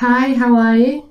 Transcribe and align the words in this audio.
Hi, 0.00 0.32
how 0.34 0.56
are 0.56 0.76
you? 0.76 1.10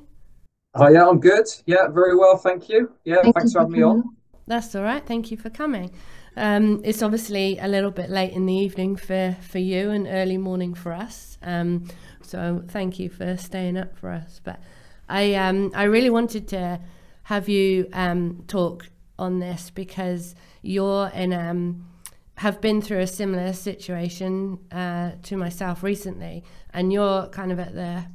Oh 0.74 0.88
yeah, 0.88 1.06
I'm 1.06 1.20
good. 1.20 1.46
Yeah, 1.66 1.90
very 1.90 2.16
well, 2.16 2.38
thank 2.38 2.70
you. 2.70 2.94
Yeah, 3.04 3.22
Thank 3.22 3.36
thanks 3.36 3.52
for 3.52 3.60
for 3.60 3.64
having 3.64 3.74
me 3.74 3.84
on. 3.84 4.16
That's 4.48 4.74
all 4.76 4.84
right. 4.84 5.06
Thank 5.06 5.30
you 5.30 5.36
for 5.36 5.50
coming. 5.50 5.92
Um, 6.38 6.80
it's 6.86 7.04
obviously 7.04 7.58
a 7.60 7.68
little 7.68 7.92
bit 7.92 8.10
late 8.10 8.32
in 8.32 8.46
the 8.46 8.54
evening 8.54 8.96
for, 8.96 9.36
for 9.42 9.58
you 9.58 9.90
and 9.90 10.08
early 10.08 10.38
morning 10.38 10.74
for 10.74 10.94
us. 10.94 11.38
Um, 11.44 11.90
so 12.22 12.64
thank 12.70 12.98
you 12.98 13.10
for 13.10 13.36
staying 13.36 13.76
up 13.76 13.98
for 13.98 14.10
us. 14.10 14.40
But 14.42 14.62
I 15.10 15.34
um, 15.34 15.74
I 15.76 15.84
really 15.84 16.10
wanted 16.10 16.48
to 16.48 16.80
have 17.24 17.50
you 17.50 17.90
um, 17.92 18.46
talk 18.48 18.88
on 19.20 19.40
this 19.40 19.70
because 19.70 20.34
you're 20.62 21.10
in 21.10 21.34
um, 21.34 21.86
have 22.36 22.62
been 22.62 22.82
through 22.82 23.00
a 23.00 23.08
similar 23.08 23.52
situation 23.52 24.60
uh, 24.72 25.12
to 25.24 25.36
myself 25.36 25.84
recently, 25.84 26.46
and 26.74 26.94
you're 26.94 27.28
kind 27.28 27.52
of 27.52 27.60
at 27.60 27.74
the 27.74 28.06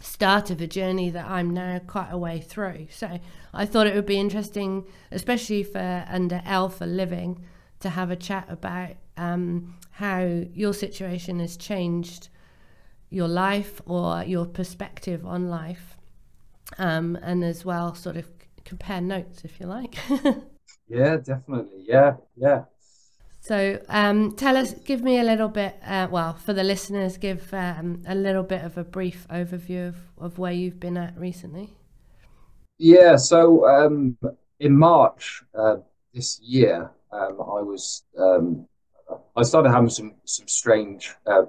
start 0.00 0.50
of 0.50 0.60
a 0.60 0.66
journey 0.66 1.10
that 1.10 1.26
I'm 1.26 1.50
now 1.50 1.78
quite 1.86 2.08
a 2.10 2.18
way 2.18 2.40
through. 2.40 2.88
So 2.90 3.20
I 3.52 3.66
thought 3.66 3.86
it 3.86 3.94
would 3.94 4.06
be 4.06 4.18
interesting, 4.18 4.86
especially 5.12 5.62
for 5.62 6.04
under 6.08 6.42
L 6.44 6.68
for 6.68 6.86
living, 6.86 7.44
to 7.80 7.90
have 7.90 8.10
a 8.10 8.16
chat 8.16 8.46
about 8.48 8.96
um, 9.16 9.76
how 9.92 10.20
your 10.52 10.74
situation 10.74 11.38
has 11.40 11.56
changed 11.56 12.28
your 13.10 13.28
life 13.28 13.80
or 13.86 14.22
your 14.24 14.46
perspective 14.46 15.26
on 15.26 15.48
life, 15.48 15.96
um, 16.78 17.18
and 17.22 17.44
as 17.44 17.64
well 17.64 17.94
sort 17.94 18.16
of 18.16 18.26
compare 18.64 19.00
notes 19.00 19.44
if 19.44 19.60
you 19.60 19.66
like. 19.66 19.96
Yeah, 20.88 21.18
definitely. 21.18 21.84
Yeah, 21.86 22.16
yeah. 22.36 22.64
So, 23.42 23.80
um, 23.88 24.36
tell 24.36 24.56
us, 24.56 24.74
give 24.74 25.02
me 25.02 25.18
a 25.18 25.24
little 25.24 25.48
bit, 25.48 25.74
uh, 25.86 26.08
well, 26.10 26.34
for 26.34 26.52
the 26.52 26.62
listeners, 26.62 27.16
give 27.16 27.52
um, 27.54 28.02
a 28.06 28.14
little 28.14 28.42
bit 28.42 28.62
of 28.62 28.76
a 28.76 28.84
brief 28.84 29.26
overview 29.30 29.88
of, 29.88 29.96
of 30.18 30.38
where 30.38 30.52
you've 30.52 30.78
been 30.78 30.98
at 30.98 31.18
recently. 31.18 31.74
Yeah, 32.76 33.16
so 33.16 33.66
um, 33.66 34.18
in 34.58 34.76
March 34.76 35.42
uh, 35.54 35.76
this 36.12 36.38
year, 36.40 36.90
um, 37.12 37.40
I 37.40 37.62
was 37.62 38.04
um, 38.18 38.66
I 39.36 39.42
started 39.42 39.70
having 39.70 39.90
some 39.90 40.14
some 40.24 40.46
strange 40.46 41.14
uh, 41.26 41.42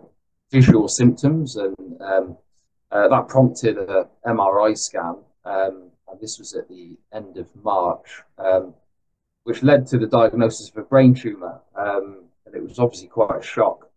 visual 0.52 0.88
symptoms, 0.88 1.58
and 1.58 1.76
um, 2.02 2.38
uh, 2.92 3.08
that 3.10 3.28
prompted 3.28 3.78
an 3.78 4.06
MRI 4.26 4.78
scan. 4.78 5.18
And 5.46 5.92
this 6.20 6.38
was 6.38 6.54
at 6.54 6.68
the 6.68 6.98
end 7.14 7.38
of 7.38 7.48
March, 7.64 8.24
which 9.44 9.64
led 9.64 9.88
to 9.88 9.98
the 9.98 10.08
diagnosis 10.08 10.70
of 10.70 10.78
a 10.78 10.84
brain 10.84 11.14
tumor. 11.14 11.60
Um, 11.76 12.26
and 12.46 12.56
it 12.56 12.64
was 12.64 12.80
obviously 12.80 13.08
quite 13.08 13.40
a 13.40 13.44
shock 13.44 13.90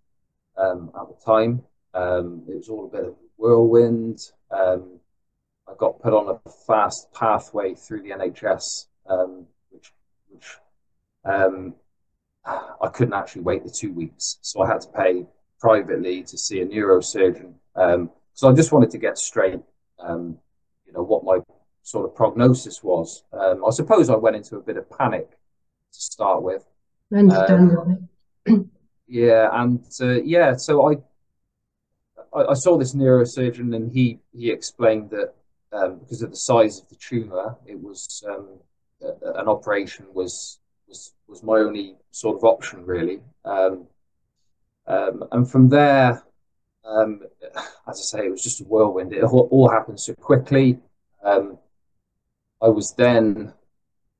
um, 0.56 0.90
at 0.98 1.08
the 1.08 1.24
time. 1.24 1.62
Um, 1.92 2.42
it 2.48 2.56
was 2.56 2.68
all 2.68 2.86
a 2.86 2.88
bit 2.88 3.04
of 3.04 3.12
a 3.12 3.16
whirlwind. 3.36 4.20
Um, 4.50 5.00
I 5.68 5.72
got 5.78 6.00
put 6.00 6.12
on 6.12 6.28
a 6.44 6.50
fast 6.66 7.12
pathway 7.12 7.74
through 7.74 8.02
the 8.02 8.10
NHS, 8.10 8.86
um, 9.08 9.46
which, 9.70 9.92
which 10.28 10.56
um, 11.24 11.74
I 12.44 12.88
couldn't 12.92 13.14
actually 13.14 13.42
wait 13.42 13.64
the 13.64 13.70
two 13.70 13.92
weeks. 13.92 14.38
So 14.42 14.62
I 14.62 14.66
had 14.66 14.82
to 14.82 14.88
pay 14.88 15.26
privately 15.58 16.22
to 16.24 16.36
see 16.36 16.60
a 16.60 16.66
neurosurgeon. 16.66 17.54
So 18.34 18.50
I 18.50 18.52
just 18.52 18.72
wanted 18.72 18.90
to 18.90 18.98
get 18.98 19.16
straight, 19.16 19.60
you 20.00 20.38
know, 20.92 21.02
what 21.02 21.24
my 21.24 21.38
sort 21.84 22.06
of 22.06 22.16
prognosis 22.16 22.82
was. 22.82 23.22
Um, 23.32 23.62
I 23.64 23.70
suppose 23.70 24.10
I 24.10 24.16
went 24.16 24.36
into 24.36 24.56
a 24.56 24.60
bit 24.60 24.76
of 24.76 24.90
panic 24.90 25.30
to 25.30 26.00
start 26.00 26.42
with. 26.42 26.66
Um, 27.30 28.08
yeah, 29.06 29.48
and 29.52 29.84
uh, 30.00 30.22
yeah, 30.22 30.56
so 30.56 30.90
I, 30.90 30.96
I 32.36 32.46
I 32.46 32.54
saw 32.54 32.76
this 32.78 32.94
neurosurgeon, 32.94 33.76
and 33.76 33.92
he 33.92 34.18
he 34.32 34.50
explained 34.50 35.10
that 35.10 35.34
um, 35.72 35.98
because 35.98 36.22
of 36.22 36.30
the 36.30 36.36
size 36.36 36.80
of 36.80 36.88
the 36.88 36.96
tumor, 36.96 37.56
it 37.66 37.78
was 37.80 38.24
um, 38.28 38.48
a- 39.02 39.40
an 39.40 39.48
operation 39.48 40.06
was 40.12 40.58
was 40.88 41.12
was 41.28 41.42
my 41.42 41.58
only 41.58 41.96
sort 42.10 42.36
of 42.38 42.44
option 42.44 42.84
really. 42.86 43.20
Um, 43.44 43.86
um, 44.86 45.24
and 45.32 45.50
from 45.50 45.68
there, 45.68 46.22
um, 46.84 47.20
as 47.88 48.00
I 48.00 48.18
say, 48.18 48.26
it 48.26 48.30
was 48.30 48.42
just 48.42 48.62
a 48.62 48.64
whirlwind. 48.64 49.12
It 49.12 49.22
all, 49.22 49.48
all 49.50 49.68
happened 49.68 50.00
so 50.00 50.14
quickly. 50.14 50.78
Um, 51.22 51.58
I 52.64 52.68
was 52.68 52.94
then 52.94 53.52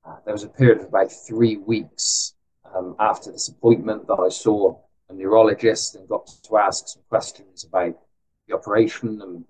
uh, 0.04 0.16
there 0.26 0.34
was 0.34 0.44
a 0.44 0.48
period 0.48 0.80
of 0.80 0.88
about 0.88 1.10
three 1.10 1.56
weeks 1.56 2.34
um, 2.74 2.94
after 3.00 3.32
this 3.32 3.48
appointment 3.48 4.06
that 4.06 4.20
I 4.20 4.28
saw 4.28 4.76
a 5.08 5.14
neurologist 5.14 5.94
and 5.94 6.06
got 6.06 6.26
to 6.26 6.58
ask 6.58 6.88
some 6.88 7.02
questions 7.08 7.64
about 7.64 7.98
the 8.46 8.54
operation 8.54 9.22
and 9.22 9.46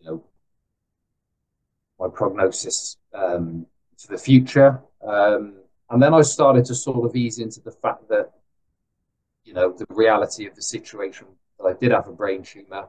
you 0.00 0.06
know 0.06 0.24
my 1.98 2.08
prognosis 2.08 2.96
um, 3.12 3.66
for 3.98 4.12
the 4.12 4.18
future. 4.18 4.80
Um, 5.06 5.56
and 5.90 6.02
then 6.02 6.14
I 6.14 6.22
started 6.22 6.64
to 6.66 6.74
sort 6.74 7.04
of 7.04 7.14
ease 7.14 7.40
into 7.40 7.60
the 7.60 7.72
fact 7.72 8.08
that 8.08 8.30
you 9.44 9.52
know 9.52 9.70
the 9.70 9.84
reality 9.90 10.46
of 10.46 10.54
the 10.54 10.62
situation 10.62 11.26
that 11.58 11.66
I 11.66 11.74
did 11.74 11.90
have 11.90 12.08
a 12.08 12.12
brain 12.12 12.42
tumor, 12.42 12.88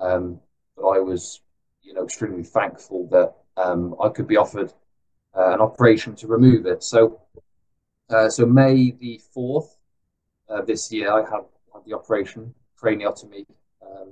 um, 0.00 0.40
but 0.76 0.88
I 0.88 0.98
was 0.98 1.40
you 1.82 1.94
know 1.94 2.02
extremely 2.02 2.42
thankful 2.42 3.06
that 3.12 3.32
um, 3.56 3.94
I 4.02 4.08
could 4.08 4.26
be 4.26 4.36
offered 4.36 4.72
uh, 5.38 5.54
an 5.54 5.60
operation 5.60 6.14
to 6.16 6.26
remove 6.26 6.66
it. 6.66 6.82
So 6.82 7.20
uh, 8.10 8.28
so 8.28 8.46
May 8.46 8.92
the 8.92 9.20
fourth 9.34 9.76
uh, 10.48 10.62
this 10.62 10.90
year, 10.90 11.12
I 11.12 11.20
had, 11.20 11.44
had 11.72 11.84
the 11.86 11.94
operation 11.94 12.54
craniotomy 12.80 13.44
um, 13.82 14.08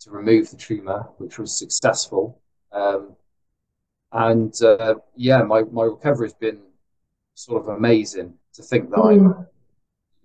to 0.00 0.10
remove 0.10 0.50
the 0.50 0.56
tumor, 0.56 1.00
which 1.18 1.38
was 1.38 1.58
successful. 1.58 2.40
Um, 2.72 3.16
and 4.12 4.54
uh, 4.62 4.94
yeah, 5.16 5.42
my 5.42 5.62
my 5.72 5.84
recovery 5.84 6.26
has 6.28 6.34
been 6.34 6.60
sort 7.34 7.62
of 7.62 7.68
amazing. 7.68 8.34
To 8.54 8.62
think 8.62 8.90
that 8.90 9.00
I'm 9.00 9.34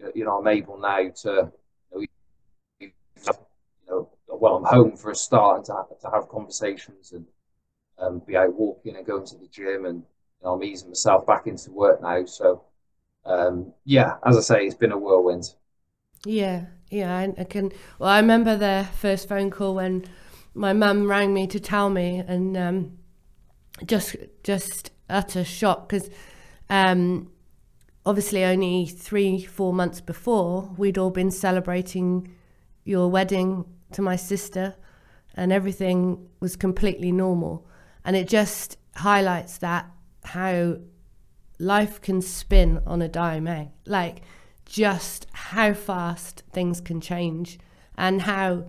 Mm. 0.02 0.16
you 0.16 0.24
know 0.24 0.38
I'm 0.38 0.48
able 0.48 0.78
now 0.78 1.10
to 1.24 1.52
you 2.80 2.92
know, 3.88 4.10
well 4.28 4.56
I'm 4.58 4.66
home 4.66 4.96
for 4.96 5.12
a 5.12 5.16
start 5.16 5.58
and 5.58 5.66
to 5.66 5.74
have, 5.74 6.00
to 6.00 6.10
have 6.12 6.30
conversations 6.30 7.12
and 7.12 7.26
um, 7.98 8.22
be 8.26 8.38
out 8.38 8.54
walking 8.54 8.96
and 8.96 9.06
going 9.06 9.26
to 9.26 9.38
the 9.38 9.48
gym 9.48 9.86
and 9.86 10.04
know, 10.44 10.54
I'm 10.54 10.64
easing 10.64 10.90
myself 10.90 11.26
back 11.26 11.48
into 11.48 11.72
work 11.72 12.02
now. 12.02 12.26
So 12.26 12.64
um, 13.26 13.74
yeah, 13.86 14.16
as 14.26 14.38
I 14.38 14.42
say, 14.42 14.66
it's 14.66 14.76
been 14.76 14.92
a 14.92 14.98
whirlwind. 14.98 15.54
Yeah, 16.26 16.66
yeah, 16.90 17.16
I, 17.16 17.34
I 17.42 17.44
can. 17.44 17.72
Well, 17.98 18.10
I 18.10 18.20
remember 18.20 18.56
the 18.58 18.88
first 18.98 19.30
phone 19.30 19.52
call 19.52 19.76
when 19.76 20.06
my 20.54 20.74
mum 20.74 21.08
rang 21.10 21.34
me 21.34 21.48
to 21.48 21.60
tell 21.60 21.90
me, 21.90 22.24
and 22.28 22.58
um, 22.58 22.98
just 23.86 24.16
just 24.44 24.92
utter 25.10 25.44
shock 25.44 25.90
because 25.90 26.10
um, 26.70 27.32
obviously 28.06 28.44
only 28.44 28.86
three 28.86 29.44
four 29.44 29.74
months 29.74 30.02
before 30.02 30.74
we'd 30.78 30.98
all 30.98 31.10
been 31.12 31.32
celebrating 31.32 32.34
your 32.84 33.10
wedding 33.10 33.66
to 33.94 34.02
my 34.02 34.16
sister, 34.16 34.76
and 35.36 35.52
everything 35.54 36.28
was 36.40 36.56
completely 36.56 37.12
normal, 37.12 37.68
and 38.04 38.16
it 38.16 38.28
just 38.28 38.78
highlights 38.96 39.58
that 39.60 39.90
how 40.34 40.78
life 41.58 42.02
can 42.02 42.22
spin 42.22 42.82
on 42.86 43.02
a 43.02 43.08
dime, 43.08 43.48
eh? 43.48 43.66
Like 43.86 44.22
just 44.66 45.26
how 45.34 45.74
fast 45.74 46.44
things 46.52 46.80
can 46.80 47.02
change 47.02 47.60
and 47.98 48.22
how 48.22 48.66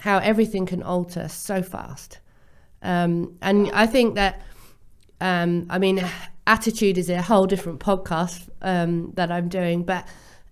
how 0.00 0.18
everything 0.18 0.66
can 0.66 0.82
alter 0.82 1.28
so 1.28 1.62
fast. 1.62 2.18
Um, 2.82 3.38
and 3.40 3.70
I 3.72 3.86
think 3.86 4.16
that 4.16 4.42
um, 5.20 5.66
I 5.70 5.78
mean 5.78 6.04
attitude 6.46 6.98
is 6.98 7.08
a 7.08 7.22
whole 7.22 7.46
different 7.46 7.80
podcast 7.80 8.48
um, 8.60 9.12
that 9.14 9.30
I'm 9.30 9.48
doing, 9.48 9.84
but 9.84 10.06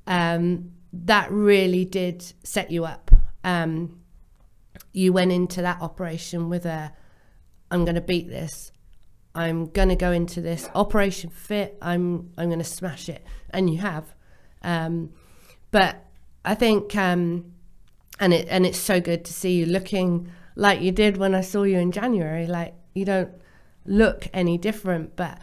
um, 0.06 0.70
that 0.92 1.30
really 1.30 1.84
did 1.84 2.24
set 2.44 2.70
you 2.70 2.84
up. 2.84 3.10
Um, 3.44 4.00
you 4.92 5.12
went 5.12 5.32
into 5.32 5.62
that 5.62 5.82
operation 5.82 6.48
with 6.48 6.64
a 6.64 6.92
I'm 7.70 7.84
going 7.84 7.94
to 7.94 8.00
beat 8.02 8.28
this. 8.28 8.70
I'm 9.34 9.67
to 9.88 9.96
go 9.96 10.12
into 10.12 10.40
this 10.40 10.69
operation 10.75 11.31
fit. 11.31 11.79
I'm 11.81 12.31
I'm 12.37 12.49
to 12.58 12.64
smash 12.64 13.08
it, 13.08 13.25
and 13.50 13.70
you 13.70 13.79
have. 13.79 14.14
Um, 14.62 15.11
but 15.70 16.05
I 16.44 16.55
think, 16.55 16.94
um, 16.96 17.52
and 18.20 18.34
it 18.34 18.46
and 18.49 18.67
it's 18.67 18.79
so 18.79 19.00
good 19.00 19.25
to 19.25 19.32
see 19.32 19.52
you 19.52 19.67
looking 19.67 20.31
like 20.55 20.82
you 20.82 20.93
did 20.93 21.17
when 21.17 21.34
I 21.34 21.40
saw 21.40 21.62
you 21.62 21.79
in 21.79 21.93
January. 21.93 22.46
Like 22.46 22.75
you 22.94 23.05
don't 23.05 23.32
look 23.87 24.29
any 24.34 24.58
different, 24.58 25.17
but 25.17 25.38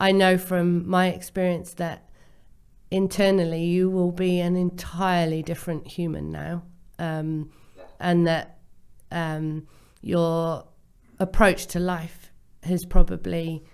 I 0.00 0.12
know 0.12 0.38
from 0.38 0.88
my 0.88 1.08
experience 1.08 1.74
that 1.74 2.08
internally 2.90 3.64
you 3.64 3.90
will 3.90 4.12
be 4.12 4.40
an 4.40 4.56
entirely 4.56 5.42
different 5.42 5.86
human 5.86 6.30
now, 6.30 6.62
um, 6.98 7.50
and 8.00 8.26
that 8.26 8.58
um, 9.12 9.66
your 10.00 10.64
approach 11.18 11.66
to 11.66 11.78
life 11.78 12.23
is 12.70 12.84
probably 12.84 13.64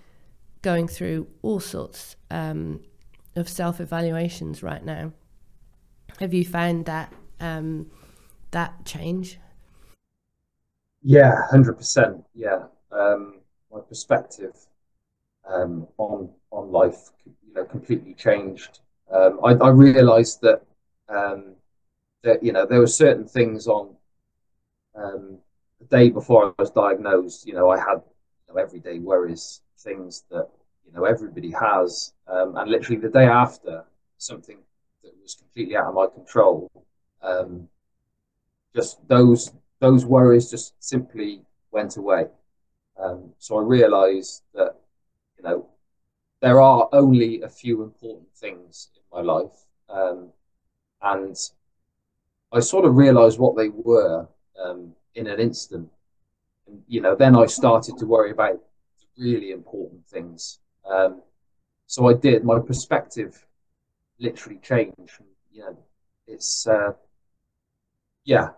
going 0.62 0.88
through 0.88 1.26
all 1.42 1.60
sorts 1.60 2.16
um, 2.31 2.81
of 3.37 3.48
self 3.48 3.81
evaluations 3.81 4.62
right 4.62 4.84
now. 4.84 5.12
Have 6.19 6.34
you 6.34 6.44
found 6.44 6.87
that 6.87 7.12
um, 7.40 7.90
that 8.50 8.84
change? 8.84 9.38
Yeah, 11.02 11.46
hundred 11.50 11.75
percent. 11.75 12.25
Yeah, 12.34 12.64
um, 12.92 13.40
my 13.72 13.81
perspective 13.81 14.54
um, 15.48 15.86
on 15.98 16.31
on 16.50 16.70
life, 16.70 17.10
you 17.25 17.54
know, 17.54 17.64
completely 17.64 18.14
changed. 18.14 18.81
Um, 19.10 19.40
I, 19.44 19.54
I 19.54 19.69
realised 19.70 20.40
that 20.43 20.62
um, 21.08 21.54
that 22.22 22.43
you 22.43 22.52
know 22.52 22.66
there 22.66 22.81
were 22.81 22.86
certain 22.86 23.26
things 23.26 23.66
on 23.66 23.96
the 25.81 25.86
day 25.86 26.10
before 26.10 26.46
I 26.46 26.52
was 26.58 26.70
diagnosed. 26.70 27.46
You 27.46 27.54
know, 27.54 27.70
I 27.70 27.78
had 27.78 28.02
know, 28.50 28.61
everyday 28.61 28.99
worries, 28.99 29.62
things 29.79 30.25
that 30.31 30.49
you 30.87 30.93
know 30.93 31.05
everybody 31.05 31.50
has, 31.52 32.12
um, 32.29 32.56
and 32.56 32.70
literally 32.70 33.00
the 33.00 33.08
day 33.08 33.26
after, 33.26 33.85
something 34.19 34.58
that 35.02 35.12
was 35.23 35.35
completely 35.35 35.76
out 35.76 35.87
of 35.87 35.94
my 35.94 36.06
control. 36.06 36.70
Um, 37.23 37.69
just 38.75 39.06
those 39.08 39.52
those 39.81 40.05
worries 40.05 40.50
just 40.50 40.75
simply 40.79 41.43
went 41.70 41.97
away. 41.97 42.26
Um, 42.99 43.31
so 43.38 43.58
I 43.58 43.62
realised 43.62 44.43
that 44.55 44.76
you 45.38 45.44
know 45.44 45.67
there 46.41 46.61
are 46.61 46.88
only 46.93 47.43
a 47.43 47.49
few 47.49 47.82
important 47.82 48.29
things 48.35 48.88
in 48.96 49.03
my 49.12 49.23
life, 49.23 49.67
um, 49.88 50.29
and 51.03 51.37
I 52.53 52.61
sort 52.61 52.85
of 52.85 52.96
realised 52.96 53.38
what 53.38 53.56
they 53.56 53.69
were 53.69 54.26
um, 54.62 54.93
in 55.14 55.26
an 55.26 55.41
instant. 55.41 55.88
You 56.88 57.00
know, 57.00 57.14
then 57.14 57.37
I 57.37 57.46
started 57.46 57.99
to 57.99 58.06
worry 58.06 58.31
about 58.31 58.61
really 59.19 59.50
important 59.52 60.06
things. 60.06 60.58
Um, 60.90 61.22
so 61.87 62.08
I 62.08 62.14
did. 62.14 62.44
My 62.44 62.58
perspective 62.61 63.46
literally 64.19 64.58
changed. 64.62 65.20
You 65.52 65.62
know, 65.62 65.78
it's 66.26 66.67
uh, 66.67 66.93
yeah, 68.25 68.50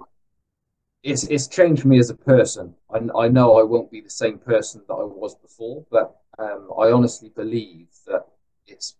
it's 1.02 1.24
it's 1.24 1.48
changed 1.48 1.84
me 1.84 1.98
as 1.98 2.10
a 2.10 2.14
person. 2.14 2.74
I, 2.92 2.98
I 3.24 3.28
know 3.28 3.58
I 3.58 3.62
won't 3.62 3.90
be 3.90 4.00
the 4.00 4.10
same 4.10 4.38
person 4.38 4.82
that 4.86 4.94
I 4.94 5.04
was 5.04 5.34
before, 5.36 5.84
but 5.90 6.16
um, 6.38 6.70
I 6.78 6.92
honestly 6.92 7.30
believe 7.30 7.88
that 8.06 8.24
it's 8.66 8.96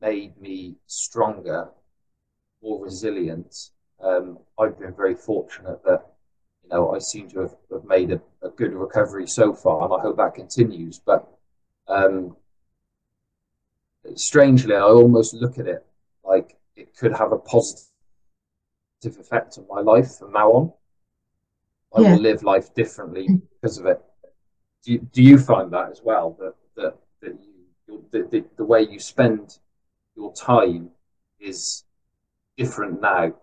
made 0.00 0.36
me 0.40 0.76
stronger, 0.86 1.68
more 2.62 2.84
resilient. 2.84 3.70
Um, 4.02 4.38
I've 4.58 4.78
been 4.78 4.94
very 4.94 5.14
fortunate 5.14 5.82
that 5.84 6.11
know 6.72 6.94
I 6.94 6.98
seem 6.98 7.28
to 7.30 7.40
have, 7.40 7.54
have 7.70 7.84
made 7.84 8.12
a, 8.12 8.20
a, 8.42 8.50
good 8.50 8.72
recovery 8.72 9.26
so 9.26 9.52
far, 9.52 9.84
and 9.84 9.94
I 9.94 10.00
hope 10.00 10.16
that 10.16 10.34
continues. 10.34 10.98
But 10.98 11.28
um, 11.88 12.36
strangely, 14.14 14.74
I 14.74 14.80
almost 14.80 15.34
look 15.34 15.58
at 15.58 15.66
it 15.66 15.84
like 16.24 16.56
it 16.76 16.96
could 16.96 17.12
have 17.12 17.32
a 17.32 17.38
positive 17.38 17.88
effect 19.04 19.58
on 19.58 19.66
my 19.68 19.80
life 19.80 20.18
from 20.18 20.32
now 20.32 20.50
on. 20.50 20.72
I 21.94 22.00
yeah. 22.00 22.12
will 22.12 22.22
live 22.22 22.42
life 22.42 22.74
differently 22.74 23.28
because 23.60 23.78
of 23.78 23.86
it. 23.86 24.00
Do 24.84 24.92
you, 24.92 24.98
do 24.98 25.22
you 25.22 25.38
find 25.38 25.72
that 25.72 25.90
as 25.90 26.00
well? 26.02 26.36
That 26.40 26.54
that, 26.76 26.96
that 27.20 27.38
you, 27.40 28.04
the, 28.10 28.26
the, 28.30 28.44
the 28.56 28.64
way 28.64 28.82
you 28.82 28.98
spend 28.98 29.58
your 30.16 30.32
time 30.32 30.90
is 31.38 31.84
different 32.56 33.00
now. 33.00 33.34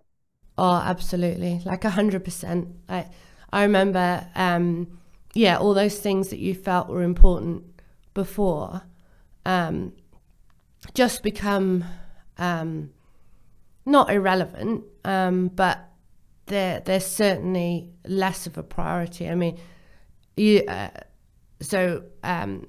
Oh, 0.62 0.76
absolutely, 0.76 1.62
like 1.64 1.86
a 1.86 1.90
hundred 1.90 2.26
percent. 2.26 2.68
I 2.90 3.06
I 3.54 3.64
remember, 3.64 4.28
um, 4.36 5.00
yeah, 5.34 5.58
all 5.58 5.74
those 5.74 5.98
things 6.00 6.28
that 6.32 6.40
you 6.40 6.54
felt 6.54 6.90
were 6.90 7.02
important 7.02 7.64
before, 8.14 8.82
um, 9.46 9.94
just 10.94 11.24
become 11.24 11.86
um, 12.38 12.90
not 13.86 14.10
irrelevant, 14.12 14.84
um, 15.06 15.48
but 15.48 15.80
they're 16.48 16.82
they're 16.82 17.00
certainly 17.00 17.92
less 18.06 18.46
of 18.46 18.58
a 18.58 18.64
priority. 18.64 19.30
I 19.30 19.36
mean, 19.36 19.58
you. 20.36 20.64
Uh, 20.68 20.90
so 21.62 22.04
um, 22.22 22.68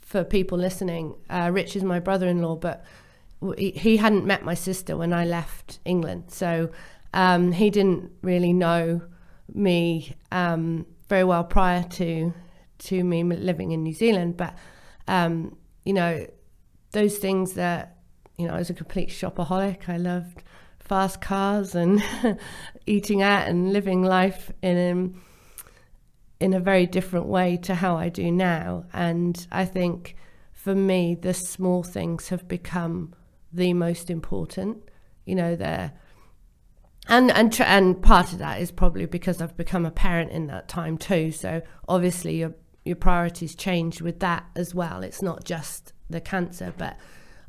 for 0.00 0.24
people 0.24 0.56
listening, 0.56 1.14
uh, 1.28 1.50
Rich 1.52 1.76
is 1.76 1.84
my 1.84 2.00
brother-in-law, 2.00 2.56
but 2.56 2.84
he 3.56 3.96
hadn't 3.96 4.26
met 4.26 4.44
my 4.44 4.54
sister 4.54 4.96
when 4.96 5.12
I 5.12 5.24
left 5.24 5.78
England, 5.84 6.24
so 6.28 6.70
um, 7.14 7.52
he 7.52 7.70
didn't 7.70 8.12
really 8.22 8.52
know 8.52 9.00
me 9.52 10.14
um, 10.30 10.86
very 11.08 11.24
well 11.24 11.44
prior 11.44 11.82
to 11.82 12.32
to 12.78 13.04
me 13.04 13.22
living 13.22 13.72
in 13.72 13.82
New 13.82 13.94
Zealand. 13.94 14.36
But 14.36 14.54
um, 15.08 15.56
you 15.84 15.92
know, 15.92 16.26
those 16.92 17.18
things 17.18 17.54
that 17.54 17.96
you 18.36 18.46
know, 18.46 18.54
I 18.54 18.58
was 18.58 18.70
a 18.70 18.74
complete 18.74 19.10
shopaholic. 19.10 19.88
I 19.88 19.98
loved 19.98 20.42
fast 20.78 21.20
cars 21.20 21.74
and 21.74 22.02
eating 22.86 23.22
out 23.22 23.48
and 23.48 23.72
living 23.72 24.02
life 24.02 24.50
in 24.62 25.20
in 26.40 26.54
a 26.54 26.60
very 26.60 26.86
different 26.86 27.26
way 27.26 27.58
to 27.58 27.74
how 27.74 27.96
I 27.96 28.08
do 28.08 28.30
now. 28.30 28.86
And 28.92 29.46
I 29.52 29.66
think 29.66 30.16
for 30.52 30.74
me, 30.74 31.14
the 31.14 31.34
small 31.34 31.82
things 31.82 32.28
have 32.30 32.48
become 32.48 33.14
the 33.52 33.72
most 33.72 34.10
important. 34.10 34.82
You 35.24 35.34
know, 35.34 35.56
they're 35.56 35.92
and 37.08 37.30
and 37.30 37.60
and 37.60 38.02
part 38.02 38.32
of 38.32 38.38
that 38.38 38.60
is 38.60 38.70
probably 38.70 39.06
because 39.06 39.40
I've 39.40 39.56
become 39.56 39.84
a 39.84 39.90
parent 39.90 40.30
in 40.30 40.46
that 40.46 40.68
time 40.68 40.98
too. 40.98 41.32
So 41.32 41.62
obviously 41.88 42.36
your 42.36 42.54
your 42.84 42.96
priorities 42.96 43.54
change 43.54 44.00
with 44.00 44.20
that 44.20 44.44
as 44.56 44.74
well. 44.74 45.02
It's 45.02 45.22
not 45.22 45.44
just 45.44 45.92
the 46.08 46.20
cancer, 46.20 46.72
but 46.76 46.96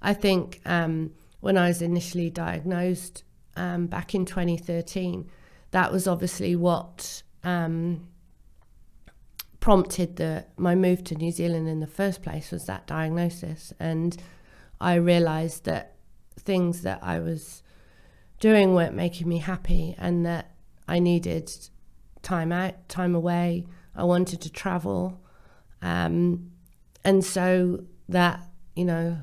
I 0.01 0.13
think 0.13 0.61
um, 0.65 1.11
when 1.39 1.57
I 1.57 1.67
was 1.67 1.81
initially 1.81 2.29
diagnosed, 2.29 3.23
um, 3.55 3.87
back 3.87 4.15
in 4.15 4.25
2013, 4.25 5.29
that 5.71 5.91
was 5.91 6.07
obviously 6.07 6.55
what 6.55 7.23
um, 7.43 8.07
prompted 9.59 10.15
the 10.17 10.45
my 10.57 10.75
move 10.75 11.03
to 11.05 11.15
New 11.15 11.31
Zealand 11.31 11.67
in 11.67 11.79
the 11.79 11.87
first 11.87 12.21
place 12.23 12.51
was 12.51 12.65
that 12.65 12.87
diagnosis, 12.87 13.73
and 13.79 14.17
I 14.81 14.95
realised 14.95 15.65
that 15.65 15.95
things 16.37 16.81
that 16.81 16.99
I 17.01 17.19
was 17.19 17.63
doing 18.39 18.73
weren't 18.73 18.95
making 18.95 19.29
me 19.29 19.37
happy, 19.37 19.95
and 19.97 20.25
that 20.25 20.51
I 20.87 20.99
needed 20.99 21.51
time 22.21 22.51
out, 22.51 22.89
time 22.89 23.15
away. 23.15 23.65
I 23.95 24.03
wanted 24.03 24.41
to 24.41 24.51
travel, 24.51 25.21
um, 25.81 26.51
and 27.03 27.23
so 27.23 27.85
that 28.09 28.41
you 28.75 28.85
know, 28.85 29.17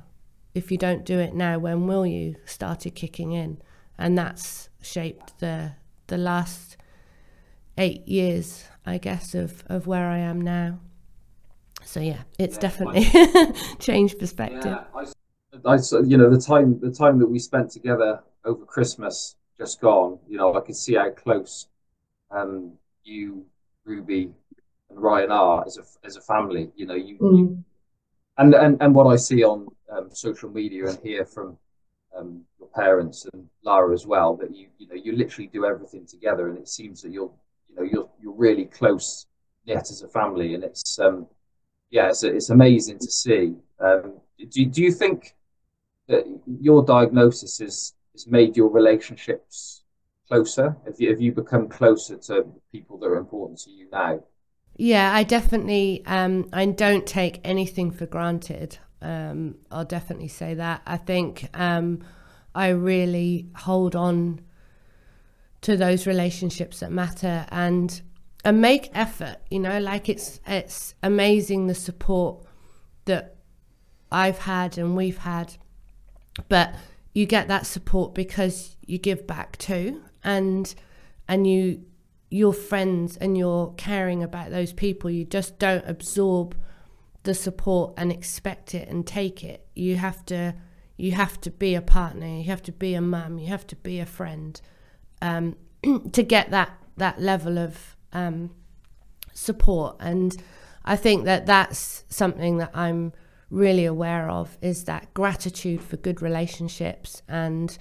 if 0.54 0.70
you 0.70 0.78
don't 0.78 1.04
do 1.04 1.18
it 1.18 1.34
now, 1.34 1.58
when 1.58 1.86
will 1.86 2.06
you? 2.06 2.36
Started 2.44 2.94
kicking 2.94 3.32
in 3.32 3.60
and 3.98 4.16
that's 4.16 4.68
shaped 4.80 5.38
the 5.40 5.72
the 6.06 6.16
last 6.16 6.76
eight 7.76 8.06
years, 8.08 8.64
I 8.86 8.98
guess, 8.98 9.34
of 9.34 9.64
of 9.66 9.86
where 9.86 10.08
I 10.08 10.18
am 10.18 10.40
now. 10.40 10.78
So 11.84 12.00
yeah, 12.00 12.22
it's 12.38 12.54
yeah, 12.54 12.60
definitely 12.60 13.06
changed 13.80 14.18
perspective. 14.18 14.78
Yeah, 14.94 15.04
I, 15.64 15.76
you 16.04 16.16
know, 16.16 16.30
the 16.30 16.40
time 16.40 16.78
the 16.80 16.90
time 16.90 17.18
that 17.18 17.26
we 17.26 17.38
spent 17.38 17.70
together 17.70 18.22
over 18.44 18.64
Christmas 18.64 19.36
just 19.56 19.80
gone. 19.80 20.18
You 20.28 20.38
know, 20.38 20.54
I 20.54 20.60
could 20.60 20.76
see 20.76 20.94
how 20.94 21.10
close 21.10 21.68
um, 22.30 22.72
you, 23.02 23.44
Ruby, 23.84 24.30
and 24.90 25.00
Ryan 25.00 25.30
are 25.30 25.64
as 25.66 25.78
a 25.78 26.06
as 26.06 26.16
a 26.16 26.20
family. 26.20 26.70
You 26.76 26.86
know, 26.86 26.94
you, 26.94 27.18
mm. 27.18 27.38
you 27.38 27.64
and, 28.38 28.54
and 28.54 28.80
and 28.80 28.94
what 28.94 29.06
I 29.06 29.16
see 29.16 29.42
on 29.42 29.66
um, 29.90 30.10
social 30.12 30.50
media 30.50 30.88
and 30.88 30.98
hear 31.00 31.24
from 31.24 31.58
um, 32.16 32.42
your 32.58 32.68
parents 32.68 33.26
and 33.32 33.48
Lara 33.62 33.92
as 33.92 34.06
well 34.06 34.36
that 34.36 34.54
you 34.54 34.68
you 34.78 34.86
know 34.88 34.94
you 34.94 35.12
literally 35.12 35.48
do 35.48 35.64
everything 35.64 36.06
together, 36.06 36.48
and 36.48 36.58
it 36.58 36.68
seems 36.68 37.02
that 37.02 37.10
you're 37.10 37.32
you 37.68 37.74
know 37.74 37.82
you're 37.82 38.08
you're 38.20 38.36
really 38.36 38.66
close 38.66 39.26
knit 39.66 39.90
as 39.90 40.02
a 40.02 40.08
family, 40.08 40.54
and 40.54 40.64
it's 40.64 40.98
um 40.98 41.26
yeah 41.90 42.08
it's 42.08 42.22
it's 42.22 42.50
amazing 42.50 42.98
to 42.98 43.10
see. 43.10 43.54
Um, 43.80 44.14
do 44.50 44.64
do 44.66 44.82
you 44.82 44.92
think 44.92 45.34
that 46.08 46.24
your 46.60 46.84
diagnosis 46.84 47.58
has 47.58 47.94
has 48.12 48.26
made 48.26 48.56
your 48.56 48.68
relationships 48.68 49.82
closer? 50.28 50.76
Have 50.84 50.96
you 50.98 51.10
have 51.10 51.20
you 51.20 51.32
become 51.32 51.68
closer 51.68 52.16
to 52.16 52.46
people 52.72 52.98
that 52.98 53.06
are 53.06 53.16
important 53.16 53.60
to 53.60 53.70
you 53.70 53.88
now? 53.90 54.20
Yeah, 54.76 55.12
I 55.12 55.22
definitely 55.24 56.02
um, 56.06 56.48
I 56.52 56.66
don't 56.66 57.06
take 57.06 57.40
anything 57.44 57.90
for 57.90 58.06
granted. 58.06 58.78
Um, 59.00 59.56
I'll 59.70 59.84
definitely 59.84 60.28
say 60.28 60.54
that. 60.54 60.82
I 60.86 60.96
think 60.96 61.48
um, 61.54 62.00
I 62.54 62.68
really 62.68 63.48
hold 63.54 63.94
on 63.94 64.40
to 65.60 65.76
those 65.76 66.06
relationships 66.06 66.80
that 66.80 66.92
matter 66.92 67.46
and 67.50 68.00
and 68.44 68.60
make 68.60 68.90
effort. 68.94 69.38
You 69.50 69.60
know, 69.60 69.78
like 69.78 70.08
it's 70.08 70.40
it's 70.46 70.94
amazing 71.02 71.66
the 71.66 71.74
support 71.74 72.44
that 73.04 73.36
I've 74.10 74.38
had 74.38 74.78
and 74.78 74.96
we've 74.96 75.18
had, 75.18 75.56
but 76.49 76.75
you 77.12 77.26
get 77.26 77.49
that 77.49 77.66
support 77.66 78.14
because 78.14 78.76
you 78.87 78.99
give 78.99 79.26
back 79.26 79.57
too, 79.59 80.02
and 80.23 80.75
and 81.26 81.47
you 81.47 81.85
your 82.30 82.52
friends 82.52 83.16
and 83.16 83.38
you're 83.38 83.73
caring 83.76 84.23
about 84.23 84.50
those 84.50 84.73
people. 84.73 85.11
You 85.11 85.25
just 85.25 85.59
don't 85.59 85.85
absorb 85.88 86.57
the 87.23 87.35
support 87.35 87.95
and 87.97 88.12
expect 88.12 88.75
it 88.75 88.88
and 88.88 89.07
take 89.07 89.42
it. 89.42 89.66
You 89.75 89.97
have 89.97 90.25
to 90.26 90.54
you 90.97 91.12
have 91.12 91.40
to 91.42 91.50
be 91.50 91.75
a 91.75 91.83
partner, 91.83 92.26
you 92.26 92.45
have 92.45 92.62
to 92.64 92.73
be 92.73 92.95
a 92.95 93.00
mum, 93.00 93.38
you 93.38 93.47
have 93.47 93.66
to 93.68 93.76
be 93.76 94.00
a 94.00 94.07
friend 94.07 94.61
um, 95.23 95.57
to 96.12 96.23
get 96.23 96.50
that 96.50 96.71
that 96.97 97.21
level 97.21 97.59
of 97.59 97.97
um, 98.12 98.50
support 99.33 99.97
and 100.00 100.37
I 100.85 100.97
think 100.97 101.26
that 101.26 101.45
that's 101.45 102.04
something 102.09 102.57
that 102.59 102.71
I'm 102.73 103.12
really 103.50 103.84
aware 103.84 104.28
of 104.28 104.58
is 104.60 104.84
that 104.84 105.12
gratitude 105.14 105.82
for 105.82 105.96
good 105.96 106.20
relationships 106.20 107.22
and 107.28 107.78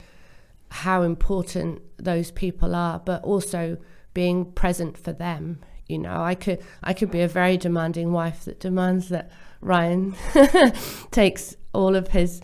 how 0.69 1.01
important 1.01 1.81
those 1.97 2.31
people 2.31 2.75
are, 2.75 2.99
but 2.99 3.23
also 3.23 3.77
being 4.13 4.51
present 4.51 4.97
for 4.97 5.13
them. 5.13 5.59
You 5.87 5.99
know, 5.99 6.21
I 6.21 6.35
could 6.35 6.61
I 6.83 6.93
could 6.93 7.11
be 7.11 7.21
a 7.21 7.27
very 7.27 7.57
demanding 7.57 8.11
wife 8.11 8.45
that 8.45 8.59
demands 8.59 9.09
that 9.09 9.31
Ryan 9.61 10.15
takes 11.11 11.55
all 11.73 11.95
of 11.95 12.09
his, 12.09 12.41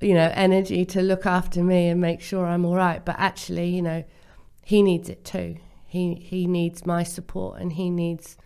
you 0.00 0.14
know, 0.14 0.30
energy 0.34 0.84
to 0.86 1.02
look 1.02 1.26
after 1.26 1.62
me 1.62 1.88
and 1.88 2.00
make 2.00 2.20
sure 2.20 2.46
I'm 2.46 2.64
all 2.64 2.76
right. 2.76 3.04
But 3.04 3.16
actually, 3.18 3.70
you 3.70 3.82
know, 3.82 4.04
he 4.62 4.82
needs 4.82 5.08
it 5.08 5.24
too. 5.24 5.56
He 5.86 6.14
he 6.14 6.46
needs 6.46 6.86
my 6.86 7.02
support 7.02 7.60
and 7.60 7.72
he 7.72 7.90
needs 7.90 8.36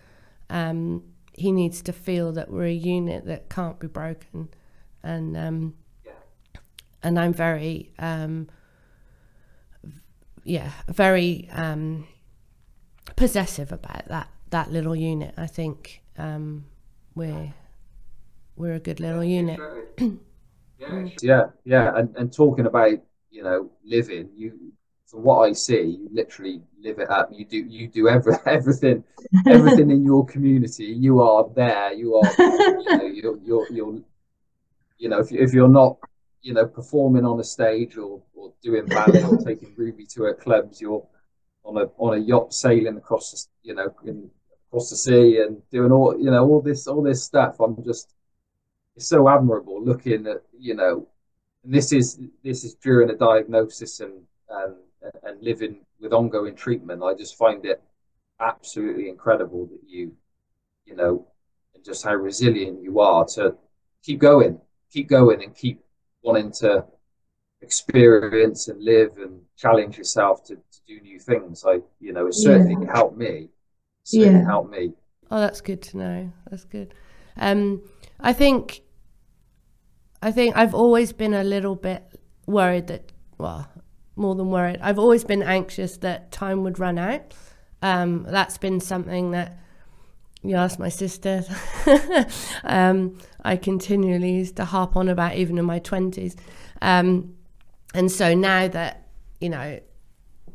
um, 0.49 1.03
he 1.33 1.53
needs 1.53 1.83
to 1.83 1.93
feel 1.93 2.33
that 2.33 2.51
we're 2.51 2.67
a 2.67 2.73
unit 2.73 3.25
that 3.27 3.49
can't 3.49 3.79
be 3.79 3.87
broken, 3.87 4.49
and 5.03 5.37
um, 5.37 5.75
yeah. 6.05 6.13
and 7.03 7.19
I'm 7.19 7.33
very 7.33 7.93
um, 7.99 8.49
yeah 10.45 10.73
very 10.89 11.49
um, 11.53 12.07
possessive 13.17 13.73
about 13.73 14.09
that 14.09 14.29
that 14.51 14.71
little 14.71 14.97
unit. 14.97 15.35
I 15.37 15.47
think 15.47 16.03
um, 16.19 16.67
we're 17.15 17.55
we're 18.57 18.75
a 18.75 18.81
good 18.81 19.01
little 19.01 19.25
unit. 19.25 19.59
yeah, 20.79 21.09
yeah, 21.23 21.45
yeah, 21.65 21.97
and 21.97 22.15
and 22.17 22.33
talking 22.33 22.67
about 22.67 22.99
you 23.31 23.43
know 23.43 23.71
living, 23.85 24.29
you 24.37 24.73
from 25.13 25.25
what 25.25 25.43
I 25.47 25.53
see, 25.53 25.99
you 26.01 26.09
literally 26.11 26.63
live 26.83 26.99
it 26.99 27.11
up. 27.11 27.29
You 27.31 27.45
do 27.45 27.59
you 27.59 27.87
do 27.87 28.09
every, 28.09 28.35
everything 28.47 29.05
everything 29.47 29.91
in 29.91 30.05
your 30.05 30.25
community. 30.25 30.87
You 30.87 31.21
are 31.21 31.49
there. 31.55 31.93
You 31.93 32.17
are 32.17 32.33
you 32.39 32.85
know 32.85 33.07
you're 33.15 33.39
you're, 33.45 33.67
you're 33.71 34.01
you 34.97 35.09
know 35.11 35.21
if 35.21 35.31
you, 35.31 35.39
if 35.41 35.53
you're 35.53 35.69
not 35.69 35.99
you 36.41 36.55
know 36.55 36.67
performing 36.67 37.27
on 37.27 37.39
a 37.39 37.45
stage 37.45 37.99
or, 37.99 38.23
or 38.35 38.55
doing 38.63 38.87
ballet 38.87 39.23
or 39.23 39.37
taking 39.47 39.75
Ruby 39.77 40.07
to 40.07 40.23
her 40.23 40.35
clubs, 40.35 40.81
you're 40.81 41.07
on 41.63 41.77
a 41.77 41.85
on 41.99 42.17
a 42.17 42.21
yacht 42.21 42.55
sailing 42.55 42.97
across 42.97 43.31
the, 43.33 43.69
you 43.69 43.75
know 43.75 43.95
in, 44.07 44.31
across 44.69 44.89
the 44.89 44.97
sea 44.97 45.43
and 45.43 45.61
doing 45.71 45.93
all 45.93 46.19
you 46.19 46.31
know 46.31 46.49
all 46.49 46.63
this 46.63 46.87
all 46.87 47.03
this 47.03 47.23
stuff. 47.23 47.61
I'm 47.61 47.85
just 47.85 48.15
it's 48.97 49.09
so 49.09 49.29
admirable 49.29 49.85
looking 49.85 50.27
at 50.27 50.43
you 50.59 50.75
know 50.75 51.07
this 51.65 51.93
is 51.93 52.19
this 52.43 52.65
is 52.65 52.75
during 52.77 53.11
a 53.11 53.15
diagnosis 53.15 54.01
and 54.01 54.15
um, 54.51 54.77
and 55.23 55.43
living 55.43 55.81
with 56.01 56.13
ongoing 56.13 56.55
treatment, 56.55 57.03
I 57.03 57.15
just 57.15 57.37
find 57.37 57.65
it 57.65 57.83
absolutely 58.41 59.09
incredible 59.09 59.67
that 59.67 59.81
you, 59.87 60.13
you 60.85 60.97
know, 60.97 61.27
and 61.75 61.85
just 61.85 62.05
how 62.05 62.15
resilient 62.15 62.83
you 62.83 63.01
are 63.01 63.25
to 63.35 63.55
keep 64.03 64.19
going, 64.19 64.61
keep 64.93 65.09
going, 65.09 65.43
and 65.43 65.55
keep 65.55 65.81
wanting 66.23 66.53
to 66.53 66.85
experience 67.63 68.69
and 68.69 68.83
live 68.83 69.19
and 69.19 69.41
challenge 69.57 69.97
yourself 69.97 70.45
to, 70.45 70.57
to 70.57 70.81
do 70.87 71.01
new 71.01 71.19
things. 71.19 71.65
I, 71.67 71.81
you 72.01 72.13
know, 72.13 72.27
it 72.27 72.35
certainly 72.35 72.85
yeah. 72.85 72.93
helped 72.93 73.17
me. 73.17 73.49
certainly 74.05 74.41
yeah. 74.41 74.47
helped 74.47 74.71
me. 74.71 74.93
Oh, 75.31 75.41
that's 75.41 75.61
good 75.61 75.81
to 75.83 75.97
know. 75.97 76.33
That's 76.51 76.65
good. 76.65 76.95
Um, 77.37 77.83
I 78.21 78.33
think, 78.33 78.83
I 80.21 80.31
think 80.31 80.57
I've 80.57 80.75
always 80.75 81.13
been 81.13 81.35
a 81.35 81.45
little 81.45 81.77
bit 81.77 82.03
worried 82.47 82.89
that, 82.89 83.13
well, 83.39 83.69
more 84.17 84.35
than 84.35 84.51
worried. 84.51 84.79
I've 84.83 84.99
always 84.99 85.25
been 85.25 85.43
anxious 85.43 85.97
that 85.99 86.33
time 86.33 86.63
would 86.65 86.79
run 86.79 86.99
out. 86.99 87.35
Um, 87.81 88.25
that's 88.29 88.59
been 88.59 88.81
something 88.81 89.33
that 89.33 89.59
you 90.43 90.57
ask 90.57 90.79
my 90.79 90.89
sister. 90.89 91.45
um, 92.65 93.19
I 93.45 93.57
continually 93.57 94.33
used 94.33 94.57
to 94.57 94.65
harp 94.65 94.97
on 94.97 95.09
about, 95.09 95.37
even 95.37 95.59
in 95.59 95.65
my 95.65 95.79
twenties. 95.79 96.37
Um, 96.81 97.37
and 97.95 98.11
so 98.11 98.35
now 98.35 98.69
that 98.69 99.09
you 99.41 99.49
know 99.49 99.81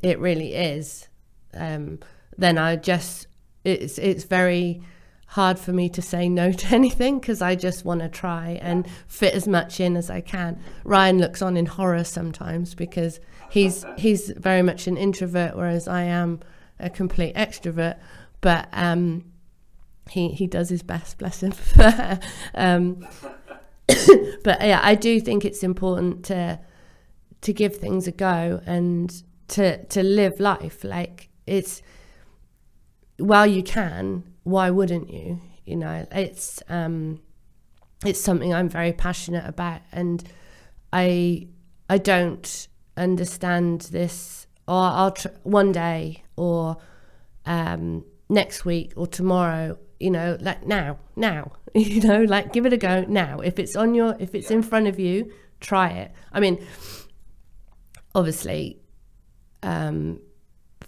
it 0.02 0.20
really 0.20 0.54
is, 0.54 1.08
um, 1.54 2.00
then 2.38 2.58
I 2.58 2.76
just 2.76 3.28
it's 3.64 3.98
it's 3.98 4.24
very 4.24 4.82
hard 5.28 5.60
for 5.60 5.74
me 5.74 5.90
to 5.90 6.02
say 6.02 6.30
no 6.30 6.52
to 6.52 6.68
anything 6.76 7.20
because 7.20 7.42
I 7.42 7.56
just 7.56 7.86
want 7.86 8.02
to 8.02 8.10
try 8.10 8.60
and 8.62 8.88
fit 9.08 9.34
as 9.34 9.48
much 9.48 9.80
in 9.80 9.96
as 9.96 10.10
I 10.10 10.22
can. 10.22 10.60
Ryan 10.84 11.20
looks 11.20 11.42
on 11.42 11.58
in 11.58 11.66
horror 11.66 12.04
sometimes 12.04 12.74
because 12.74 13.20
he's 13.50 13.86
he's 13.98 14.32
very 14.32 14.62
much 14.62 14.88
an 14.88 14.98
introvert, 14.98 15.56
whereas 15.56 15.88
I 15.88 16.04
am 16.04 16.40
a 16.80 16.90
complete 16.90 17.36
extrovert. 17.36 17.98
But 18.42 18.70
um, 18.72 19.26
he 20.10 20.30
he 20.30 20.48
does 20.48 20.70
his 20.70 20.84
best, 20.84 21.18
bless 21.18 21.42
him. 21.44 21.54
um, 22.56 23.06
but 24.44 24.62
yeah, 24.62 24.80
I 24.82 24.96
do 24.96 25.20
think 25.20 25.46
it's 25.46 25.64
important 25.64 26.26
to 26.26 26.60
to 27.42 27.54
give 27.54 27.76
things 27.76 28.08
a 28.08 28.12
go 28.12 28.62
and 28.66 29.24
to 29.50 29.84
to 29.86 30.04
live 30.04 30.40
life 30.40 30.84
like 30.84 31.30
it's 31.46 31.82
while 33.18 33.48
you 33.48 33.64
can 33.64 34.24
why 34.48 34.70
wouldn't 34.70 35.10
you 35.10 35.40
you 35.66 35.76
know 35.76 36.06
it's 36.12 36.62
um 36.70 37.20
it's 38.06 38.22
something 38.22 38.54
i'm 38.54 38.70
very 38.70 38.94
passionate 38.94 39.46
about 39.46 39.82
and 39.92 40.24
i 40.94 41.48
i 41.90 41.98
don't 41.98 42.68
understand 42.98 43.82
this, 43.92 44.48
or 44.68 44.76
I'll 44.82 45.12
tr- 45.12 45.28
one 45.44 45.72
day, 45.72 46.24
or 46.36 46.78
um, 47.46 48.04
next 48.28 48.66
week, 48.66 48.94
or 48.96 49.08
tomorrow. 49.08 49.78
You 50.00 50.12
know, 50.12 50.38
like 50.42 50.66
now, 50.66 51.00
now. 51.16 51.54
You 51.76 52.02
know, 52.02 52.24
like 52.24 52.54
give 52.54 52.66
it 52.66 52.74
a 52.74 52.78
go 52.78 53.06
now. 53.08 53.40
If 53.40 53.60
it's 53.60 53.76
on 53.76 53.94
your, 53.94 54.16
if 54.20 54.34
it's 54.34 54.50
in 54.50 54.64
front 54.64 54.88
of 54.88 55.00
you, 55.00 55.32
try 55.60 55.90
it. 55.90 56.12
I 56.34 56.40
mean, 56.40 56.66
obviously, 58.16 58.80
um, 59.62 60.20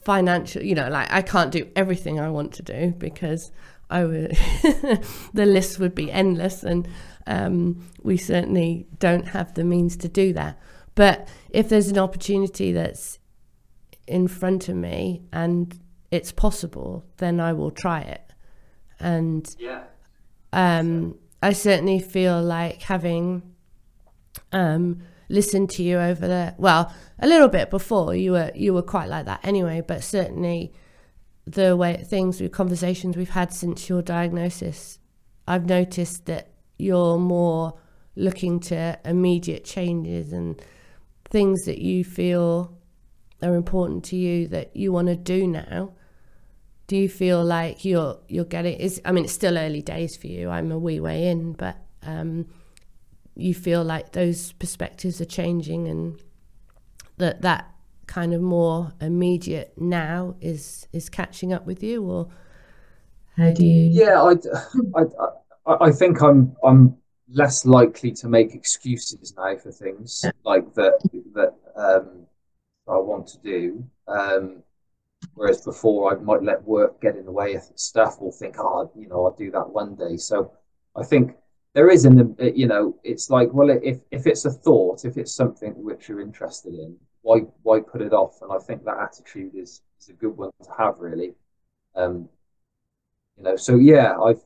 financial. 0.02 0.64
You 0.64 0.76
know, 0.76 0.90
like 0.90 1.12
I 1.12 1.22
can't 1.22 1.52
do 1.52 1.68
everything 1.76 2.20
I 2.20 2.30
want 2.30 2.54
to 2.54 2.64
do 2.64 2.94
because 2.98 3.52
I 3.90 4.06
would 4.06 4.32
the 5.34 5.46
list 5.46 5.80
would 5.80 5.96
be 5.96 6.12
endless, 6.12 6.64
and 6.64 6.88
um, 7.28 7.88
we 8.02 8.18
certainly 8.18 8.88
don't 9.00 9.30
have 9.30 9.54
the 9.54 9.64
means 9.64 9.98
to 9.98 10.08
do 10.08 10.34
that. 10.34 10.60
But 10.96 11.30
if 11.50 11.70
there's 11.70 11.88
an 11.88 11.98
opportunity 11.98 12.72
that's 12.72 13.20
in 14.08 14.28
front 14.28 14.68
of 14.68 14.76
me 14.76 15.22
and 15.32 15.80
it's 16.12 16.32
possible, 16.32 17.06
then 17.18 17.40
I 17.40 17.54
will 17.54 17.72
try 17.72 18.02
it. 18.02 18.34
And 19.00 19.48
yeah. 19.60 19.84
um, 20.52 21.18
I 21.42 21.54
certainly 21.54 22.00
feel 22.00 22.42
like 22.42 22.82
having 22.82 23.44
um, 24.52 25.02
listened 25.30 25.70
to 25.70 25.84
you 25.84 25.98
over 26.00 26.28
the 26.28 26.56
well, 26.58 26.94
a 27.20 27.28
little 27.28 27.48
bit 27.48 27.70
before. 27.70 28.16
You 28.16 28.34
were 28.34 28.52
you 28.56 28.74
were 28.74 28.82
quite 28.82 29.10
like 29.10 29.26
that 29.26 29.40
anyway, 29.44 29.82
but 29.86 30.04
certainly 30.04 30.74
the 31.46 31.76
way 31.76 32.04
things 32.04 32.42
with 32.42 32.52
conversations 32.52 33.16
we've 33.16 33.30
had 33.30 33.54
since 33.54 33.90
your 33.90 34.02
diagnosis, 34.02 35.00
I've 35.48 35.66
noticed 35.66 36.26
that 36.26 36.52
you're 36.78 37.18
more 37.18 37.80
looking 38.16 38.60
to 38.60 39.00
immediate 39.06 39.64
changes 39.64 40.34
and 40.34 40.62
things 41.26 41.64
that 41.66 41.80
you 41.80 42.04
feel 42.04 42.78
are 43.42 43.56
important 43.56 44.04
to 44.04 44.16
you 44.16 44.48
that 44.48 44.76
you 44.76 44.92
want 44.92 45.08
to 45.08 45.16
do 45.16 45.48
now. 45.48 45.94
Do 46.88 46.98
you 46.98 47.08
feel 47.08 47.44
like 47.44 47.86
you're 47.86 48.20
you're 48.28 48.46
getting 48.46 48.80
is 48.80 49.00
i 49.06 49.12
mean 49.12 49.26
it's 49.26 49.34
still 49.34 49.58
early 49.58 49.82
days 49.82 50.18
for 50.18 50.28
you. 50.28 50.50
I'm 50.50 50.72
a 50.72 50.80
wee 50.80 51.00
way 51.00 51.28
in 51.28 51.54
but 51.54 51.78
um, 52.04 52.48
you 53.40 53.54
feel 53.54 53.84
like 53.84 54.12
those 54.12 54.54
perspectives 54.54 55.20
are 55.22 55.26
changing 55.26 55.88
and 55.88 56.22
that 57.18 57.42
that 57.42 57.72
kind 58.08 58.34
of 58.34 58.42
more 58.42 58.92
immediate 59.02 59.74
now 59.78 60.36
is 60.42 60.88
is 60.92 61.10
catching 61.10 61.54
up 61.54 61.66
with 61.66 61.84
you 61.84 62.04
or 62.04 62.28
how 63.38 63.52
do 63.52 63.66
you 63.66 63.90
yeah 63.92 64.22
i 64.22 64.34
i 65.00 65.88
i, 65.88 65.92
think 65.92 66.22
i'm 66.22 66.56
i'm 66.64 66.98
less 67.32 67.66
likely 67.66 68.12
to 68.12 68.28
make 68.28 68.56
excuses 68.56 69.34
now 69.38 69.56
for 69.58 69.72
things 69.72 70.26
like 70.44 70.74
that 70.74 71.00
that 71.36 71.54
um, 71.76 72.26
I 72.90 72.98
want 72.98 73.28
to 73.28 73.38
do. 73.40 73.84
Um, 74.08 74.64
whereas 75.36 75.62
before, 75.62 76.12
I 76.12 76.20
might 76.20 76.44
let 76.44 76.64
work 76.64 77.02
get 77.02 77.16
in 77.16 77.26
the 77.26 77.32
way 77.32 77.54
of 77.54 77.64
stuff, 77.76 78.18
or 78.20 78.32
think, 78.32 78.56
oh, 78.58 78.92
you 78.96 79.08
know, 79.08 79.26
I'll 79.26 79.36
do 79.36 79.52
that 79.52 79.70
one 79.70 79.96
day. 79.96 80.18
So 80.18 80.52
I 80.96 81.04
think 81.04 81.36
there 81.74 81.90
is 81.90 82.06
in 82.06 82.16
the, 82.16 82.52
you 82.56 82.68
know, 82.68 82.98
it's 83.04 83.30
like, 83.30 83.54
well, 83.54 83.70
if 83.70 84.00
if 84.12 84.28
it's 84.28 84.46
a 84.46 84.52
thought, 84.52 85.06
if 85.06 85.18
it's 85.18 85.34
something 85.34 85.74
which 85.84 86.10
you're 86.10 86.22
interested 86.22 86.74
in, 86.74 86.98
why 87.22 87.40
why 87.64 87.80
put 87.80 88.02
it 88.02 88.14
off? 88.14 88.42
And 88.42 88.52
I 88.52 88.58
think 88.60 88.84
that 88.86 88.98
attitude 89.00 89.56
is 89.56 89.82
is 90.00 90.10
a 90.10 90.14
good 90.14 90.36
one 90.38 90.52
to 90.64 90.72
have, 90.78 91.00
really. 91.00 91.36
Um, 91.96 92.30
you 93.38 93.44
know, 93.44 93.56
so 93.56 93.76
yeah, 93.76 94.18
I've, 94.20 94.42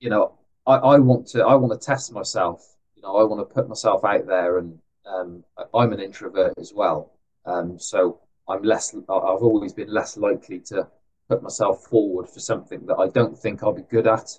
you 0.00 0.10
know, 0.10 0.34
I, 0.66 0.74
I 0.74 0.98
want 0.98 1.26
to 1.28 1.44
I 1.44 1.54
want 1.54 1.78
to 1.78 1.84
test 1.86 2.12
myself. 2.12 2.76
You 2.96 3.02
know, 3.02 3.16
I 3.16 3.24
want 3.24 3.40
to 3.48 3.54
put 3.54 3.68
myself 3.68 4.04
out 4.04 4.26
there, 4.26 4.58
and 4.58 4.78
um, 5.06 5.44
I'm 5.74 5.92
an 5.92 6.00
introvert 6.00 6.54
as 6.58 6.72
well. 6.74 7.12
Um, 7.46 7.78
so 7.78 8.20
I'm 8.48 8.62
less. 8.62 8.94
I've 8.94 9.04
always 9.08 9.72
been 9.72 9.92
less 9.92 10.16
likely 10.16 10.60
to 10.66 10.88
put 11.28 11.42
myself 11.42 11.84
forward 11.84 12.28
for 12.28 12.40
something 12.40 12.86
that 12.86 12.96
I 12.96 13.08
don't 13.08 13.38
think 13.38 13.62
I'll 13.62 13.72
be 13.72 13.82
good 13.82 14.06
at. 14.06 14.38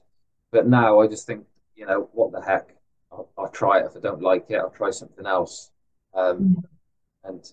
But 0.52 0.68
now 0.68 1.00
I 1.00 1.08
just 1.08 1.28
think, 1.28 1.46
you 1.76 1.86
know, 1.86 2.10
what 2.14 2.32
the 2.32 2.42
heck? 2.42 2.76
I'll, 3.12 3.30
I'll 3.38 3.50
try 3.50 3.80
it. 3.80 3.86
If 3.86 3.98
I 3.98 4.00
don't 4.00 4.22
like 4.22 4.46
it, 4.50 4.56
I'll 4.56 4.70
try 4.70 4.92
something 4.92 5.26
else. 5.26 5.72
Um, 6.14 6.64
and 7.24 7.44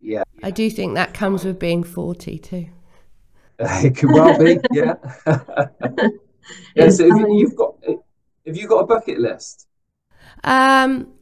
yeah, 0.00 0.22
I 0.42 0.50
do 0.50 0.70
think 0.70 0.94
that 0.94 1.14
comes 1.14 1.44
with 1.44 1.58
being 1.58 1.82
40 1.82 2.38
too. 2.38 2.66
it 3.58 3.96
could 3.96 4.10
well 4.10 4.38
be, 4.38 4.58
yeah. 4.72 4.94
yeah. 6.74 6.90
So 6.90 7.06
if 7.06 7.28
you've 7.28 7.56
got, 7.56 7.76
have 8.46 8.56
you 8.56 8.68
got 8.68 8.78
a 8.78 8.86
bucket 8.86 9.18
list? 9.18 9.66
Um, 10.44 11.12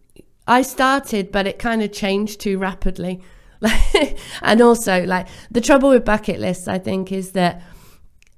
I 0.47 0.63
started, 0.63 1.33
but 1.33 1.47
it 1.47 1.59
kind 1.59 1.83
of 1.83 1.93
changed 1.93 2.41
too 2.41 2.59
rapidly. 2.59 3.23
and 4.43 4.61
also, 4.61 5.05
like 5.07 5.29
the 5.51 5.61
trouble 5.61 5.91
with 5.91 6.05
bucket 6.05 6.41
lists, 6.41 6.69
I 6.69 6.79
think, 6.79 7.13
is 7.13 7.33
that 7.33 7.63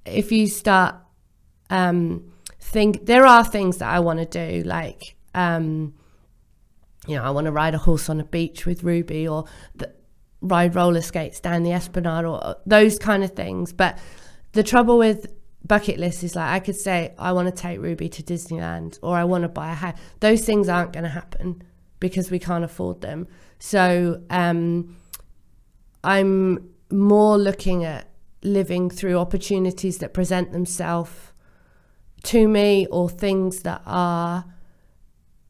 if 0.05 0.31
you 0.31 0.47
start 0.47 0.95
um, 1.71 2.33
think 2.67 3.07
there 3.07 3.25
are 3.25 3.45
things 3.45 3.79
that 3.79 3.89
I 3.89 4.01
want 4.01 4.19
to 4.19 4.27
do, 4.27 4.63
like 4.63 5.17
um, 5.35 5.95
you 7.07 7.17
know, 7.17 7.23
I 7.23 7.31
want 7.31 7.45
to 7.45 7.53
ride 7.53 7.75
a 7.75 7.79
horse 7.79 8.09
on 8.09 8.21
a 8.21 8.25
beach 8.25 8.67
with 8.67 8.83
Ruby, 8.83 9.29
or 9.29 9.45
the, 9.77 9.93
ride 10.41 10.75
roller 10.75 11.03
skates 11.03 11.41
down 11.41 11.63
the 11.63 11.73
Esplanade, 11.73 12.25
or 12.25 12.57
those 12.67 12.99
kind 12.99 13.23
of 13.23 13.33
things. 13.33 13.73
But 13.73 13.99
the 14.53 14.63
trouble 14.63 14.99
with 14.99 15.33
bucket 15.65 15.99
list 15.99 16.23
is 16.25 16.37
like 16.37 16.51
I 16.51 16.61
could 16.61 16.77
say 16.77 17.15
I 17.19 17.33
want 17.33 17.49
to 17.49 17.63
take 17.63 17.81
Ruby 17.81 18.09
to 18.09 18.23
Disneyland, 18.23 18.99
or 19.03 19.17
I 19.17 19.25
want 19.25 19.43
to 19.43 19.49
buy 19.49 19.71
a 19.71 19.75
house. 19.75 19.99
Those 20.21 20.45
things 20.45 20.69
aren't 20.69 20.93
going 20.93 21.05
to 21.05 21.11
happen 21.11 21.63
because 22.01 22.31
we 22.31 22.39
can't 22.39 22.65
afford 22.65 23.01
them. 23.01 23.29
So 23.59 24.23
um, 24.29 24.97
I'm 26.03 26.71
more 26.91 27.39
looking 27.39 27.85
at 27.85 28.09
living 28.43 28.91
through 28.91 29.19
opportunities 29.19 29.99
that 29.99 30.13
present 30.13 30.53
themselves 30.53 31.33
to 32.27 32.49
me 32.49 32.87
or 32.91 33.09
things 33.09 33.61
that 33.61 33.83
are 33.87 34.45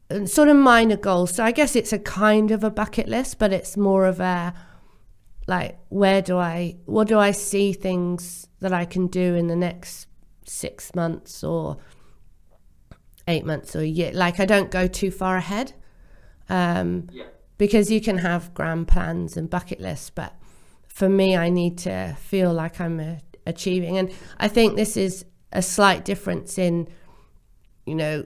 uh, 0.09 0.25
sort 0.25 0.49
of 0.49 0.57
minor 0.57 0.97
goals. 0.97 1.35
So 1.35 1.43
I 1.43 1.51
guess 1.51 1.75
it's 1.75 1.93
a 1.93 1.99
kind 1.99 2.51
of 2.51 2.63
a 2.63 2.69
bucket 2.69 3.07
list, 3.07 3.39
but 3.39 3.51
it's 3.51 3.75
more 3.77 4.05
of 4.05 4.19
a 4.19 4.53
like 5.47 5.77
where 5.89 6.21
do 6.21 6.37
I 6.37 6.75
what 6.85 7.07
do 7.07 7.17
I 7.17 7.31
see 7.31 7.71
things 7.71 8.47
that 8.59 8.73
I 8.73 8.83
can 8.85 9.07
do 9.07 9.35
in 9.35 9.47
the 9.47 9.55
next 9.55 10.07
six 10.45 10.93
months 10.93 11.43
or 11.43 11.77
eight 13.27 13.45
months 13.45 13.75
or 13.75 13.79
a 13.79 13.85
year. 13.85 14.11
Like 14.13 14.39
I 14.39 14.45
don't 14.45 14.71
go 14.71 14.87
too 14.87 15.11
far 15.11 15.37
ahead. 15.37 15.73
Um, 16.49 17.09
yeah. 17.11 17.25
because 17.57 17.91
you 17.91 17.99
can 17.99 18.19
have 18.19 18.53
grand 18.53 18.87
plans 18.87 19.35
and 19.35 19.49
bucket 19.49 19.81
lists, 19.81 20.09
but 20.09 20.33
for 20.87 21.09
me, 21.09 21.35
I 21.35 21.49
need 21.49 21.77
to 21.79 22.15
feel 22.17 22.53
like 22.53 22.79
I'm 22.79 22.99
uh, 23.01 23.15
achieving. 23.45 23.97
And 23.97 24.11
I 24.39 24.47
think 24.47 24.77
this 24.77 24.95
is 24.95 25.25
a 25.51 25.61
slight 25.61 26.05
difference 26.05 26.57
in, 26.57 26.87
you 27.85 27.95
know, 27.95 28.25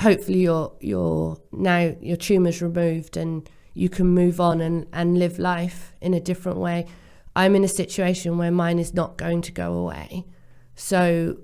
hopefully 0.00 0.40
your 0.40 0.74
your 0.80 1.38
now 1.52 1.94
your 2.00 2.16
tumor's 2.16 2.62
removed 2.62 3.16
and 3.16 3.48
you 3.74 3.88
can 3.88 4.06
move 4.06 4.40
on 4.40 4.60
and, 4.60 4.86
and 4.92 5.18
live 5.18 5.38
life 5.38 5.94
in 6.00 6.14
a 6.14 6.20
different 6.20 6.58
way. 6.58 6.86
I'm 7.34 7.54
in 7.54 7.64
a 7.64 7.68
situation 7.68 8.36
where 8.36 8.50
mine 8.50 8.78
is 8.78 8.92
not 8.92 9.16
going 9.16 9.40
to 9.42 9.52
go 9.52 9.74
away. 9.74 10.26
So 10.74 11.38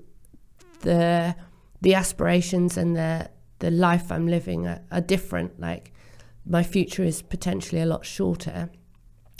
the 0.81 1.35
the 1.81 1.95
aspirations 1.95 2.77
and 2.77 2.95
the 2.95 3.29
the 3.59 3.71
life 3.71 4.11
I'm 4.11 4.27
living 4.27 4.67
are, 4.67 4.81
are 4.91 5.01
different. 5.01 5.59
Like 5.59 5.91
my 6.45 6.63
future 6.63 7.03
is 7.03 7.21
potentially 7.21 7.81
a 7.81 7.85
lot 7.85 8.05
shorter. 8.05 8.69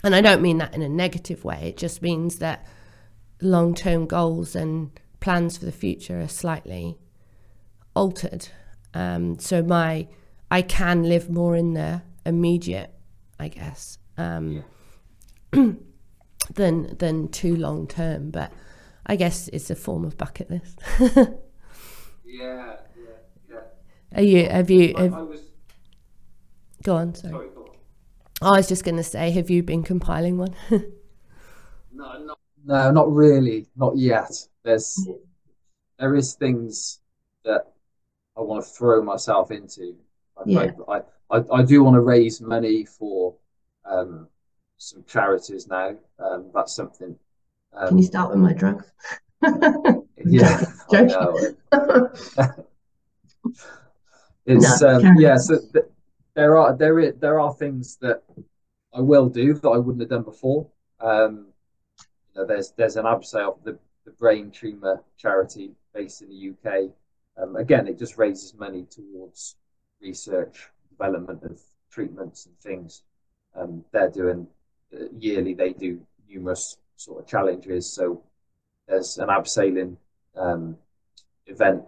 And 0.04 0.16
I 0.16 0.22
don't 0.22 0.42
mean 0.42 0.58
that 0.60 0.74
in 0.74 0.82
a 0.82 0.90
negative 0.90 1.44
way. 1.44 1.60
It 1.64 1.78
just 1.78 2.02
means 2.02 2.38
that 2.38 2.66
long 3.42 3.74
term 3.74 4.06
goals 4.06 4.56
and 4.56 4.92
plans 5.20 5.58
for 5.58 5.66
the 5.66 5.72
future 5.72 6.20
are 6.20 6.28
slightly 6.28 6.98
altered. 7.96 8.50
Um, 8.94 9.40
so 9.40 9.62
my 9.62 10.08
I 10.52 10.62
can 10.62 11.04
live 11.04 11.30
more 11.30 11.56
in 11.56 11.74
the 11.74 12.02
immediate, 12.26 12.92
I 13.40 13.50
guess, 13.50 13.98
um, 14.18 14.64
yeah. 15.54 15.72
than 16.54 16.98
than 16.98 17.28
too 17.30 17.56
long 17.56 17.88
term. 17.88 18.32
But 18.32 18.52
I 19.06 19.16
guess 19.16 19.48
it's 19.50 19.70
a 19.70 19.76
form 19.76 20.06
of 20.06 20.18
bucket 20.18 20.50
list. 20.50 20.80
yeah, 21.00 21.36
yeah, 22.26 22.76
yeah. 23.50 23.58
Are 24.16 24.24
you? 24.24 24.50
Have 24.50 24.70
you? 24.70 24.96
Have, 24.98 25.14
I, 25.14 25.20
I 25.20 25.22
was... 25.22 25.42
Go 26.84 26.96
on. 26.96 27.14
Sorry. 27.14 27.34
sorry 27.34 27.48
go 27.54 27.62
on. 27.62 27.70
I 28.42 28.58
was 28.58 28.68
just 28.68 28.86
going 28.86 28.96
to 28.96 29.04
say, 29.04 29.32
have 29.32 29.50
you 29.50 29.64
been 29.64 29.84
compiling 29.84 30.38
one? 30.38 30.56
no, 30.72 30.88
not, 31.92 32.40
no, 32.64 32.92
not 32.92 33.12
really, 33.12 33.68
not 33.76 33.98
yet. 33.98 34.32
There's, 34.64 35.08
there 35.98 36.16
is 36.16 36.34
things 36.34 37.00
that 37.46 37.74
I 38.38 38.42
want 38.42 38.64
to 38.64 38.70
throw 38.70 39.04
myself 39.04 39.52
into. 39.52 39.96
I, 40.38 40.42
yeah. 40.46 40.72
I, 40.88 41.02
I, 41.32 41.44
I 41.52 41.64
do 41.64 41.84
want 41.84 41.96
to 41.96 42.02
raise 42.02 42.42
money 42.42 42.86
for 42.86 43.36
um, 43.86 44.28
some 44.78 45.04
charities 45.08 45.68
now. 45.68 45.96
Um, 46.20 46.52
that's 46.54 46.76
something. 46.76 47.16
Um, 47.74 47.90
Can 47.90 47.98
you 47.98 48.04
start 48.04 48.32
with 48.32 48.40
my 48.40 48.54
drugs? 48.54 48.92
yeah, 50.26 50.66
it's 54.46 54.82
no, 54.82 54.90
um, 54.90 55.16
yeah. 55.18 55.38
So 55.38 55.60
th- 55.74 55.86
there 56.34 56.58
are 56.58 56.76
there 56.76 57.00
is, 57.00 57.14
there 57.20 57.40
are 57.40 57.54
things 57.54 57.98
that 58.02 58.24
I 58.94 59.02
will 59.02 59.30
do 59.30 59.54
that 59.54 59.70
I 59.70 59.78
wouldn't 59.78 60.02
have 60.02 60.10
done 60.10 60.24
before. 60.24 60.68
Um, 61.00 61.48
you 62.34 62.42
know, 62.42 62.48
there's 62.48 62.72
there's 62.72 62.96
an 62.96 63.06
Abseil, 63.06 63.64
the 63.64 63.78
the 64.10 64.16
brain 64.18 64.50
tumor 64.52 65.04
charity 65.18 65.72
based 65.94 66.22
in 66.22 66.30
the 66.30 66.50
UK. 66.50 66.90
Um, 67.42 67.56
again, 67.56 67.88
it 67.88 67.98
just 67.98 68.18
raises 68.18 68.54
money 68.56 68.86
towards 68.90 69.56
research, 70.02 70.68
development 70.90 71.44
of 71.44 71.60
treatments 71.92 72.48
and 72.48 72.58
things. 72.60 73.04
Um, 73.56 73.86
they're 73.92 74.10
doing 74.10 74.48
uh, 74.94 75.06
yearly. 75.18 75.54
They 75.54 75.74
do 75.74 76.02
numerous 76.28 76.78
sort 76.96 77.22
of 77.22 77.28
challenges. 77.28 77.92
So 77.92 78.24
there's 78.88 79.18
an 79.18 79.30
abseiling 79.30 79.98
um, 80.36 80.78
event 81.46 81.84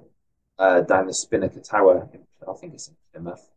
uh, 0.59 0.81
down 0.81 1.07
the 1.07 1.13
Spinnaker 1.13 1.59
Tower. 1.59 2.07
In, 2.13 2.21
I 2.47 2.53
think 2.53 2.75
it's 2.75 2.87
in 2.87 2.95
Plymouth. 3.11 3.49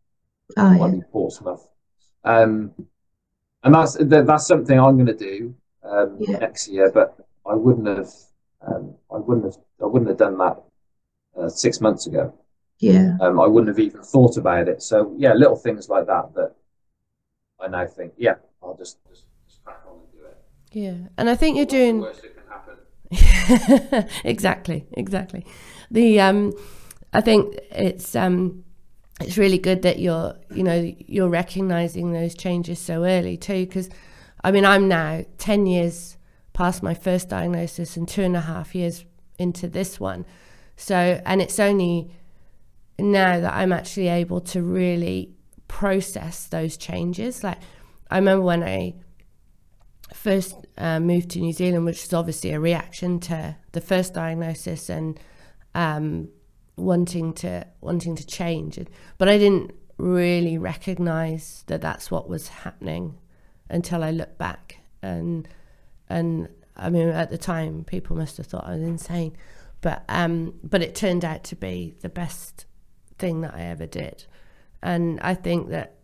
Oh, 0.56 0.72
yeah. 0.72 1.00
Portsmouth. 1.12 1.68
Um, 2.24 2.72
and 3.62 3.74
that's 3.74 3.96
that's 3.98 4.46
something 4.46 4.78
I'm 4.78 4.96
going 4.96 5.06
to 5.06 5.14
do 5.14 5.54
um, 5.82 6.16
yeah. 6.20 6.38
next 6.38 6.68
year. 6.68 6.90
But 6.92 7.16
I 7.46 7.54
wouldn't 7.54 7.86
have, 7.86 8.10
um, 8.66 8.94
I 9.12 9.18
wouldn't 9.18 9.46
have, 9.46 9.56
I 9.82 9.86
wouldn't 9.86 10.08
have 10.08 10.18
done 10.18 10.38
that 10.38 10.62
uh, 11.38 11.48
six 11.48 11.80
months 11.80 12.06
ago. 12.06 12.34
Yeah. 12.78 13.16
Um, 13.20 13.40
I 13.40 13.46
wouldn't 13.46 13.68
have 13.68 13.78
even 13.78 14.02
thought 14.02 14.36
about 14.36 14.68
it. 14.68 14.82
So 14.82 15.14
yeah, 15.16 15.32
little 15.34 15.56
things 15.56 15.88
like 15.88 16.06
that 16.06 16.34
that 16.34 16.54
I 17.60 17.68
now 17.68 17.86
think, 17.86 18.14
yeah, 18.16 18.34
I'll 18.62 18.76
just 18.76 18.98
just, 19.08 19.26
just 19.46 19.64
crack 19.64 19.80
on 19.88 19.98
and 20.00 20.12
do 20.12 20.26
it. 20.26 20.36
Yeah, 20.72 21.08
and 21.16 21.30
I 21.30 21.34
think 21.34 21.56
you're 21.56 21.66
doing. 21.66 22.00
worst 22.00 22.22
that 22.22 22.34
can 22.34 23.98
happen. 23.98 24.08
exactly, 24.24 24.86
exactly. 24.92 25.46
The 25.90 26.20
um, 26.20 26.52
I 27.12 27.20
think 27.20 27.54
it's 27.70 28.16
um, 28.16 28.64
it's 29.20 29.38
really 29.38 29.58
good 29.58 29.82
that 29.82 29.98
you're 29.98 30.34
you 30.50 30.62
know 30.62 30.92
you're 31.06 31.28
recognizing 31.28 32.12
those 32.12 32.34
changes 32.34 32.78
so 32.78 33.04
early 33.04 33.36
too 33.36 33.66
because 33.66 33.88
i 34.42 34.50
mean 34.50 34.64
i'm 34.64 34.88
now 34.88 35.24
10 35.38 35.66
years 35.66 36.16
past 36.54 36.82
my 36.82 36.94
first 36.94 37.28
diagnosis 37.28 37.96
and 37.96 38.08
two 38.08 38.22
and 38.22 38.34
a 38.34 38.40
half 38.40 38.74
years 38.74 39.04
into 39.38 39.68
this 39.68 40.00
one. 40.00 40.24
So 40.76 41.20
and 41.26 41.42
it's 41.42 41.58
only 41.60 42.10
now 42.98 43.40
that 43.40 43.52
i'm 43.52 43.72
actually 43.72 44.06
able 44.06 44.40
to 44.40 44.62
really 44.62 45.34
process 45.68 46.46
those 46.46 46.76
changes. 46.76 47.44
Like 47.44 47.58
i 48.10 48.16
remember 48.16 48.44
when 48.44 48.62
i 48.62 48.94
first 50.12 50.54
uh, 50.78 51.00
moved 51.00 51.30
to 51.30 51.40
new 51.40 51.52
zealand 51.52 51.84
which 51.84 52.02
was 52.02 52.12
obviously 52.12 52.52
a 52.52 52.60
reaction 52.60 53.18
to 53.18 53.56
the 53.72 53.80
first 53.80 54.14
diagnosis 54.14 54.88
and 54.88 55.18
um, 55.74 56.28
wanting 56.76 57.32
to 57.34 57.66
wanting 57.80 58.14
to 58.14 58.26
change. 58.26 58.78
But 59.18 59.28
i 59.28 59.38
didn't 59.38 59.72
really 59.96 60.56
recognize 60.58 61.64
that 61.66 61.80
that's 61.80 62.10
what 62.10 62.28
was 62.28 62.48
happening 62.48 63.18
until 63.68 64.04
i 64.04 64.12
looked 64.12 64.38
back. 64.38 64.78
And 65.02 65.48
and 66.08 66.48
i 66.76 66.90
mean 66.90 67.08
at 67.08 67.30
the 67.30 67.38
time 67.38 67.84
people 67.84 68.16
must 68.16 68.36
have 68.36 68.46
thought 68.46 68.66
i 68.66 68.72
was 68.72 68.82
insane. 68.82 69.36
But 69.80 70.02
um 70.08 70.54
but 70.62 70.82
it 70.82 70.94
turned 70.94 71.24
out 71.24 71.44
to 71.44 71.56
be 71.56 71.94
the 72.00 72.08
best 72.08 72.64
thing 73.18 73.42
that 73.42 73.54
i 73.54 73.62
ever 73.62 73.86
did. 73.86 74.24
And 74.82 75.20
i 75.20 75.34
think 75.34 75.68
that 75.70 75.96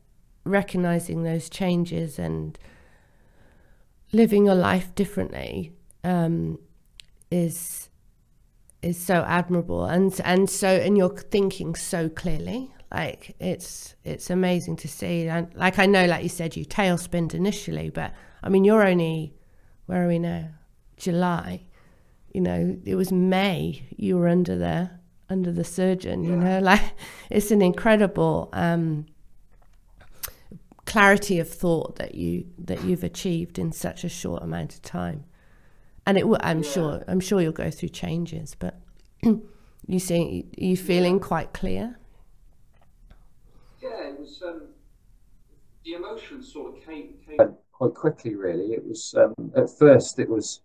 recognizing 0.44 1.22
those 1.22 1.48
changes 1.48 2.18
and 2.18 2.58
living 4.12 4.46
your 4.46 4.54
life 4.54 4.94
differently 4.94 5.72
um, 6.04 6.58
is 7.30 7.88
is 8.82 8.98
so 8.98 9.24
admirable. 9.26 9.84
And 9.84 10.18
and 10.24 10.48
so 10.48 10.68
and 10.68 10.96
you're 10.96 11.16
thinking 11.16 11.74
so 11.74 12.08
clearly. 12.08 12.72
Like 12.90 13.36
it's 13.38 13.94
it's 14.04 14.30
amazing 14.30 14.76
to 14.76 14.88
see. 14.88 15.28
And 15.28 15.52
like 15.54 15.78
i 15.78 15.86
know 15.86 16.06
like 16.06 16.22
you 16.22 16.28
said 16.28 16.56
you 16.56 16.64
tailspinned 16.64 17.34
initially 17.34 17.90
but 17.90 18.12
i 18.42 18.48
mean 18.48 18.64
you're 18.64 18.86
only 18.86 19.32
where 19.90 20.04
are 20.04 20.08
we 20.08 20.18
now 20.18 20.48
july 20.96 21.60
you 22.32 22.40
know, 22.40 22.76
it 22.84 22.94
was 22.94 23.10
May 23.10 23.82
you 23.96 24.16
were 24.16 24.28
under 24.28 24.56
there, 24.56 25.00
under 25.28 25.52
the 25.52 25.64
surgeon, 25.64 26.24
you 26.24 26.36
know, 26.36 26.60
like 26.60 26.82
it's 27.30 27.50
an 27.50 27.62
incredible 27.62 28.48
um, 28.52 29.06
clarity 30.86 31.38
of 31.38 31.48
thought 31.48 31.96
that 31.96 32.14
you 32.14 32.46
that 32.58 32.84
you've 32.84 33.04
achieved 33.04 33.58
in 33.58 33.72
such 33.72 34.04
a 34.04 34.08
short 34.08 34.42
amount 34.42 34.74
of 34.74 34.82
time. 34.82 35.24
And 36.06 36.18
it, 36.18 36.24
I'm 36.40 36.62
yeah. 36.62 36.70
sure, 36.70 37.04
I'm 37.06 37.20
sure 37.20 37.40
you'll 37.40 37.52
go 37.52 37.70
through 37.70 37.90
changes, 37.90 38.56
but 38.58 38.80
you 39.22 39.98
see, 39.98 40.46
you 40.56 40.76
feeling 40.76 41.16
yeah. 41.16 41.26
quite 41.26 41.52
clear. 41.52 41.98
Yeah, 43.82 44.08
it 44.08 44.20
was. 44.20 44.42
Um, 44.42 44.62
the 45.84 45.94
emotions 45.94 46.52
sort 46.52 46.76
of 46.76 46.84
came, 46.84 47.14
came 47.26 47.38
quite 47.80 47.94
quickly. 47.94 48.34
Really, 48.34 48.74
it 48.74 48.86
was 48.86 49.14
um, 49.16 49.52
at 49.56 49.70
first 49.70 50.18
it 50.18 50.28
was 50.28 50.60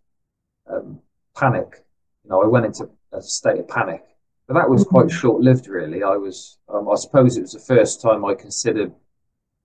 um, 0.69 0.99
panic. 1.36 1.84
You 2.23 2.32
know, 2.32 2.43
I 2.43 2.47
went 2.47 2.65
into 2.65 2.89
a 3.13 3.21
state 3.21 3.60
of 3.60 3.67
panic, 3.69 4.04
but 4.47 4.56
that 4.56 4.69
was 4.69 4.84
quite 4.84 5.08
mm-hmm. 5.08 5.17
short 5.17 5.41
lived. 5.41 5.67
Really, 5.67 6.04
I 6.04 6.17
was. 6.17 6.58
Um, 6.67 6.89
I 6.89 6.95
suppose 6.95 7.38
it 7.38 7.41
was 7.41 7.54
the 7.54 7.60
first 7.60 8.01
time 8.01 8.25
I 8.25 8.34
considered 8.34 8.93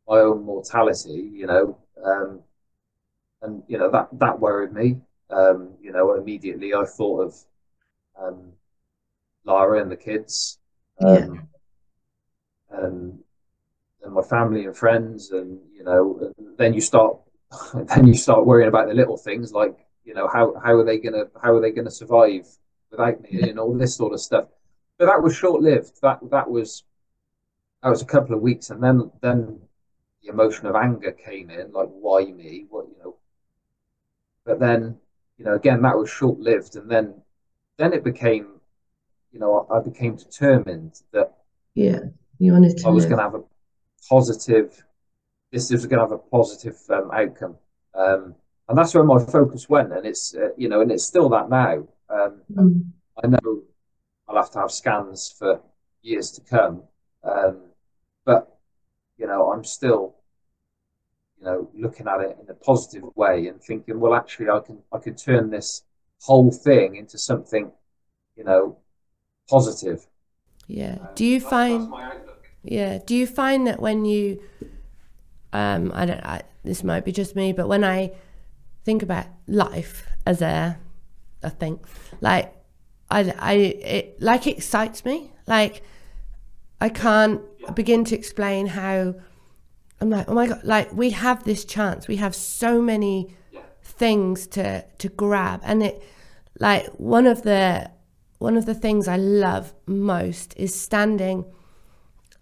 my 0.08 0.18
own 0.18 0.44
mortality. 0.44 1.30
You 1.32 1.46
know, 1.46 1.78
um, 2.04 2.40
and 3.42 3.62
you 3.66 3.78
know 3.78 3.90
that 3.90 4.08
that 4.12 4.38
worried 4.38 4.72
me. 4.72 5.00
Um, 5.30 5.70
you 5.82 5.92
know, 5.92 6.14
immediately 6.14 6.72
I 6.72 6.84
thought 6.84 7.20
of 7.22 7.34
um, 8.20 8.52
Lara 9.44 9.82
and 9.82 9.90
the 9.90 9.96
kids. 9.96 10.58
yeah. 11.00 11.26
And 12.72 13.18
and 14.02 14.14
my 14.14 14.22
family 14.22 14.64
and 14.64 14.76
friends 14.76 15.30
and 15.32 15.58
you 15.74 15.82
know 15.82 16.32
and 16.38 16.56
then 16.56 16.72
you 16.72 16.80
start 16.80 17.18
then 17.74 18.06
you 18.06 18.14
start 18.14 18.46
worrying 18.46 18.68
about 18.68 18.88
the 18.88 18.94
little 18.94 19.16
things 19.16 19.52
like 19.52 19.76
you 20.04 20.14
know 20.14 20.28
how 20.28 20.54
how 20.62 20.74
are 20.74 20.84
they 20.84 20.98
gonna 20.98 21.24
how 21.42 21.54
are 21.54 21.60
they 21.60 21.70
gonna 21.72 21.90
survive 21.90 22.46
without 22.90 23.20
me 23.22 23.30
mm. 23.30 23.50
and 23.50 23.58
all 23.58 23.76
this 23.76 23.96
sort 23.96 24.12
of 24.12 24.20
stuff. 24.20 24.46
But 24.98 25.06
that 25.06 25.22
was 25.22 25.34
short 25.34 25.62
lived 25.62 26.00
that 26.02 26.18
that 26.30 26.50
was 26.50 26.84
that 27.82 27.88
was 27.88 28.02
a 28.02 28.06
couple 28.06 28.34
of 28.34 28.42
weeks. 28.42 28.70
And 28.70 28.82
then 28.82 29.10
then 29.20 29.60
the 30.22 30.30
emotion 30.30 30.66
of 30.66 30.76
anger 30.76 31.12
came 31.12 31.50
in 31.50 31.72
like 31.72 31.88
why 31.88 32.24
me? 32.24 32.66
What 32.68 32.86
you 32.88 32.96
know? 33.02 33.16
But 34.44 34.60
then 34.60 34.98
you 35.38 35.44
know 35.44 35.54
again 35.54 35.82
that 35.82 35.96
was 35.96 36.10
short 36.10 36.38
lived 36.38 36.76
and 36.76 36.90
then 36.90 37.14
then 37.78 37.92
it 37.92 38.04
became 38.04 38.60
you 39.32 39.40
know 39.40 39.66
I, 39.70 39.78
I 39.78 39.80
became 39.82 40.16
determined 40.16 41.00
that 41.12 41.38
yeah 41.74 42.00
you 42.38 42.52
wanted 42.52 42.76
to 42.78 42.88
I 42.88 42.90
was 42.90 43.04
going 43.04 43.18
to 43.18 43.22
have 43.22 43.34
a 43.34 43.42
positive. 44.08 44.82
This 45.52 45.70
is 45.70 45.86
going 45.86 45.98
to 45.98 46.04
have 46.04 46.12
a 46.12 46.18
positive 46.18 46.78
um, 46.90 47.10
outcome, 47.12 47.56
um, 47.94 48.34
and 48.68 48.78
that's 48.78 48.94
where 48.94 49.04
my 49.04 49.24
focus 49.24 49.68
went. 49.68 49.92
And 49.92 50.06
it's 50.06 50.34
uh, 50.34 50.50
you 50.56 50.68
know, 50.68 50.80
and 50.80 50.92
it's 50.92 51.04
still 51.04 51.28
that 51.30 51.50
now. 51.50 51.86
Um, 52.08 52.42
mm. 52.52 52.84
I 53.22 53.26
know 53.26 53.62
I'll 54.28 54.36
have 54.36 54.50
to 54.52 54.60
have 54.60 54.70
scans 54.70 55.34
for 55.36 55.60
years 56.02 56.30
to 56.32 56.40
come, 56.40 56.84
um, 57.24 57.62
but 58.24 58.58
you 59.18 59.26
know, 59.26 59.50
I'm 59.52 59.64
still 59.64 60.16
you 61.38 61.44
know 61.46 61.70
looking 61.74 62.06
at 62.06 62.20
it 62.20 62.38
in 62.40 62.48
a 62.48 62.54
positive 62.54 63.04
way 63.16 63.48
and 63.48 63.60
thinking, 63.60 63.98
well, 63.98 64.14
actually, 64.14 64.50
I 64.50 64.60
can 64.60 64.78
I 64.92 64.98
can 64.98 65.16
turn 65.16 65.50
this 65.50 65.82
whole 66.20 66.50
thing 66.50 66.96
into 66.96 67.18
something, 67.18 67.72
you 68.36 68.44
know, 68.44 68.78
positive. 69.48 70.06
Yeah. 70.66 70.98
Do 71.14 71.24
you 71.24 71.40
find? 71.40 71.92
Yeah. 72.62 72.98
Do 73.04 73.16
you 73.16 73.26
find 73.26 73.66
that 73.66 73.80
when 73.80 74.04
you, 74.04 74.40
um, 75.52 75.92
I 75.94 76.06
don't, 76.06 76.24
I, 76.24 76.42
this 76.64 76.84
might 76.84 77.04
be 77.04 77.12
just 77.12 77.34
me, 77.34 77.52
but 77.52 77.68
when 77.68 77.84
I 77.84 78.12
think 78.84 79.02
about 79.02 79.26
life 79.46 80.06
as 80.26 80.42
a, 80.42 80.78
a 81.42 81.50
thing, 81.50 81.80
like, 82.20 82.54
I, 83.10 83.34
I, 83.38 83.52
it 83.54 84.20
like 84.22 84.46
excites 84.46 85.04
me. 85.04 85.32
Like, 85.46 85.82
I 86.80 86.88
can't 86.88 87.40
begin 87.74 88.04
to 88.06 88.14
explain 88.14 88.66
how. 88.66 89.14
I'm 90.02 90.08
like, 90.08 90.28
oh 90.28 90.34
my 90.34 90.46
god! 90.46 90.60
Like, 90.64 90.92
we 90.94 91.10
have 91.10 91.44
this 91.44 91.64
chance. 91.64 92.08
We 92.08 92.16
have 92.16 92.34
so 92.34 92.80
many 92.80 93.34
things 93.82 94.46
to 94.48 94.84
to 94.98 95.08
grab, 95.08 95.60
and 95.64 95.82
it, 95.82 96.02
like, 96.58 96.86
one 96.98 97.26
of 97.26 97.42
the 97.42 97.90
one 98.38 98.56
of 98.56 98.64
the 98.64 98.74
things 98.74 99.08
I 99.08 99.16
love 99.16 99.74
most 99.86 100.54
is 100.56 100.74
standing 100.74 101.44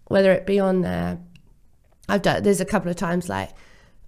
whether 0.09 0.31
it 0.33 0.45
be 0.45 0.59
on 0.59 0.81
there. 0.81 1.19
I've 2.09 2.21
done, 2.21 2.43
there's 2.43 2.61
a 2.61 2.65
couple 2.65 2.89
of 2.89 2.95
times 2.95 3.29
like 3.29 3.51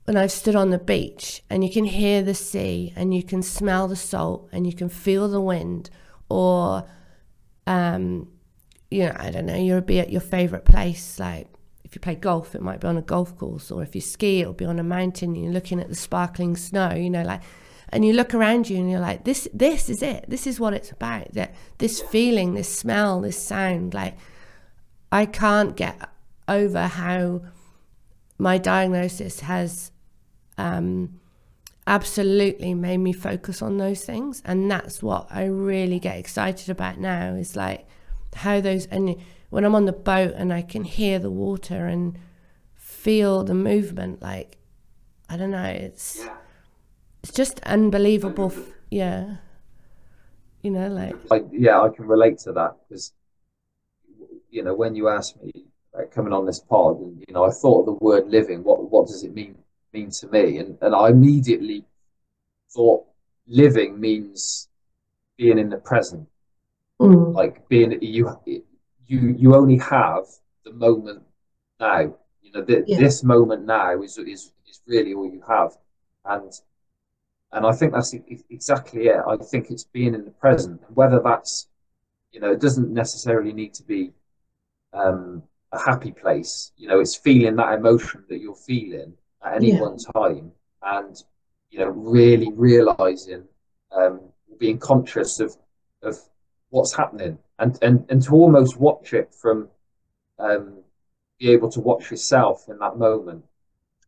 when 0.06 0.18
I've 0.18 0.32
stood 0.32 0.56
on 0.56 0.72
the 0.72 0.80
beach 0.80 1.44
and 1.50 1.64
you 1.64 1.72
can 1.72 1.86
hear 1.86 2.24
the 2.24 2.34
sea 2.34 2.94
and 2.96 3.14
you 3.14 3.24
can 3.24 3.42
smell 3.42 3.88
the 3.88 3.96
salt 3.96 4.50
and 4.52 4.66
you 4.66 4.74
can 4.74 4.90
feel 4.90 5.28
the 5.28 5.42
wind 5.42 5.90
or, 6.30 6.86
um, 7.68 8.28
you 8.90 9.06
know, 9.06 9.16
I 9.16 9.30
don't 9.32 9.46
know, 9.46 9.56
you'll 9.56 9.82
be 9.82 10.00
at 10.00 10.12
your 10.12 10.22
favorite 10.22 10.66
place. 10.66 11.20
Like 11.20 11.48
if 11.84 11.96
you 11.96 12.02
play 12.02 12.16
golf, 12.16 12.56
it 12.56 12.62
might 12.62 12.80
be 12.80 12.88
on 12.88 12.98
a 12.98 13.02
golf 13.02 13.38
course, 13.38 13.70
or 13.70 13.84
if 13.84 13.96
you 13.96 14.02
ski, 14.02 14.42
it'll 14.42 14.54
be 14.54 14.66
on 14.66 14.80
a 14.80 14.84
mountain. 14.84 15.36
And 15.36 15.44
you're 15.44 15.54
looking 15.54 15.80
at 15.80 15.90
the 15.90 15.96
sparkling 15.96 16.56
snow, 16.56 16.94
you 16.94 17.10
know, 17.10 17.24
like, 17.24 17.42
and 17.90 18.06
you 18.06 18.14
look 18.14 18.34
around 18.34 18.70
you 18.70 18.78
and 18.78 18.90
you're 18.90 19.02
like, 19.02 19.26
this, 19.26 19.48
this 19.54 19.90
is 19.90 20.02
it. 20.02 20.26
This 20.30 20.48
is 20.48 20.60
what 20.60 20.74
it's 20.74 20.92
about. 20.92 21.34
That 21.34 21.54
this 21.78 22.00
feeling, 22.02 22.54
this 22.54 22.74
smell, 22.74 23.20
this 23.20 23.38
sound, 23.38 23.94
like 23.94 24.18
I 25.12 25.26
can't 25.26 25.76
get 25.76 26.10
over 26.48 26.88
how 26.88 27.42
my 28.42 28.58
diagnosis 28.58 29.42
has 29.42 29.92
um, 30.58 31.20
absolutely 31.86 32.74
made 32.74 32.98
me 32.98 33.14
focus 33.14 33.62
on 33.62 33.78
those 33.78 34.04
things. 34.04 34.42
And 34.44 34.70
that's 34.70 35.04
what 35.04 35.28
I 35.30 35.46
really 35.46 36.00
get 36.00 36.18
excited 36.18 36.68
about 36.68 36.98
now 36.98 37.36
is 37.36 37.56
like 37.56 37.86
how 38.34 38.60
those, 38.60 38.88
and 38.88 39.16
when 39.52 39.64
I'm 39.64 39.76
on 39.76 39.86
the 39.86 39.94
boat 39.94 40.34
and 40.36 40.52
I 40.52 40.64
can 40.64 40.86
hear 40.86 41.20
the 41.20 41.30
water 41.30 41.86
and 41.86 42.18
feel 42.74 43.44
the 43.44 43.54
movement, 43.54 44.24
like, 44.24 44.58
I 45.30 45.38
don't 45.38 45.52
know, 45.52 45.64
it's, 45.64 46.26
it's 47.22 47.34
just 47.34 47.60
unbelievable. 47.60 48.52
Yeah. 48.90 49.36
You 50.64 50.72
know, 50.72 50.88
like, 50.88 51.16
like, 51.30 51.46
yeah, 51.52 51.80
I 51.80 51.90
can 51.90 52.08
relate 52.08 52.40
to 52.40 52.54
that 52.54 52.76
because 52.90 53.14
you 54.50 54.64
know, 54.64 54.74
when 54.74 54.96
you 54.96 55.10
asked 55.10 55.42
me 55.44 55.71
coming 56.14 56.34
on 56.34 56.46
this 56.46 56.60
pod, 56.60 57.00
and 57.00 57.24
you 57.28 57.34
know, 57.34 57.46
I 57.46 57.52
thought 57.52 57.86
the 57.86 57.94
word 57.94 58.28
living. 58.28 58.64
What 58.64 58.90
what 58.90 59.08
does 59.08 59.24
it 59.24 59.34
mean 59.34 59.58
mean 59.94 60.10
to 60.12 60.28
me? 60.28 60.58
And 60.58 60.78
and 60.82 60.96
I 60.96 61.10
immediately 61.10 61.86
thought 62.70 63.06
living 63.48 64.00
means 64.00 64.70
being 65.38 65.58
in 65.58 65.70
the 65.70 65.78
present, 65.78 66.28
mm. 67.00 67.34
like 67.34 67.68
being 67.68 67.98
you 68.02 68.30
you 69.08 69.36
you 69.38 69.56
only 69.56 69.78
have 69.78 70.26
the 70.64 70.74
moment 70.74 71.24
now. 71.80 72.16
You 72.42 72.52
know, 72.54 72.64
th- 72.64 72.86
yeah. 72.88 73.00
this 73.00 73.24
moment 73.24 73.66
now 73.66 74.02
is 74.02 74.18
is 74.18 74.52
is 74.68 74.82
really 74.88 75.14
all 75.14 75.30
you 75.30 75.44
have, 75.48 75.78
and 76.26 76.52
and 77.52 77.66
I 77.66 77.74
think 77.74 77.94
that's 77.94 78.14
exactly 78.50 79.08
it. 79.08 79.22
I 79.28 79.38
think 79.38 79.72
it's 79.72 79.84
being 79.84 80.16
in 80.16 80.26
the 80.26 80.32
present, 80.32 80.82
whether 80.94 81.20
that's 81.20 81.68
you 82.32 82.40
know, 82.40 82.52
it 82.52 82.62
doesn't 82.62 82.92
necessarily 82.92 83.52
need 83.52 83.74
to 83.76 83.84
be 83.84 84.12
um, 84.94 85.44
a 85.72 85.80
happy 85.80 86.12
place. 86.12 86.72
You 86.78 86.88
know, 86.88 87.00
it's 87.00 87.16
feeling 87.16 87.56
that 87.56 87.74
emotion 87.74 88.24
that 88.30 88.40
you're 88.40 88.56
feeling 88.56 89.14
at 89.44 89.56
any 89.56 89.74
yeah. 89.74 89.82
one 89.82 89.98
time, 89.98 90.52
and 90.84 91.22
you 91.70 91.80
know, 91.80 91.90
really 91.90 92.52
realizing, 92.54 93.46
um, 93.92 94.22
being 94.60 94.78
conscious 94.78 95.40
of 95.40 95.56
of 96.02 96.18
what's 96.70 96.94
happening, 96.94 97.38
and 97.60 97.78
and 97.82 98.06
and 98.10 98.22
to 98.24 98.34
almost 98.34 98.78
watch 98.78 99.14
it 99.14 99.34
from, 99.34 99.70
um, 100.40 100.84
be 101.40 101.52
able 101.52 101.70
to 101.72 101.80
watch 101.80 102.12
yourself 102.12 102.66
in 102.68 102.78
that 102.80 102.98
moment. 102.98 103.44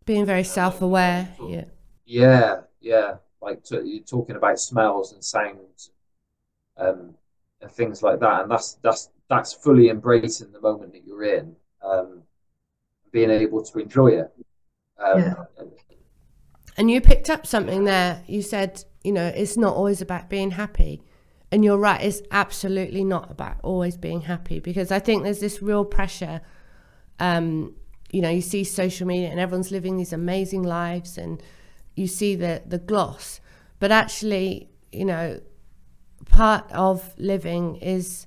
Being 0.06 0.26
very 0.26 0.44
self-aware, 0.44 1.34
yeah. 1.48 1.66
Yeah, 2.06 2.62
yeah. 2.82 3.16
Like 3.42 3.64
to, 3.66 3.82
you're 3.86 4.04
talking 4.04 4.36
about 4.36 4.60
smells 4.60 5.14
and 5.14 5.24
sounds, 5.24 5.92
um, 6.78 7.16
and 7.62 7.72
things 7.72 8.04
like 8.04 8.20
that, 8.20 8.42
and 8.42 8.52
that's 8.52 8.74
that's 8.82 9.10
that's 9.34 9.54
fully 9.54 9.90
embracing 9.90 10.52
the 10.52 10.62
moment 10.62 10.94
that 10.94 11.04
you're 11.06 11.24
in, 11.24 11.56
um, 11.82 12.22
being 13.12 13.32
able 13.32 13.64
to 13.64 13.80
enjoy 13.80 14.08
it. 14.08 14.32
Um, 15.04 15.20
yeah. 15.20 15.34
And 16.78 16.90
you 16.90 17.02
picked 17.02 17.30
up 17.30 17.46
something 17.46 17.84
there. 17.84 18.24
You 18.28 18.42
said, 18.42 18.84
you 19.04 19.12
know, 19.12 19.26
it's 19.26 19.58
not 19.58 19.76
always 19.76 20.02
about 20.02 20.30
being 20.30 20.52
happy. 20.52 21.02
And 21.52 21.64
you're 21.64 21.78
right, 21.78 22.02
it's 22.02 22.22
absolutely 22.32 23.04
not 23.04 23.30
about 23.30 23.58
always 23.64 23.96
being 23.98 24.22
happy 24.22 24.60
because 24.60 24.92
I 24.92 25.00
think 25.00 25.24
there's 25.24 25.40
this 25.40 25.62
real 25.62 25.86
pressure. 25.86 26.42
Um, 27.20 27.76
you 28.12 28.22
know, 28.22 28.30
you 28.30 28.42
see 28.42 28.64
social 28.64 29.06
media 29.06 29.30
and 29.30 29.40
everyone's 29.40 29.72
living 29.72 29.98
these 29.98 30.14
amazing 30.14 30.64
lives 30.64 31.18
and 31.18 31.42
you 31.96 32.08
see 32.08 32.36
the, 32.36 32.64
the 32.66 32.80
gloss. 32.80 33.40
But 33.80 33.92
actually, 33.92 34.70
you 34.92 35.06
know, 35.06 35.42
part 36.26 36.72
of 36.72 37.14
living 37.18 37.76
is 37.78 38.26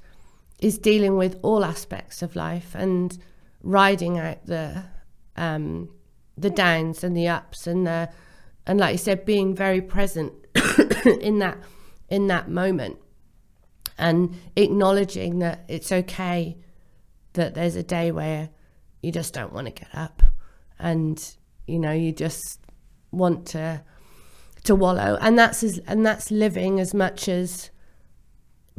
is 0.60 0.78
dealing 0.78 1.16
with 1.16 1.38
all 1.42 1.64
aspects 1.64 2.22
of 2.22 2.34
life 2.36 2.74
and 2.74 3.18
riding 3.62 4.18
out 4.18 4.44
the 4.46 4.84
um, 5.36 5.90
the 6.38 6.50
downs 6.50 7.04
and 7.04 7.16
the 7.16 7.28
ups 7.28 7.66
and 7.66 7.86
the 7.86 8.08
and 8.66 8.80
like 8.80 8.92
you 8.92 8.98
said, 8.98 9.24
being 9.24 9.54
very 9.54 9.80
present 9.80 10.32
in 11.20 11.38
that 11.38 11.58
in 12.08 12.26
that 12.28 12.48
moment. 12.48 12.98
and 13.98 14.34
acknowledging 14.56 15.38
that 15.38 15.64
it's 15.68 15.90
okay 15.90 16.56
that 17.32 17.54
there's 17.54 17.76
a 17.76 17.82
day 17.82 18.10
where 18.12 18.50
you 19.02 19.10
just 19.12 19.32
don't 19.32 19.52
want 19.52 19.66
to 19.66 19.72
get 19.72 19.88
up 19.94 20.22
and 20.78 21.36
you 21.66 21.78
know 21.78 21.92
you 21.92 22.12
just 22.12 22.60
want 23.10 23.46
to 23.46 23.82
to 24.64 24.74
wallow 24.74 25.16
and 25.20 25.38
that's 25.38 25.62
as, 25.62 25.78
and 25.86 26.04
that's 26.04 26.30
living 26.30 26.80
as 26.80 26.92
much 26.92 27.28
as 27.28 27.70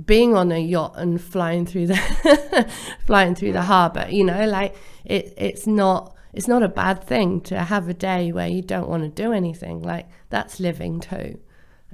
being 0.06 0.36
on 0.36 0.52
a 0.52 0.60
yacht 0.60 0.94
and 0.96 1.20
flying 1.22 1.66
through 1.66 1.88
the 1.88 2.68
flying 3.06 3.34
through 3.34 3.52
the 3.52 3.64
harbor 3.64 4.06
you 4.10 4.24
know 4.24 4.46
like 4.48 4.76
it 5.06 5.34
it's 5.38 5.66
not 5.66 6.16
it's 6.34 6.48
not 6.48 6.62
a 6.62 6.68
bad 6.68 7.04
thing 7.04 7.42
to 7.42 7.58
have 7.58 7.90
a 7.90 7.94
day 7.94 8.32
where 8.32 8.48
you 8.48 8.62
don't 8.62 8.88
want 8.88 9.02
to 9.02 9.10
do 9.10 9.32
anything 9.34 9.82
like 9.82 10.08
that's 10.30 10.60
living 10.60 11.00
too 11.00 11.40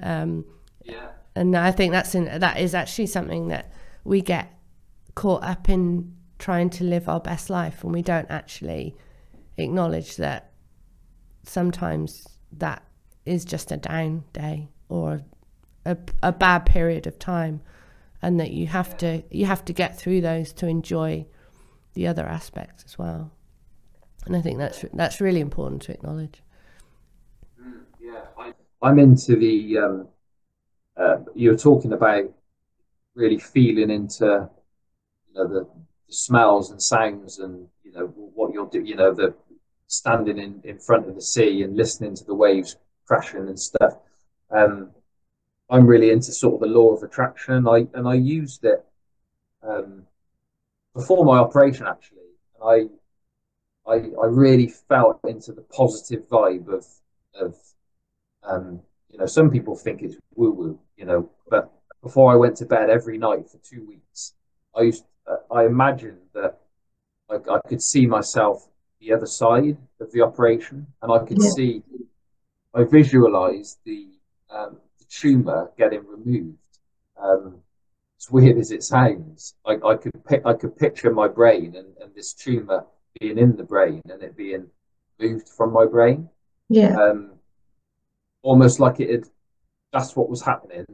um, 0.02 0.44
Yeah. 0.84 1.10
and 1.36 1.56
I 1.56 1.72
think 1.72 1.94
that's 1.94 2.14
in, 2.14 2.26
that 2.40 2.60
is 2.60 2.76
actually 2.76 3.06
something 3.06 3.48
that 3.50 3.72
we 4.04 4.22
get 4.22 4.52
caught 5.16 5.44
up 5.44 5.70
in 5.70 6.14
trying 6.40 6.70
to 6.72 6.84
live 6.84 7.08
our 7.08 7.22
best 7.22 7.50
life 7.50 7.84
when 7.84 7.94
we 7.94 8.02
don't 8.02 8.30
actually 8.30 8.98
acknowledge 9.58 10.18
that 10.18 10.52
sometimes 11.44 12.28
that 12.52 12.84
is 13.26 13.46
just 13.46 13.72
a 13.72 13.78
down 13.78 14.24
day 14.34 14.68
or 14.90 15.22
a, 15.86 15.96
a 16.22 16.32
bad 16.32 16.66
period 16.66 17.08
of 17.08 17.18
time 17.18 17.62
and 18.24 18.40
that 18.40 18.52
you 18.52 18.66
have 18.68 18.98
to 18.98 19.22
you 19.30 19.46
have 19.46 19.64
to 19.66 19.74
get 19.74 19.98
through 19.98 20.22
those 20.22 20.54
to 20.54 20.68
enjoy 20.68 21.26
the 21.94 22.08
other 22.08 22.26
aspects 22.26 22.84
as 22.86 22.98
well 22.98 23.32
and 24.26 24.36
I 24.36 24.42
think 24.42 24.58
that's 24.58 24.84
that's 24.94 25.22
really 25.22 25.42
important 25.42 25.84
to 25.84 25.92
acknowledge 25.92 26.42
Mm, 27.62 27.84
yeah. 28.00 28.22
I, 28.38 28.54
I'm 28.82 29.00
into 29.00 29.36
the. 29.36 29.78
Um, 29.78 30.08
uh, 30.96 31.18
you're 31.34 31.58
talking 31.58 31.94
about 31.94 32.26
really 33.16 33.40
feeling 33.40 33.90
into, 33.90 34.50
you 35.28 35.34
know, 35.34 35.48
the, 35.48 35.68
the 36.08 36.14
smells 36.14 36.72
and 36.72 36.82
sounds, 36.82 37.40
and 37.40 37.68
you 37.84 37.92
know 37.92 38.06
what 38.08 38.54
you're 38.54 38.68
doing. 38.68 38.86
You 38.86 38.96
know, 38.96 39.14
the 39.14 39.34
standing 39.88 40.38
in 40.38 40.62
in 40.64 40.80
front 40.80 41.08
of 41.08 41.16
the 41.16 41.22
sea 41.22 41.64
and 41.64 41.76
listening 41.76 42.16
to 42.16 42.24
the 42.26 42.36
waves 42.36 42.78
crashing 43.08 43.48
and 43.48 43.60
stuff. 43.60 43.98
Um, 44.52 44.92
I'm 45.74 45.88
really 45.88 46.12
into 46.12 46.32
sort 46.32 46.54
of 46.54 46.60
the 46.62 46.68
law 46.68 46.94
of 46.96 47.02
attraction. 47.02 47.68
I 47.68 47.88
and 47.96 48.08
I 48.08 48.14
used 48.14 48.64
it 48.64 48.86
um, 49.64 50.04
before 50.94 51.26
my 51.26 51.40
operation 51.40 51.88
actually. 51.88 52.20
I 52.64 52.90
I 53.88 53.96
I 54.24 54.28
really 54.28 54.68
felt 54.68 55.20
into 55.28 55.52
the 55.52 55.64
positive 55.64 56.30
vibe 56.30 56.68
of 56.68 56.86
of 57.34 57.56
um, 58.44 58.82
you 59.10 59.18
know 59.18 59.26
some 59.26 59.50
people 59.50 59.76
think 59.76 60.04
it's 60.04 60.16
woo 60.36 60.52
woo 60.52 60.80
you 60.96 61.06
know 61.06 61.30
but 61.50 61.72
before 62.04 62.32
I 62.32 62.36
went 62.36 62.56
to 62.58 62.66
bed 62.66 62.92
every 62.92 63.18
night 63.18 63.50
for 63.50 63.58
two 63.58 63.84
weeks 63.88 64.36
I 64.78 64.82
used 64.84 65.06
uh, 65.26 65.38
I 65.52 65.66
imagined 65.66 66.20
that 66.36 66.60
I, 67.32 67.36
I 67.52 67.60
could 67.68 67.82
see 67.82 68.06
myself 68.06 68.68
the 69.00 69.12
other 69.12 69.26
side 69.26 69.78
of 70.00 70.12
the 70.12 70.22
operation 70.22 70.86
and 71.02 71.12
I 71.12 71.20
could 71.26 71.42
Yeah. 71.42 71.50
see 71.56 71.82
I 72.76 72.84
visualized 72.84 73.80
the 73.86 74.08
um, 74.52 74.78
the 74.78 74.83
tumor 75.20 75.72
getting 75.78 76.04
removed 76.08 76.58
um, 77.22 77.58
as 78.20 78.32
weird 78.32 78.58
as 78.58 78.72
it 78.72 78.84
sounds 78.84 79.56
I, 79.66 79.74
I 79.86 79.96
could 79.96 80.24
pic- 80.28 80.46
I 80.46 80.54
could 80.54 80.76
picture 80.78 81.12
my 81.14 81.28
brain 81.28 81.76
and, 81.76 81.90
and 82.02 82.10
this 82.16 82.34
tumor 82.34 82.86
being 83.20 83.38
in 83.38 83.56
the 83.56 83.64
brain 83.64 84.02
and 84.10 84.22
it 84.24 84.36
being 84.36 84.66
moved 85.20 85.48
from 85.50 85.72
my 85.72 85.86
brain 85.86 86.30
Yeah. 86.70 86.96
um, 87.04 87.32
almost 88.42 88.80
like 88.80 89.00
it 89.00 89.10
had, 89.10 89.24
that's 89.92 90.16
what 90.16 90.30
was 90.30 90.42
happening. 90.42 90.86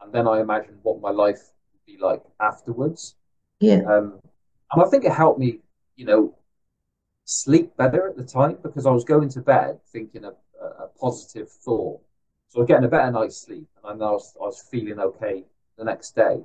And 0.00 0.12
then 0.12 0.28
I 0.28 0.40
imagined 0.40 0.78
what 0.82 1.00
my 1.00 1.10
life 1.10 1.42
would 1.72 1.84
be 1.86 1.96
like 2.00 2.22
afterwards. 2.40 3.16
Yeah. 3.60 3.80
Um, 3.92 4.20
and 4.72 4.82
I 4.84 4.88
think 4.90 5.04
it 5.04 5.12
helped 5.12 5.40
me, 5.40 5.60
you 5.96 6.04
know, 6.04 6.34
sleep 7.24 7.76
better 7.76 8.08
at 8.08 8.16
the 8.16 8.24
time 8.24 8.58
because 8.62 8.86
I 8.86 8.90
was 8.90 9.04
going 9.04 9.30
to 9.30 9.40
bed 9.40 9.80
thinking 9.92 10.24
a, 10.24 10.32
a 10.84 10.88
positive 11.00 11.50
thought. 11.50 12.00
So 12.48 12.58
I 12.58 12.62
was 12.62 12.68
getting 12.68 12.84
a 12.84 12.88
better 12.88 13.10
night's 13.10 13.38
sleep 13.42 13.68
and 13.84 14.02
I 14.02 14.10
was, 14.10 14.36
I 14.40 14.44
was 14.44 14.62
feeling 14.70 14.98
okay 14.98 15.44
the 15.78 15.84
next 15.84 16.14
day. 16.16 16.42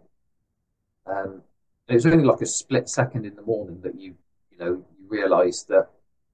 Um, 1.06 1.42
it 1.88 1.96
was 1.96 2.06
only 2.06 2.24
like 2.24 2.42
a 2.42 2.46
split 2.46 2.88
second 2.90 3.26
in 3.26 3.36
the 3.36 3.42
morning 3.42 3.82
that 3.82 3.96
you, 4.00 4.16
you 4.52 4.58
know, 4.58 4.84
you 5.00 5.08
realize 5.08 5.66
that, 5.70 5.90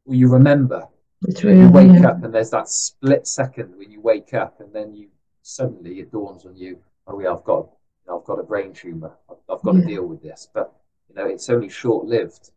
well, 0.05 0.15
you 0.17 0.29
remember 0.29 0.87
It's 1.27 1.43
you 1.43 1.69
wake 1.71 2.01
Yeah. 2.01 2.09
up 2.09 2.23
and 2.23 2.33
there's 2.33 2.51
that 2.51 2.67
split 2.69 3.27
second 3.27 3.75
when 3.77 3.91
you 3.91 4.01
wake 4.01 4.33
up 4.33 4.59
and 4.59 4.73
then 4.73 4.93
you 4.95 5.09
suddenly 5.43 5.99
it 5.99 6.11
dawns 6.11 6.45
on 6.45 6.55
you 6.57 6.77
oh 7.07 7.19
yeah 7.21 7.31
i've 7.33 7.43
got 7.45 7.61
you 8.03 8.07
know, 8.07 8.19
i've 8.19 8.25
got 8.25 8.39
a 8.39 8.43
brain 8.43 8.73
tumor 8.73 9.13
i've, 9.29 9.37
I've 9.49 9.61
got 9.63 9.75
Yeah. 9.75 9.81
to 9.81 9.87
deal 9.87 10.05
with 10.05 10.21
this 10.21 10.49
but 10.53 10.73
you 11.07 11.15
know 11.15 11.25
it's 11.25 11.49
only 11.49 11.69
short 11.69 12.05
lived 12.05 12.51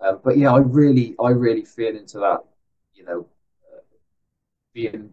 um, 0.00 0.20
but 0.24 0.36
yeah 0.38 0.52
i 0.52 0.58
really 0.58 1.14
i 1.22 1.30
really 1.30 1.64
feel 1.64 1.96
into 1.96 2.18
that 2.18 2.40
you 2.94 3.04
know 3.04 3.26
uh, 3.72 3.80
being 4.74 5.10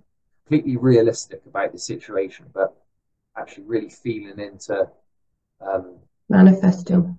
completely 0.50 0.78
realistic 0.78 1.42
about 1.46 1.72
the 1.72 1.78
situation 1.78 2.46
but 2.54 2.74
actually 3.38 3.64
really 3.66 3.90
feeling 3.90 4.40
into 4.40 4.88
um 5.62 5.96
Manifesting. 6.32 7.18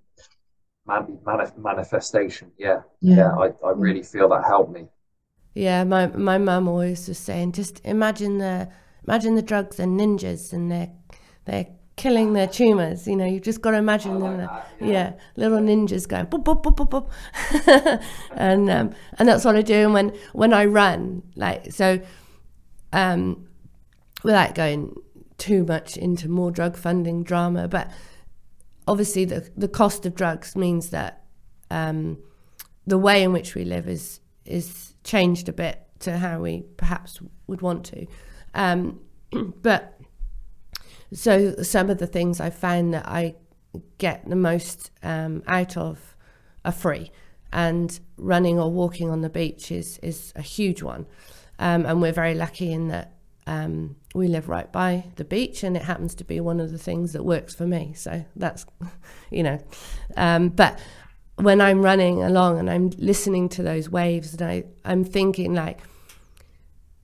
man, 0.86 1.18
manif- 1.26 1.56
manifestation 1.58 2.50
yeah 2.58 2.80
Yeah. 3.00 3.16
yeah 3.16 3.30
i, 3.36 3.46
I 3.66 3.70
really 3.74 4.02
feel 4.02 4.28
that 4.30 4.44
helped 4.44 4.72
me 4.72 4.86
Yeah, 5.54 5.82
my 5.84 6.06
my 6.30 6.38
mum 6.38 6.68
always 6.68 7.08
was 7.08 7.18
saying, 7.18 7.52
just 7.60 7.80
imagine 7.84 8.38
the 8.38 8.68
imagine 9.06 9.34
the 9.34 9.42
drugs 9.42 9.80
and 9.80 9.98
ninjas 10.00 10.52
and 10.52 10.70
they're 10.70 10.92
they're 11.46 11.66
killing 11.96 12.34
their 12.34 12.46
tumors. 12.46 13.06
You 13.10 13.16
know, 13.16 13.26
you've 13.26 13.42
just 13.50 13.60
got 13.60 13.72
to 13.72 13.78
imagine 13.78 14.20
them. 14.20 14.48
yeah. 14.80 15.08
little 15.36 15.58
ninjas 15.58 16.06
going 16.06 16.26
boop 16.26 16.44
boop 16.44 16.62
boop 16.62 16.76
boop 16.78 16.90
boop, 16.94 17.06
and 18.48 18.70
um, 18.70 18.86
and 19.18 19.28
that's 19.28 19.44
what 19.44 19.56
I 19.56 19.62
do. 19.62 19.78
And 19.86 19.92
when 19.92 20.08
when 20.42 20.52
I 20.54 20.64
run, 20.66 21.22
like 21.34 21.72
so, 21.72 21.98
um, 22.92 23.48
without 24.22 24.54
going 24.54 24.96
too 25.38 25.64
much 25.64 25.96
into 25.96 26.28
more 26.28 26.50
drug 26.50 26.76
funding 26.76 27.22
drama, 27.22 27.68
but 27.68 27.90
obviously 28.86 29.24
the 29.24 29.48
the 29.56 29.68
cost 29.68 30.04
of 30.06 30.14
drugs 30.14 30.56
means 30.56 30.90
that 30.90 31.24
um, 31.70 32.18
the 32.86 32.98
way 32.98 33.22
in 33.22 33.32
which 33.32 33.54
we 33.54 33.64
live 33.64 33.88
is 33.88 34.20
is 34.44 34.94
changed 35.04 35.48
a 35.48 35.52
bit 35.52 35.80
to 36.00 36.18
how 36.18 36.40
we 36.40 36.64
perhaps 36.76 37.20
would 37.46 37.62
want 37.62 37.84
to. 37.84 38.06
Um, 38.54 39.00
but 39.62 39.98
so 41.12 41.54
some 41.62 41.90
of 41.90 41.98
the 41.98 42.06
things 42.06 42.40
I 42.40 42.50
found 42.50 42.94
that 42.94 43.06
I 43.06 43.36
get 43.98 44.28
the 44.28 44.36
most 44.36 44.90
um, 45.02 45.42
out 45.46 45.76
of 45.76 46.16
are 46.64 46.72
free, 46.72 47.10
and 47.52 47.98
running 48.16 48.58
or 48.58 48.70
walking 48.70 49.08
on 49.10 49.20
the 49.20 49.30
beach 49.30 49.70
is 49.70 49.98
is 50.02 50.32
a 50.36 50.42
huge 50.42 50.82
one. 50.82 51.06
Um, 51.60 51.86
and 51.86 52.02
we're 52.02 52.12
very 52.12 52.34
lucky 52.34 52.72
in 52.72 52.88
that 52.88 53.12
um, 53.46 53.96
we 54.14 54.26
live 54.26 54.48
right 54.48 54.70
by 54.72 55.04
the 55.16 55.24
beach, 55.24 55.62
and 55.62 55.76
it 55.76 55.82
happens 55.82 56.14
to 56.16 56.24
be 56.24 56.40
one 56.40 56.58
of 56.58 56.72
the 56.72 56.78
things 56.78 57.12
that 57.12 57.24
works 57.24 57.54
for 57.54 57.66
me. 57.66 57.92
So 57.94 58.24
that's, 58.34 58.66
you 59.30 59.42
know, 59.42 59.58
um, 60.16 60.48
but 60.48 60.80
when 61.36 61.60
I'm 61.60 61.82
running 61.82 62.22
along 62.22 62.58
and 62.58 62.68
I'm 62.68 62.90
listening 62.98 63.48
to 63.50 63.62
those 63.62 63.88
waves, 63.88 64.32
and 64.32 64.42
I 64.42 64.64
I'm 64.84 65.04
thinking 65.04 65.54
like 65.54 65.80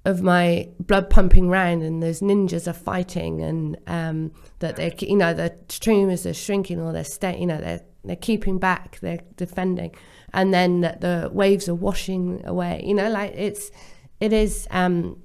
of 0.06 0.22
my 0.22 0.68
blood 0.78 1.10
pumping 1.10 1.48
round 1.48 1.82
and 1.82 2.00
those 2.00 2.20
ninjas 2.20 2.68
are 2.68 2.72
fighting 2.72 3.42
and 3.42 3.76
um, 3.88 4.30
that 4.60 4.76
they're 4.76 4.92
you 5.00 5.16
know 5.16 5.34
the 5.34 5.50
tumors 5.68 6.24
are 6.24 6.32
shrinking 6.32 6.80
or 6.80 6.92
they're 6.92 7.02
staying 7.02 7.40
you 7.40 7.46
know 7.46 7.60
they're 7.60 7.80
they're 8.04 8.14
keeping 8.14 8.56
back 8.56 8.98
they're 9.00 9.18
defending 9.36 9.92
and 10.32 10.54
then 10.54 10.80
that 10.80 11.00
the 11.00 11.28
waves 11.32 11.68
are 11.68 11.74
washing 11.74 12.40
away 12.46 12.80
you 12.86 12.94
know 12.94 13.10
like 13.10 13.32
it's 13.34 13.72
it 14.20 14.32
is 14.32 14.66
um, 14.70 15.22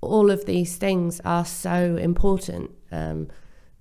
all 0.00 0.30
of 0.30 0.44
these 0.44 0.76
things 0.76 1.20
are 1.24 1.44
so 1.44 1.96
important 1.96 2.70
um, 2.92 3.28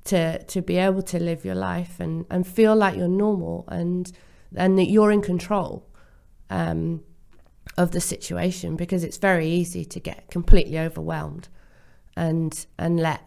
to 0.05 0.43
to 0.43 0.61
be 0.61 0.77
able 0.77 1.01
to 1.01 1.19
live 1.19 1.45
your 1.45 1.55
life 1.55 1.99
and 1.99 2.25
and 2.29 2.45
feel 2.45 2.75
like 2.75 2.95
you're 2.95 3.07
normal 3.07 3.65
and 3.67 4.11
and 4.55 4.77
that 4.77 4.89
you're 4.89 5.11
in 5.11 5.21
control 5.21 5.87
um, 6.49 7.01
of 7.77 7.91
the 7.91 8.01
situation 8.01 8.75
because 8.75 9.03
it's 9.03 9.17
very 9.17 9.47
easy 9.47 9.83
to 9.85 9.99
get 9.99 10.29
completely 10.29 10.77
overwhelmed 10.77 11.47
and 12.15 12.65
and 12.77 12.99
let 12.99 13.21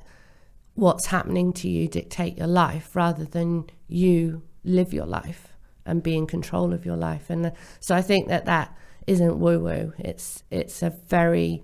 what's 0.74 1.06
happening 1.06 1.52
to 1.52 1.68
you 1.68 1.88
dictate 1.88 2.36
your 2.36 2.46
life 2.46 2.94
rather 2.94 3.24
than 3.24 3.64
you 3.88 4.42
live 4.62 4.92
your 4.92 5.06
life 5.06 5.56
and 5.86 6.02
be 6.02 6.14
in 6.16 6.26
control 6.26 6.74
of 6.74 6.84
your 6.84 6.96
life. 6.96 7.30
And 7.30 7.46
uh, 7.46 7.50
so 7.80 7.94
I 7.94 8.02
think 8.02 8.28
that 8.28 8.44
that 8.44 8.76
isn't 9.06 9.38
woo 9.38 9.60
woo 9.60 9.92
it's 9.98 10.42
it's 10.50 10.82
a 10.82 10.90
very 10.90 11.62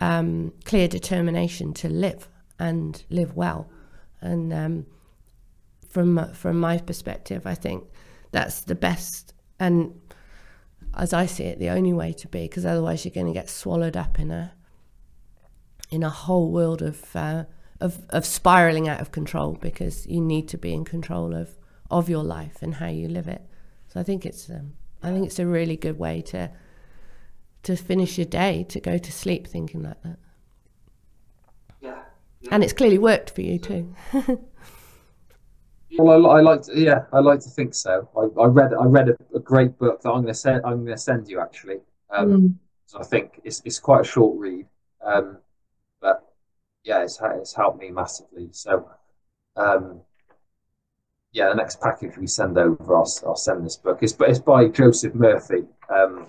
um, 0.00 0.52
clear 0.64 0.86
determination 0.86 1.72
to 1.74 1.88
live 1.88 2.28
and 2.58 3.02
live 3.10 3.34
well. 3.34 3.68
And 4.20 4.52
um, 4.52 4.86
from 5.88 6.32
from 6.34 6.58
my 6.60 6.78
perspective 6.78 7.46
I 7.46 7.54
think 7.54 7.84
that's 8.30 8.60
the 8.62 8.74
best. 8.74 9.34
And 9.58 10.00
as 10.94 11.12
I 11.12 11.26
see 11.26 11.44
it, 11.44 11.58
the 11.58 11.70
only 11.70 11.92
way 11.92 12.12
to 12.12 12.28
be, 12.28 12.42
because 12.42 12.66
otherwise 12.66 13.04
you're 13.04 13.14
going 13.14 13.26
to 13.26 13.32
get 13.32 13.48
swallowed 13.48 13.96
up 13.96 14.18
in 14.18 14.30
a 14.30 14.52
in 15.90 16.02
a 16.02 16.10
whole 16.10 16.50
world 16.50 16.82
of 16.82 17.16
uh, 17.16 17.44
of 17.80 18.04
of 18.10 18.26
spiraling 18.26 18.88
out 18.88 19.00
of 19.00 19.10
control 19.10 19.54
because 19.54 20.06
you 20.06 20.20
need 20.20 20.48
to 20.48 20.58
be 20.58 20.72
in 20.72 20.84
control 20.84 21.34
of 21.34 21.56
of 21.90 22.08
your 22.08 22.22
life 22.22 22.58
and 22.62 22.74
how 22.74 22.88
you 22.88 23.08
live 23.08 23.28
it. 23.28 23.42
So 23.88 24.00
I 24.00 24.02
think 24.02 24.26
it's 24.26 24.50
um, 24.50 24.74
I 25.02 25.10
think 25.12 25.26
it's 25.26 25.38
a 25.38 25.46
really 25.46 25.76
good 25.76 25.98
way 25.98 26.20
to 26.22 26.50
to 27.62 27.76
finish 27.76 28.18
your 28.18 28.26
day 28.26 28.64
to 28.64 28.80
go 28.80 28.98
to 28.98 29.12
sleep 29.12 29.46
thinking 29.46 29.82
like 29.82 30.02
that. 30.02 30.18
Yeah. 31.80 32.02
yeah. 32.40 32.50
And 32.52 32.62
it's 32.64 32.72
clearly 32.72 32.98
worked 32.98 33.30
for 33.30 33.42
you 33.42 33.58
too. 33.58 33.94
Well, 35.96 36.26
I, 36.26 36.38
I 36.38 36.40
like 36.42 36.62
to, 36.62 36.78
yeah, 36.78 37.06
I 37.12 37.20
like 37.20 37.40
to 37.40 37.50
think 37.50 37.74
so. 37.74 38.08
I, 38.16 38.40
I 38.42 38.46
read 38.46 38.72
I 38.74 38.84
read 38.84 39.08
a, 39.08 39.16
a 39.34 39.40
great 39.40 39.78
book 39.78 40.00
that 40.02 40.10
I'm 40.10 40.22
going 40.22 40.26
to 40.26 40.34
send 40.34 40.64
I'm 40.64 40.84
going 40.84 40.96
to 40.96 40.98
send 40.98 41.28
you 41.28 41.40
actually. 41.40 41.80
Um, 42.10 42.38
Mm. 42.40 42.54
so 42.86 43.00
I 43.00 43.04
think 43.04 43.40
it's 43.44 43.60
it's 43.64 43.78
quite 43.78 44.02
a 44.02 44.04
short 44.08 44.38
read, 44.38 44.66
um, 45.02 45.38
but 46.00 46.24
yeah, 46.84 47.02
it's 47.02 47.20
it's 47.22 47.54
helped 47.54 47.80
me 47.80 47.90
massively. 47.90 48.48
So, 48.52 48.90
um, 49.56 50.02
yeah, 51.32 51.48
the 51.50 51.54
next 51.54 51.80
package 51.80 52.16
we 52.16 52.26
send 52.26 52.56
over, 52.58 52.96
I'll, 52.96 53.12
I'll 53.26 53.36
send 53.36 53.64
this 53.64 53.76
book. 53.76 53.98
It's 54.02 54.14
it's 54.20 54.38
by 54.38 54.68
Joseph 54.68 55.14
Murphy. 55.14 55.64
Um, 55.90 56.26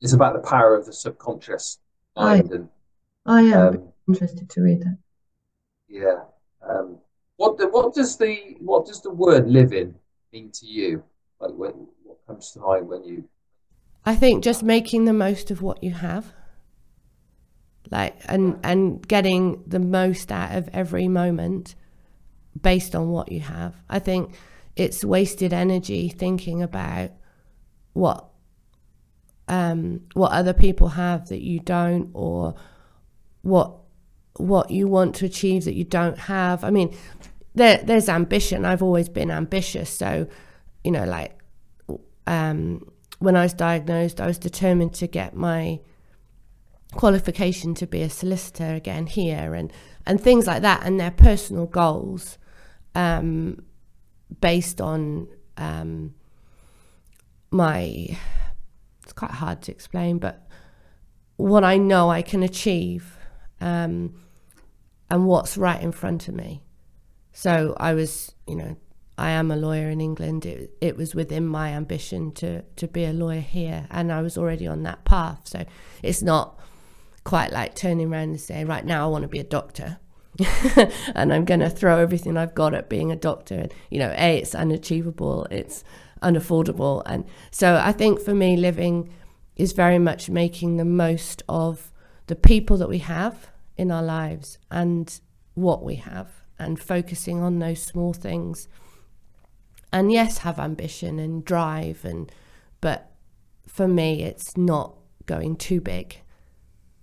it's 0.00 0.12
about 0.12 0.34
the 0.34 0.48
power 0.48 0.74
of 0.74 0.86
the 0.86 0.92
subconscious 0.92 1.78
mind, 2.16 2.50
and 2.52 2.68
I 3.26 3.42
am 3.42 3.68
um, 3.68 3.92
interested 4.08 4.50
to 4.50 4.60
read 4.60 4.80
that. 4.82 4.98
yeah. 5.88 6.24
Um, 6.68 6.98
what 7.36 7.58
the, 7.58 7.68
what 7.68 7.94
does 7.94 8.16
the 8.16 8.56
what 8.60 8.86
does 8.86 9.02
the 9.02 9.10
word 9.10 9.48
living 9.48 9.94
mean 10.32 10.50
to 10.52 10.66
you? 10.66 11.02
Like 11.40 11.52
when, 11.52 11.88
what 12.04 12.18
comes 12.26 12.52
to 12.52 12.60
mind 12.60 12.88
when 12.88 13.04
you 13.04 13.24
I 14.06 14.14
think 14.14 14.44
just 14.44 14.62
making 14.62 15.04
the 15.04 15.12
most 15.12 15.50
of 15.50 15.62
what 15.62 15.82
you 15.82 15.92
have. 15.92 16.32
Like 17.90 18.16
and 18.26 18.58
and 18.62 19.06
getting 19.06 19.62
the 19.66 19.78
most 19.78 20.32
out 20.32 20.56
of 20.56 20.68
every 20.72 21.08
moment 21.08 21.74
based 22.60 22.94
on 22.94 23.10
what 23.10 23.30
you 23.32 23.40
have. 23.40 23.74
I 23.88 23.98
think 23.98 24.34
it's 24.76 25.04
wasted 25.04 25.52
energy 25.52 26.08
thinking 26.08 26.62
about 26.62 27.10
what 27.92 28.28
um 29.48 30.00
what 30.14 30.32
other 30.32 30.54
people 30.54 30.88
have 30.88 31.28
that 31.28 31.42
you 31.42 31.60
don't 31.60 32.10
or 32.14 32.54
what 33.42 33.74
what 34.36 34.70
you 34.70 34.88
want 34.88 35.14
to 35.16 35.26
achieve 35.26 35.64
that 35.64 35.74
you 35.74 35.84
don't 35.84 36.18
have. 36.18 36.64
I 36.64 36.70
mean, 36.70 36.96
there 37.54 37.78
there's 37.78 38.08
ambition. 38.08 38.64
I've 38.64 38.82
always 38.82 39.08
been 39.08 39.30
ambitious, 39.30 39.90
so 39.90 40.26
you 40.82 40.90
know, 40.90 41.04
like 41.04 41.38
um, 42.26 42.90
when 43.18 43.36
I 43.36 43.42
was 43.42 43.54
diagnosed, 43.54 44.20
I 44.20 44.26
was 44.26 44.38
determined 44.38 44.94
to 44.94 45.06
get 45.06 45.36
my 45.36 45.80
qualification 46.92 47.74
to 47.74 47.86
be 47.86 48.02
a 48.02 48.10
solicitor 48.10 48.74
again 48.74 49.06
here, 49.06 49.54
and 49.54 49.72
and 50.06 50.20
things 50.20 50.46
like 50.46 50.62
that, 50.62 50.84
and 50.84 50.98
their 50.98 51.12
personal 51.12 51.66
goals, 51.66 52.38
um, 52.94 53.64
based 54.40 54.80
on 54.80 55.28
um, 55.56 56.14
my. 57.50 58.18
Quite 59.16 59.32
hard 59.32 59.62
to 59.62 59.72
explain, 59.72 60.18
but 60.18 60.46
what 61.36 61.64
I 61.64 61.76
know 61.76 62.10
I 62.10 62.22
can 62.22 62.42
achieve, 62.42 63.16
um, 63.60 64.14
and 65.10 65.26
what's 65.26 65.56
right 65.56 65.80
in 65.80 65.92
front 65.92 66.28
of 66.28 66.34
me. 66.34 66.62
So 67.32 67.74
I 67.78 67.94
was, 67.94 68.34
you 68.46 68.56
know, 68.56 68.76
I 69.16 69.30
am 69.30 69.50
a 69.50 69.56
lawyer 69.56 69.90
in 69.90 70.00
England. 70.00 70.46
It, 70.46 70.76
it 70.80 70.96
was 70.96 71.14
within 71.14 71.46
my 71.46 71.70
ambition 71.70 72.32
to, 72.32 72.62
to 72.62 72.88
be 72.88 73.04
a 73.04 73.12
lawyer 73.12 73.40
here, 73.40 73.86
and 73.90 74.12
I 74.12 74.22
was 74.22 74.36
already 74.36 74.66
on 74.66 74.82
that 74.84 75.04
path. 75.04 75.42
So 75.44 75.64
it's 76.02 76.22
not 76.22 76.58
quite 77.24 77.52
like 77.52 77.74
turning 77.74 78.12
around 78.12 78.30
and 78.30 78.40
saying, 78.40 78.66
right 78.66 78.84
now 78.84 79.04
I 79.04 79.08
want 79.08 79.22
to 79.22 79.28
be 79.28 79.38
a 79.38 79.44
doctor. 79.44 79.98
and 81.14 81.32
I'm 81.32 81.44
going 81.44 81.60
to 81.60 81.70
throw 81.70 81.98
everything 81.98 82.36
I've 82.36 82.54
got 82.54 82.74
at 82.74 82.88
being 82.88 83.12
a 83.12 83.16
doctor. 83.16 83.54
And, 83.54 83.74
you 83.90 84.00
know, 84.00 84.12
A, 84.16 84.38
it's 84.38 84.54
unachievable, 84.54 85.46
it's 85.50 85.84
unaffordable. 86.22 87.02
And 87.06 87.24
so 87.50 87.76
I 87.76 87.92
think 87.92 88.20
for 88.20 88.34
me, 88.34 88.56
living 88.56 89.10
is 89.56 89.72
very 89.72 89.98
much 89.98 90.28
making 90.28 90.76
the 90.76 90.84
most 90.84 91.42
of 91.48 91.92
the 92.26 92.36
people 92.36 92.76
that 92.78 92.88
we 92.88 92.98
have 92.98 93.50
in 93.76 93.90
our 93.90 94.02
lives 94.02 94.58
and 94.70 95.20
what 95.54 95.82
we 95.82 95.96
have 95.96 96.28
and 96.58 96.80
focusing 96.80 97.42
on 97.42 97.58
those 97.58 97.82
small 97.82 98.12
things. 98.12 98.68
And 99.92 100.10
yes 100.10 100.38
have 100.38 100.58
ambition 100.58 101.18
and 101.18 101.44
drive 101.44 102.04
and 102.04 102.30
but 102.80 103.12
for 103.66 103.86
me 103.86 104.22
it's 104.22 104.56
not 104.56 104.96
going 105.26 105.56
too 105.56 105.80
big. 105.80 106.20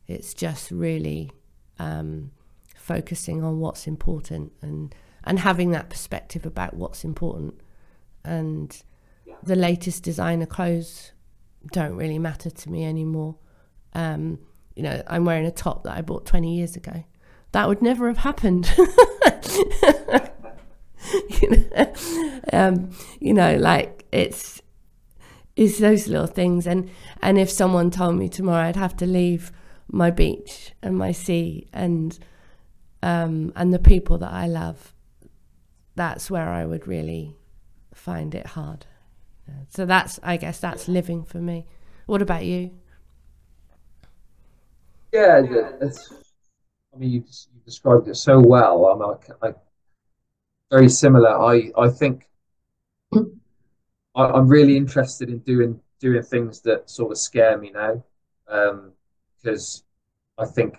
It's 0.08 0.34
just 0.34 0.72
really 0.72 1.32
um, 1.80 2.32
focusing 2.76 3.44
on 3.44 3.60
what's 3.60 3.88
important 3.88 4.52
and 4.62 4.94
and 5.24 5.40
having 5.40 5.72
that 5.72 5.90
perspective 5.90 6.46
about 6.46 6.74
what's 6.74 7.04
important. 7.04 7.62
And 8.24 8.82
the 9.44 9.56
latest 9.56 10.04
designer 10.04 10.46
clothes 10.46 11.12
don't 11.72 11.96
really 11.96 12.20
matter 12.20 12.50
to 12.50 12.70
me 12.70 12.86
anymore. 12.86 13.36
Um, 13.94 14.40
you 14.76 14.84
know 14.84 15.04
i'm 15.08 15.26
wearing 15.26 15.46
a 15.46 15.52
top 15.52 15.84
that 15.84 15.98
i 15.98 16.02
bought 16.02 16.26
20 16.26 16.56
years 16.56 16.76
ago. 16.76 17.04
That 17.52 17.68
would 17.68 17.82
never 17.82 18.08
have 18.08 18.20
happened. 18.20 18.72
You 21.42 21.50
know, 21.50 21.94
um, 22.54 22.92
you 23.20 23.34
know, 23.34 23.58
like 23.58 24.06
it's 24.12 24.62
it's 25.56 25.80
those 25.80 26.08
little 26.08 26.28
things. 26.28 26.68
And 26.68 26.90
and 27.22 27.38
if 27.38 27.50
someone 27.50 27.92
told 27.92 28.16
me 28.16 28.30
tomorrow 28.30 28.68
I'd 28.68 28.76
have 28.76 28.96
to 28.98 29.06
leave 29.06 29.52
my 29.88 30.12
beach 30.12 30.74
and 30.82 30.98
my 30.98 31.12
sea 31.12 31.68
and 31.74 32.18
um, 33.04 33.52
and 33.56 33.74
the 33.74 33.80
people 33.80 34.18
that 34.20 34.32
I 34.32 34.48
love, 34.48 34.94
that's 35.96 36.30
where 36.30 36.50
I 36.50 36.66
would 36.66 36.88
really 36.88 37.36
find 37.94 38.34
it 38.36 38.48
hard. 38.48 38.86
So 39.70 39.86
that's, 39.86 40.20
I 40.24 40.38
guess, 40.38 40.60
that's 40.60 40.88
living 40.88 41.24
for 41.24 41.38
me. 41.38 41.66
What 42.06 42.22
about 42.22 42.46
you? 42.46 42.72
Yeah, 45.14 45.42
I 46.94 46.98
mean, 46.98 47.10
you 47.10 47.20
you 47.20 47.62
described 47.66 48.08
it 48.08 48.16
so 48.16 48.40
well. 48.40 48.86
I'm 48.86 49.00
like, 49.00 49.30
I, 49.42 49.54
very 50.70 50.90
similar. 50.90 51.30
I 51.30 51.72
I 51.78 51.90
think 51.90 52.30
I, 53.14 53.22
I'm 54.16 54.48
really 54.48 54.78
interested 54.78 55.30
in 55.30 55.40
doing 55.40 55.80
doing 56.00 56.24
things 56.24 56.62
that 56.62 56.90
sort 56.90 57.12
of 57.12 57.18
scare 57.18 57.58
me 57.58 57.72
now, 57.72 58.04
um, 58.48 58.92
because 59.38 59.84
I 60.38 60.46
think 60.46 60.78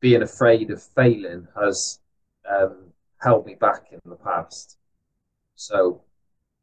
being 0.00 0.22
afraid 0.22 0.70
of 0.70 0.82
failing 0.82 1.48
has 1.60 2.00
um, 2.48 2.92
held 3.18 3.46
me 3.46 3.54
back 3.54 3.88
in 3.92 4.00
the 4.04 4.16
past. 4.16 4.78
So 5.56 6.02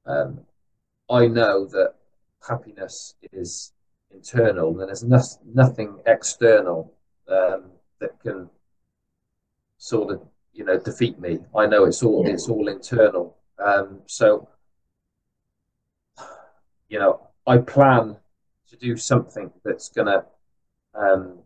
um, 0.06 0.42
I 1.10 1.28
know 1.28 1.66
that 1.66 1.94
happiness 2.48 3.16
is 3.32 3.72
internal, 4.12 4.80
and 4.80 4.88
there's 4.90 5.04
no, 5.04 5.22
nothing 5.54 6.00
external 6.06 6.94
um, 7.28 7.72
that 8.00 8.20
can 8.20 8.50
sort 9.78 10.12
of 10.14 10.22
you 10.54 10.64
know 10.64 10.80
defeat 10.80 11.20
me. 11.20 11.40
I 11.56 11.66
know 11.66 11.86
it's 11.86 12.04
all 12.04 12.24
Yeah. 12.26 12.34
it's 12.34 12.48
all 12.50 12.68
internal. 12.68 13.38
Um, 13.60 14.02
so 14.06 14.48
you 16.90 17.00
know, 17.00 17.28
I 17.48 17.58
plan 17.58 18.18
to 18.70 18.76
do 18.78 18.96
something 18.98 19.52
that's 19.64 19.90
gonna 19.90 20.26
um, 20.94 21.40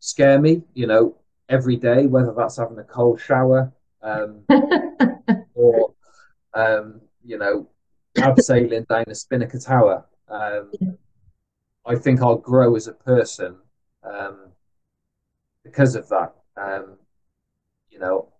scare 0.00 0.40
me. 0.40 0.62
You 0.74 0.86
know, 0.86 1.16
every 1.48 1.76
day, 1.76 2.06
whether 2.06 2.32
that's 2.36 2.56
having 2.58 2.78
a 2.78 2.84
cold 2.84 3.20
shower 3.20 3.72
um, 4.02 4.44
or 5.54 5.94
um, 6.54 7.00
you 7.24 7.38
know, 7.38 7.68
abseiling 8.24 8.86
down 8.88 9.04
a 9.08 9.14
Spinnaker 9.14 9.58
Tower. 9.58 10.04
Um, 10.28 10.72
I 11.86 11.96
think 11.96 12.22
I'll 12.22 12.36
grow 12.38 12.76
as 12.76 12.86
a 12.86 12.92
person 12.92 13.56
um, 14.02 14.52
because 15.62 15.94
of 15.94 16.08
that. 16.08 16.34
Um, 16.56 16.98
you 17.90 17.98
know, 17.98 18.32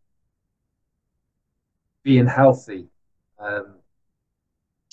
being 2.02 2.26
healthy, 2.26 2.88
um, 3.38 3.76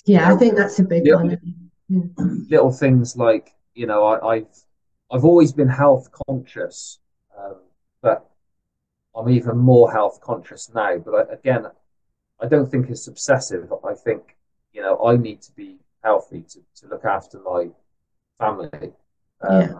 Yeah, 0.06 0.32
I 0.34 0.36
think 0.38 0.56
that's 0.56 0.80
a 0.80 0.84
big 0.84 1.06
Yeah. 1.06 1.16
one. 1.16 1.38
Yeah. 1.88 2.02
little 2.50 2.72
things 2.72 3.16
like 3.18 3.54
you 3.74 3.86
know, 3.88 4.04
I, 4.06 4.36
I've 4.36 4.58
I've 5.12 5.26
always 5.26 5.54
been 5.54 5.68
health 5.70 6.10
conscious, 6.28 7.00
um, 7.38 7.58
but 8.02 8.30
I'm 9.16 9.30
even 9.30 9.58
more 9.58 9.92
health 9.92 10.20
conscious 10.22 10.70
now. 10.74 10.98
But 10.98 11.30
I, 11.30 11.34
again, 11.34 11.66
I 12.42 12.48
don't 12.48 12.70
think 12.70 12.90
it's 12.90 13.08
obsessive. 13.08 13.72
I 13.88 13.94
think 13.94 14.38
you 14.74 14.82
know 14.82 15.04
I 15.04 15.16
need 15.18 15.42
to 15.44 15.52
be 15.54 15.78
healthy 16.04 16.44
to, 16.50 16.60
to 16.78 16.88
look 16.88 17.06
after 17.06 17.40
my 17.40 17.70
family, 18.40 18.94
um, 19.42 19.62
Yeah. 19.62 19.80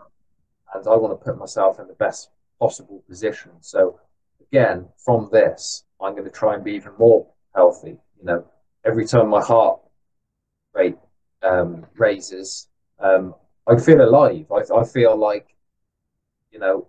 and 0.74 0.88
I 0.88 0.96
want 0.96 1.20
to 1.20 1.24
put 1.26 1.38
myself 1.38 1.80
in 1.80 1.88
the 1.88 1.94
best 1.94 2.30
possible 2.60 3.04
position. 3.08 3.52
So 3.62 4.00
again, 4.42 4.88
from 4.98 5.30
this, 5.32 5.84
I'm 6.02 6.14
going 6.14 6.26
to 6.26 6.32
try 6.32 6.56
and 6.56 6.64
be 6.64 6.74
even 6.74 6.94
more 6.98 7.26
healthy. 7.56 7.98
You 8.20 8.26
know, 8.26 8.46
every 8.86 9.06
time 9.06 9.30
my 9.30 9.42
heart 9.42 9.80
rate 10.74 10.98
um, 11.44 11.86
raises, 11.96 12.68
um, 13.00 13.36
I 13.68 13.78
feel 13.78 14.02
alive. 14.02 14.46
I, 14.52 14.62
I 14.80 14.84
feel 14.84 15.16
like, 15.16 15.48
you 16.52 16.60
know, 16.60 16.88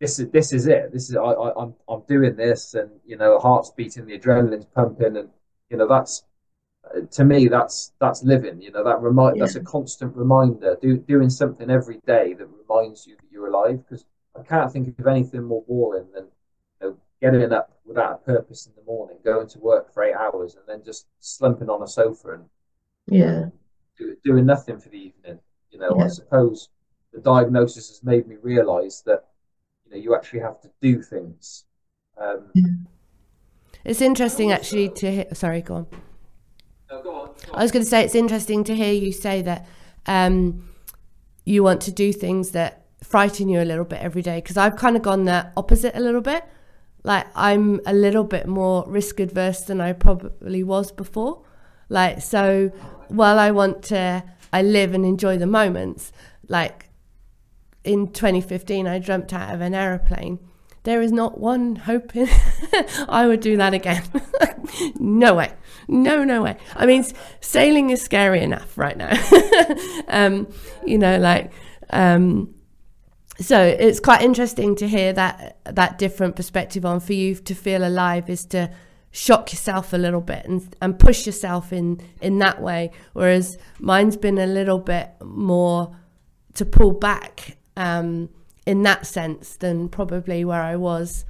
this 0.00 0.18
is 0.18 0.30
this 0.30 0.52
is 0.52 0.66
it. 0.66 0.92
This 0.92 1.10
is 1.10 1.16
I, 1.16 1.20
I 1.20 1.62
I'm 1.62 1.74
I'm 1.88 2.02
doing 2.08 2.34
this, 2.36 2.74
and 2.74 2.90
you 3.04 3.16
know, 3.16 3.38
heart's 3.38 3.70
beating, 3.70 4.06
the 4.06 4.18
adrenaline's 4.18 4.64
pumping, 4.74 5.16
and 5.16 5.28
you 5.68 5.76
know 5.76 5.86
that's 5.86 6.22
to 7.10 7.24
me 7.24 7.48
that's 7.48 7.92
that's 8.00 8.22
living. 8.22 8.60
You 8.60 8.72
know 8.72 8.84
that 8.84 9.00
remind 9.00 9.36
Yeah. 9.36 9.44
that's 9.44 9.56
a 9.56 9.60
constant 9.60 10.14
reminder. 10.16 10.76
Do 10.80 10.96
doing 10.98 11.30
something 11.30 11.70
every 11.70 12.00
day 12.06 12.34
that 12.34 12.46
reminds 12.46 13.06
you 13.06 13.16
that 13.16 13.26
you're 13.30 13.48
alive. 13.48 13.82
Because 13.88 14.04
I 14.38 14.42
can't 14.42 14.72
think 14.72 14.98
of 14.98 15.06
anything 15.06 15.42
more 15.42 15.62
boring 15.66 16.06
than 16.14 16.26
you 16.80 16.88
know, 16.88 16.96
getting 17.20 17.52
up 17.52 17.78
without 17.84 18.12
a 18.12 18.18
purpose 18.18 18.66
in 18.66 18.72
the 18.76 18.82
morning, 18.82 19.18
going 19.24 19.48
to 19.48 19.58
work 19.58 19.92
for 19.92 20.02
eight 20.04 20.14
hours, 20.14 20.54
and 20.56 20.64
then 20.66 20.82
just 20.84 21.06
slumping 21.20 21.68
on 21.68 21.82
a 21.82 21.86
sofa 21.86 22.34
and 22.34 22.44
Yeah. 23.06 23.46
do, 23.98 24.16
doing 24.24 24.46
nothing 24.46 24.78
for 24.78 24.88
the 24.88 24.98
evening. 24.98 25.40
You 25.70 25.78
know, 25.78 25.98
I 26.00 26.08
suppose 26.08 26.68
the 27.12 27.20
diagnosis 27.20 27.88
has 27.88 28.02
made 28.02 28.26
me 28.26 28.36
realise 28.36 29.00
that 29.02 29.26
you 29.84 29.90
know 29.92 29.96
you 29.96 30.14
actually 30.14 30.40
have 30.40 30.60
to 30.62 30.70
do 30.80 31.02
things. 31.02 31.64
Um, 32.16 32.52
It's 33.84 34.00
interesting 34.00 34.52
actually 34.52 34.88
to 34.90 35.10
hear. 35.10 35.34
Sorry, 35.34 35.62
go 35.62 35.74
on. 35.76 35.86
Go 36.90 37.14
on. 37.14 37.30
I 37.54 37.62
was 37.62 37.70
going 37.70 37.84
to 37.84 37.88
say 37.88 38.04
it's 38.04 38.14
interesting 38.14 38.64
to 38.64 38.74
hear 38.74 38.92
you 38.92 39.12
say 39.12 39.42
that 39.42 39.66
um, 40.06 40.68
you 41.44 41.62
want 41.62 41.80
to 41.82 41.92
do 41.92 42.12
things 42.12 42.50
that 42.50 42.84
frighten 43.02 43.48
you 43.48 43.60
a 43.60 43.64
little 43.64 43.84
bit 43.84 44.00
every 44.00 44.22
day 44.22 44.36
because 44.36 44.56
I've 44.56 44.76
kind 44.76 44.96
of 44.96 45.02
gone 45.02 45.24
the 45.24 45.50
opposite 45.56 45.96
a 45.96 46.00
little 46.00 46.20
bit. 46.20 46.44
Like 47.02 47.26
I'm 47.34 47.80
a 47.86 47.94
little 47.94 48.24
bit 48.24 48.46
more 48.46 48.84
risk 48.86 49.20
adverse 49.20 49.62
than 49.62 49.80
I 49.80 49.92
probably 49.92 50.62
was 50.62 50.92
before. 50.92 51.42
Like 51.88 52.20
so, 52.20 52.68
while 53.08 53.38
I 53.38 53.50
want 53.50 53.82
to, 53.84 54.22
I 54.52 54.62
live 54.62 54.92
and 54.92 55.06
enjoy 55.06 55.38
the 55.38 55.46
moments. 55.46 56.12
Like 56.48 56.90
in 57.84 58.08
2015, 58.08 58.86
I 58.86 58.98
jumped 58.98 59.32
out 59.32 59.54
of 59.54 59.60
an 59.60 59.74
aeroplane. 59.74 60.38
There 60.90 61.02
is 61.02 61.12
not 61.12 61.38
one 61.38 61.76
hope 61.76 62.16
in 62.16 62.28
I 63.08 63.28
would 63.28 63.38
do 63.38 63.56
that 63.58 63.74
again. 63.74 64.02
no 64.98 65.36
way. 65.36 65.52
No, 65.86 66.24
no 66.24 66.42
way. 66.42 66.56
I 66.74 66.84
mean, 66.84 67.04
sailing 67.40 67.90
is 67.90 68.02
scary 68.02 68.40
enough 68.40 68.76
right 68.76 68.96
now. 68.96 69.12
um, 70.08 70.52
you 70.84 70.98
know, 70.98 71.16
like, 71.18 71.52
um, 71.90 72.52
so 73.38 73.62
it's 73.62 74.00
quite 74.00 74.22
interesting 74.22 74.74
to 74.74 74.88
hear 74.88 75.12
that 75.12 75.58
that 75.64 75.96
different 75.96 76.34
perspective 76.34 76.84
on 76.84 76.98
for 76.98 77.12
you 77.12 77.36
to 77.36 77.54
feel 77.54 77.86
alive 77.86 78.28
is 78.28 78.44
to 78.46 78.68
shock 79.12 79.52
yourself 79.52 79.92
a 79.92 79.96
little 79.96 80.20
bit 80.20 80.44
and 80.44 80.74
and 80.82 80.98
push 80.98 81.24
yourself 81.24 81.72
in 81.72 82.00
in 82.20 82.40
that 82.40 82.60
way 82.60 82.90
whereas 83.12 83.58
mine's 83.78 84.16
been 84.16 84.38
a 84.38 84.46
little 84.46 84.78
bit 84.78 85.08
more 85.22 85.96
to 86.54 86.64
pull 86.64 86.92
back 86.92 87.58
um 87.76 88.28
in 88.70 88.84
that 88.84 89.04
sense 89.04 89.56
than 89.56 89.88
probably 89.88 90.44
where 90.44 90.62
I 90.62 90.76
was. 90.76 91.24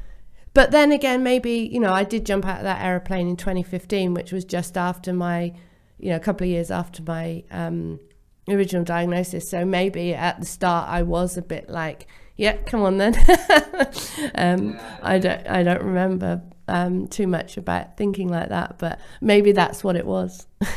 But 0.53 0.73
then 0.73 0.93
again 0.93 1.23
maybe 1.23 1.53
you 1.73 1.81
know 1.81 1.91
I 1.91 2.05
did 2.05 2.27
jump 2.27 2.45
out 2.45 2.59
of 2.59 2.65
that 2.65 2.85
aeroplane 2.85 3.29
in 3.29 3.37
2015 3.37 4.13
which 4.13 4.31
was 4.31 4.45
just 4.45 4.77
after 4.77 5.15
my 5.15 5.55
you 5.99 6.11
know 6.11 6.17
a 6.17 6.21
couple 6.21 6.45
of 6.45 6.51
years 6.51 6.71
after 6.71 7.03
my 7.03 7.43
um 7.51 7.99
original 8.47 8.85
diagnosis. 8.85 9.49
So 9.49 9.65
maybe 9.65 10.13
at 10.13 10.39
the 10.41 10.45
start 10.45 10.91
I 10.91 11.01
was 11.01 11.39
a 11.39 11.43
bit 11.43 11.71
like 11.71 12.09
yeah 12.37 12.59
come 12.59 12.83
on 12.83 12.99
then. 12.99 13.15
Um 14.35 14.79
I 15.03 15.19
don't 15.19 15.47
I 15.49 15.63
don't 15.63 15.83
remember 15.83 16.43
um 16.69 17.09
too 17.09 17.27
much 17.27 17.57
about 17.57 17.97
thinking 17.97 18.29
like 18.29 18.51
that 18.51 18.79
but 18.79 19.01
maybe 19.23 19.53
that's 19.53 19.83
what 19.83 19.97
it 19.97 20.05
was. 20.05 20.47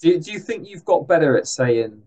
Do, 0.00 0.20
do 0.20 0.32
you 0.32 0.38
think 0.38 0.68
you've 0.68 0.84
got 0.84 1.08
better 1.08 1.38
at 1.38 1.48
saying, 1.48 2.02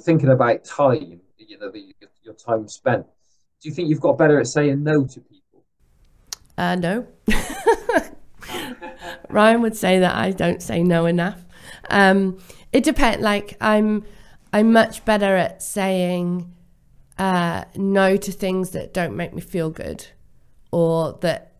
thinking 0.00 0.30
about 0.30 0.64
time, 0.64 1.20
you 1.36 1.58
know, 1.58 1.70
the, 1.70 1.92
your 2.24 2.34
time 2.34 2.68
spent? 2.68 3.06
Do 3.60 3.68
you 3.68 3.74
think 3.74 3.88
you've 3.88 4.00
got 4.00 4.18
better 4.18 4.40
at 4.40 4.46
saying 4.46 4.82
no 4.82 5.04
to 5.04 5.20
people? 5.20 5.64
Uh, 6.56 6.76
no. 6.76 7.06
Ryan 9.28 9.62
would 9.62 9.76
say 9.76 9.98
that 9.98 10.14
I 10.14 10.30
don't 10.30 10.62
say 10.62 10.82
no 10.82 11.06
enough. 11.06 11.44
Um, 11.90 12.38
it 12.72 12.84
depends. 12.84 13.22
Like 13.22 13.56
I'm, 13.60 14.04
I'm 14.52 14.72
much 14.72 15.04
better 15.04 15.36
at 15.36 15.62
saying 15.62 16.52
uh, 17.18 17.64
no 17.74 18.16
to 18.16 18.32
things 18.32 18.70
that 18.70 18.92
don't 18.92 19.16
make 19.16 19.32
me 19.32 19.40
feel 19.40 19.70
good, 19.70 20.06
or 20.72 21.18
that 21.20 21.52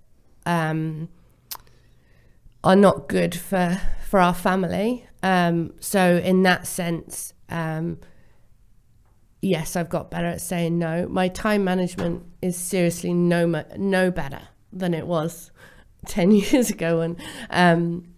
um, 0.46 1.08
are 2.62 2.76
not 2.76 3.08
good 3.08 3.34
for 3.34 3.80
for 4.08 4.20
our 4.20 4.34
family. 4.34 5.06
Um, 5.22 5.74
so 5.80 6.16
in 6.16 6.42
that 6.42 6.66
sense, 6.66 7.32
um, 7.48 7.98
yes, 9.45 9.76
I've 9.76 9.88
got 9.88 10.11
better 10.11 10.26
at 10.26 10.40
saying 10.40 10.78
no. 10.78 11.07
My 11.09 11.28
time 11.28 11.64
management 11.64 12.24
is 12.42 12.57
seriously 12.57 13.12
no 13.12 13.64
no 13.76 14.11
better 14.11 14.40
than 14.72 14.95
it 14.95 15.07
was 15.07 15.51
ten 16.07 16.30
years 16.30 16.70
ago, 16.70 17.01
and 17.01 17.20
um, 17.51 18.14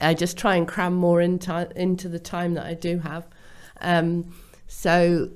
I 0.00 0.14
just 0.14 0.36
try 0.36 0.56
and 0.56 0.66
cram 0.66 0.94
more 0.94 1.20
into 1.20 1.70
into 1.76 2.08
the 2.08 2.18
time 2.18 2.54
that 2.54 2.66
I 2.66 2.74
do 2.74 2.98
have. 2.98 3.26
Um, 3.80 4.34
so, 4.66 5.30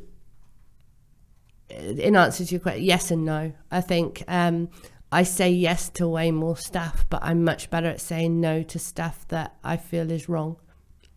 in 1.70 2.16
answer 2.16 2.44
to 2.44 2.50
your 2.50 2.60
question, 2.60 2.82
yes 2.82 3.10
and 3.10 3.24
no. 3.24 3.52
I 3.70 3.80
think 3.80 4.24
um, 4.28 4.68
I 5.10 5.22
say 5.22 5.50
yes 5.50 5.88
to 5.90 6.08
way 6.08 6.30
more 6.30 6.56
stuff, 6.56 7.06
but 7.08 7.22
I'm 7.22 7.44
much 7.44 7.70
better 7.70 7.88
at 7.88 8.00
saying 8.00 8.40
no 8.40 8.62
to 8.64 8.78
stuff 8.78 9.26
that 9.28 9.56
I 9.62 9.76
feel 9.76 10.10
is 10.10 10.28
wrong 10.28 10.56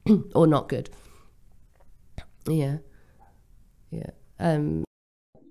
or 0.36 0.48
not 0.48 0.70
good. 0.70 0.90
Yeah, 2.48 2.78
yeah. 3.90 4.10
Um, 4.40 4.84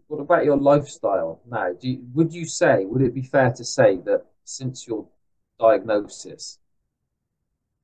What 0.08 0.20
about 0.20 0.44
your 0.44 0.56
lifestyle 0.56 1.40
now? 1.46 1.72
Do 1.72 1.88
you, 1.88 2.04
would 2.14 2.32
you 2.32 2.46
say, 2.46 2.84
would 2.84 3.02
it 3.02 3.14
be 3.14 3.22
fair 3.22 3.52
to 3.52 3.64
say 3.64 3.98
that 4.04 4.24
since 4.44 4.86
your 4.86 5.06
diagnosis, 5.58 6.58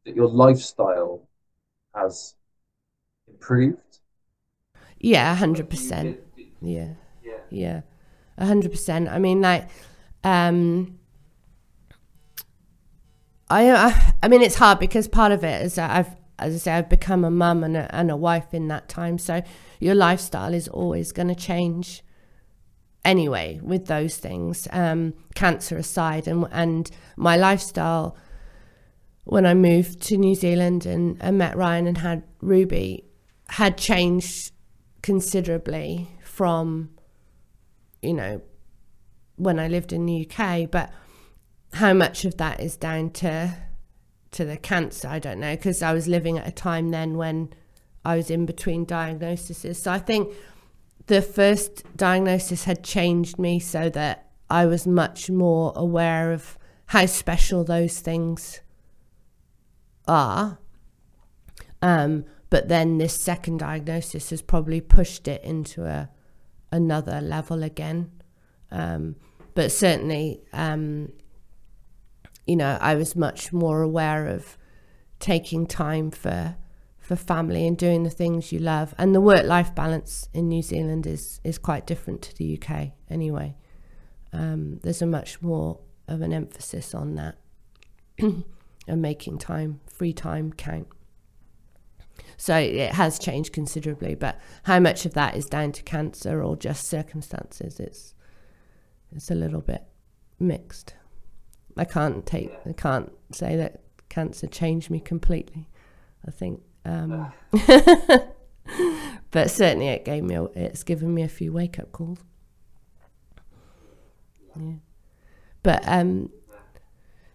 that 0.05 0.15
your 0.15 0.29
lifestyle 0.29 1.29
has 1.95 2.35
improved? 3.29 3.99
yeah, 4.99 5.35
hundred 5.35 5.71
percent. 5.71 6.21
Yeah. 6.61 6.95
Yeah. 7.51 7.81
Hundred 8.39 8.71
percent. 8.71 9.09
I 9.09 9.19
mean, 9.19 9.41
like, 9.41 9.69
um, 10.25 10.99
I, 13.51 13.71
I, 13.71 14.13
I 14.23 14.29
mean, 14.29 14.43
it's 14.43 14.55
hard 14.55 14.79
because 14.79 15.09
part 15.09 15.33
of 15.33 15.45
it 15.45 15.63
is 15.63 15.75
that 15.75 15.91
I've, 15.91 16.17
as 16.41 16.55
I 16.55 16.59
say, 16.59 16.73
I've 16.73 16.89
become 16.89 17.25
a 17.25 17.31
mum 17.31 17.65
and 17.65 17.77
a, 17.77 17.95
and 17.95 18.11
a 18.11 18.17
wife 18.17 18.53
in 18.53 18.69
that 18.69 18.89
time. 18.89 19.19
So 19.19 19.43
your 19.79 19.95
lifestyle 19.95 20.55
is 20.55 20.69
always 20.69 21.13
going 21.13 21.29
to 21.29 21.35
change 21.35 22.03
anyway 23.05 23.61
with 23.63 23.87
those 23.87 24.17
things. 24.17 24.69
Um, 24.73 25.15
cancer 25.35 25.77
aside, 25.77 26.29
and 26.29 26.47
and 26.51 26.91
my 27.17 27.37
lifestyle 27.37 28.17
when 29.25 29.47
I 29.47 29.55
moved 29.55 30.03
to 30.03 30.17
New 30.17 30.35
Zealand 30.35 30.87
and, 30.87 31.17
and 31.21 31.39
met 31.39 31.57
Ryan 31.57 31.87
and 31.87 31.99
had 31.99 32.25
Ruby 32.41 33.05
had 33.49 33.77
changed 33.77 34.53
considerably 35.03 36.09
from 36.25 36.91
you 38.03 38.15
know, 38.15 38.41
when 39.37 39.59
I 39.59 39.69
lived 39.69 39.93
in 39.93 40.07
the 40.07 40.29
UK, 40.29 40.71
but 40.71 40.93
how 41.73 41.93
much 41.93 42.25
of 42.25 42.37
that 42.39 42.61
is 42.61 42.77
down 42.77 43.11
to 43.11 43.55
to 44.33 44.45
the 44.45 44.57
cancer, 44.57 45.09
I 45.09 45.19
don't 45.19 45.41
know, 45.41 45.57
because 45.57 45.83
I 45.83 45.93
was 45.93 46.07
living 46.07 46.39
at 46.39 46.47
a 46.47 46.53
time 46.53 46.91
then 46.91 47.17
when 47.17 47.53
I 48.05 48.17
was 48.17 48.31
in 48.31 48.47
between 48.47 48.85
diagnoses. 48.85 49.83
So 49.83 49.91
I 49.91 49.99
think 49.99 50.33
the 51.07 51.23
first 51.23 51.85
diagnosis 51.97 52.65
had 52.65 52.85
changed 52.85 53.39
me 53.39 53.59
so 53.59 53.89
that 53.91 54.31
I 54.49 54.67
was 54.67 54.87
much 54.87 55.31
more 55.31 55.73
aware 55.77 56.33
of 56.33 56.59
how 56.87 57.07
special 57.07 57.65
those 57.65 58.01
things 58.01 58.61
are. 60.07 60.59
Um, 61.83 62.25
but 62.51 62.69
then 62.69 62.99
this 62.99 63.15
second 63.15 63.59
diagnosis 63.59 64.31
has 64.31 64.43
probably 64.43 64.81
pushed 64.81 65.29
it 65.29 65.43
into 65.45 65.85
a 65.87 66.11
another 66.73 67.21
level 67.21 67.63
again. 67.63 68.11
Um, 68.71 69.17
but 69.55 69.73
certainly, 69.73 70.41
um, 70.53 71.13
you 72.47 72.57
know, 72.57 72.79
I 72.81 72.95
was 72.95 73.15
much 73.15 73.53
more 73.53 73.83
aware 73.83 74.27
of 74.27 74.57
taking 75.19 75.67
time 75.67 76.11
for 76.11 76.57
for 76.99 77.17
family 77.17 77.67
and 77.67 77.77
doing 77.77 78.05
the 78.05 78.11
things 78.11 78.53
you 78.53 78.61
love. 78.61 78.95
And 78.97 79.13
the 79.15 79.21
work 79.21 79.45
life 79.45 79.75
balance 79.75 80.29
in 80.33 80.49
New 80.49 80.63
Zealand 80.63 81.07
is 81.07 81.41
is 81.45 81.59
quite 81.59 81.87
different 81.87 82.23
to 82.23 82.37
the 82.37 82.59
UK 82.61 82.93
anyway. 83.09 83.57
Um, 84.33 84.79
there's 84.83 85.03
a 85.03 85.07
much 85.07 85.43
more 85.43 85.81
of 86.07 86.23
an 86.23 86.33
emphasis 86.33 86.95
on 86.95 87.17
that 87.17 87.37
and 88.19 89.03
making 89.03 89.39
time, 89.39 89.81
free 89.87 90.13
time 90.13 90.53
count. 90.53 90.87
So 92.37 92.57
it 92.57 92.93
has 92.93 93.19
changed 93.19 93.53
considerably, 93.53 94.15
but 94.15 94.39
how 94.63 94.81
much 94.81 95.05
of 95.05 95.15
that 95.15 95.37
is 95.37 95.47
down 95.47 95.73
to 95.73 95.83
cancer 95.83 96.43
or 96.43 96.57
just 96.57 96.87
circumstances? 96.87 97.79
It's 97.81 98.15
it's 99.15 99.31
a 99.31 99.35
little 99.35 99.61
bit 99.61 99.83
mixed. 100.39 100.95
I 101.77 101.85
can't 101.85 102.25
take 102.27 102.53
I 102.67 102.73
can't 102.73 103.13
say 103.33 103.57
that 103.57 103.83
cancer 104.09 104.47
changed 104.47 104.91
me 104.91 105.01
completely. 105.01 105.69
I 106.27 106.31
think, 106.31 106.63
um, 106.85 107.33
but 109.31 109.51
certainly 109.51 109.89
it 109.89 110.05
gave 110.05 110.23
me 110.23 110.37
it's 110.55 110.83
given 110.83 111.15
me 111.15 111.23
a 111.23 111.29
few 111.29 111.53
wake 111.53 111.79
up 111.79 111.93
calls. 111.93 112.19
Yeah. 114.57 114.75
But 115.63 115.83
um, 115.87 116.31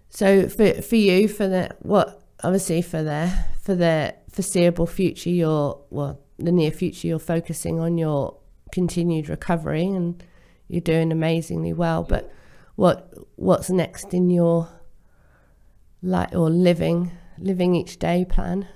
so 0.09 0.47
for 0.47 0.81
for 0.81 0.95
you 0.95 1.27
for 1.27 1.47
the 1.47 1.75
what 1.79 2.21
obviously 2.43 2.81
for 2.81 3.01
the 3.01 3.31
for 3.61 3.75
the 3.75 4.15
foreseeable 4.29 4.87
future, 4.87 5.29
you're 5.29 5.81
well 5.89 6.19
the 6.37 6.51
near 6.51 6.71
future, 6.71 7.07
you're 7.07 7.19
focusing 7.19 7.79
on 7.79 7.97
your 7.97 8.37
continued 8.71 9.29
recovery 9.29 9.85
and 9.85 10.21
you're 10.67 10.81
doing 10.81 11.11
amazingly 11.11 11.73
well. 11.73 12.03
But 12.03 12.31
what 12.75 13.11
what's 13.35 13.69
next 13.69 14.13
in 14.13 14.29
your 14.29 14.69
life 16.01 16.33
or 16.33 16.49
living 16.49 17.11
living 17.37 17.75
each 17.75 17.97
day 17.99 18.25
plan? 18.25 18.67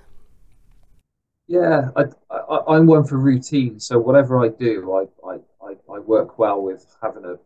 Yeah, 1.47 1.89
I, 1.95 2.05
I'm 2.67 2.85
one 2.85 3.05
for 3.05 3.17
routine. 3.17 3.79
So 3.79 3.97
whatever 3.97 4.43
I 4.43 4.49
do, 4.49 4.93
I, 4.93 5.27
I, 5.27 5.73
I, 5.91 5.99
work 5.99 6.37
well 6.37 6.61
with 6.61 6.85
having 7.01 7.25
a, 7.25 7.29
you 7.31 7.37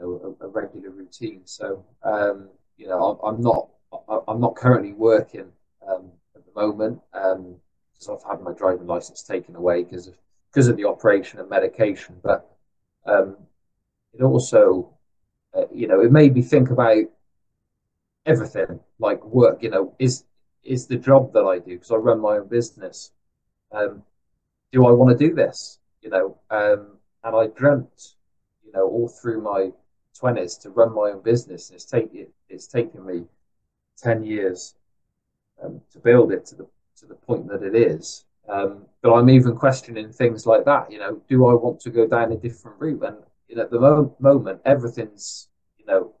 know, 0.00 0.36
a, 0.40 0.46
a 0.46 0.48
regular 0.48 0.90
routine. 0.90 1.42
So, 1.44 1.84
um, 2.02 2.48
you 2.76 2.88
know, 2.88 3.20
I'm, 3.22 3.36
I'm 3.36 3.40
not, 3.40 3.68
I'm 4.26 4.40
not 4.40 4.56
currently 4.56 4.92
working 4.94 5.52
um, 5.88 6.10
at 6.34 6.42
the 6.44 6.60
moment 6.60 7.00
um, 7.14 7.54
because 7.92 8.08
I've 8.08 8.30
had 8.30 8.42
my 8.42 8.52
driving 8.52 8.88
license 8.88 9.22
taken 9.22 9.54
away 9.54 9.84
because 9.84 10.08
of 10.08 10.14
because 10.50 10.66
of 10.66 10.76
the 10.76 10.84
operation 10.84 11.38
and 11.38 11.48
medication. 11.48 12.16
But 12.22 12.50
um, 13.06 13.36
it 14.12 14.22
also, 14.22 14.98
uh, 15.56 15.66
you 15.72 15.86
know, 15.88 16.00
it 16.00 16.12
made 16.12 16.34
me 16.34 16.42
think 16.42 16.70
about 16.70 17.04
everything 18.26 18.80
like 18.98 19.24
work. 19.24 19.62
You 19.62 19.70
know, 19.70 19.94
is 19.98 20.24
is 20.64 20.86
the 20.86 20.96
job 20.96 21.32
that 21.32 21.44
I 21.44 21.58
do 21.58 21.72
because 21.74 21.90
I 21.90 21.96
run 21.96 22.20
my 22.20 22.36
own 22.38 22.48
business 22.48 23.12
um, 23.72 24.02
do 24.72 24.86
I 24.86 24.92
want 24.92 25.16
to 25.18 25.28
do 25.28 25.34
this? 25.34 25.78
You 26.02 26.10
know, 26.10 26.38
um, 26.50 26.98
and 27.24 27.36
I 27.36 27.46
dreamt, 27.48 28.16
you 28.64 28.72
know, 28.72 28.86
all 28.86 29.08
through 29.08 29.40
my 29.42 29.70
twenties 30.18 30.56
to 30.58 30.70
run 30.70 30.94
my 30.94 31.10
own 31.12 31.22
business. 31.22 31.70
And 31.70 31.76
it's 31.76 31.84
take 31.84 32.12
it, 32.14 32.30
it's 32.48 32.66
taken 32.66 33.04
me 33.04 33.24
ten 33.96 34.22
years 34.24 34.74
um, 35.62 35.80
to 35.92 35.98
build 35.98 36.32
it 36.32 36.44
to 36.46 36.56
the 36.56 36.66
to 36.98 37.06
the 37.06 37.14
point 37.14 37.48
that 37.48 37.62
it 37.62 37.74
is. 37.74 38.24
Um, 38.48 38.86
but 39.02 39.14
I'm 39.14 39.30
even 39.30 39.56
questioning 39.56 40.10
things 40.12 40.46
like 40.46 40.64
that. 40.64 40.90
You 40.90 40.98
know, 40.98 41.22
do 41.28 41.46
I 41.46 41.54
want 41.54 41.80
to 41.80 41.90
go 41.90 42.06
down 42.06 42.32
a 42.32 42.36
different 42.36 42.80
route? 42.80 43.02
And 43.04 43.16
you 43.52 43.58
know, 43.58 43.64
at 43.64 43.70
the 43.70 43.78
mo- 43.78 44.16
moment, 44.18 44.62
everything's 44.64 45.48
you 45.76 45.84
know, 45.84 46.14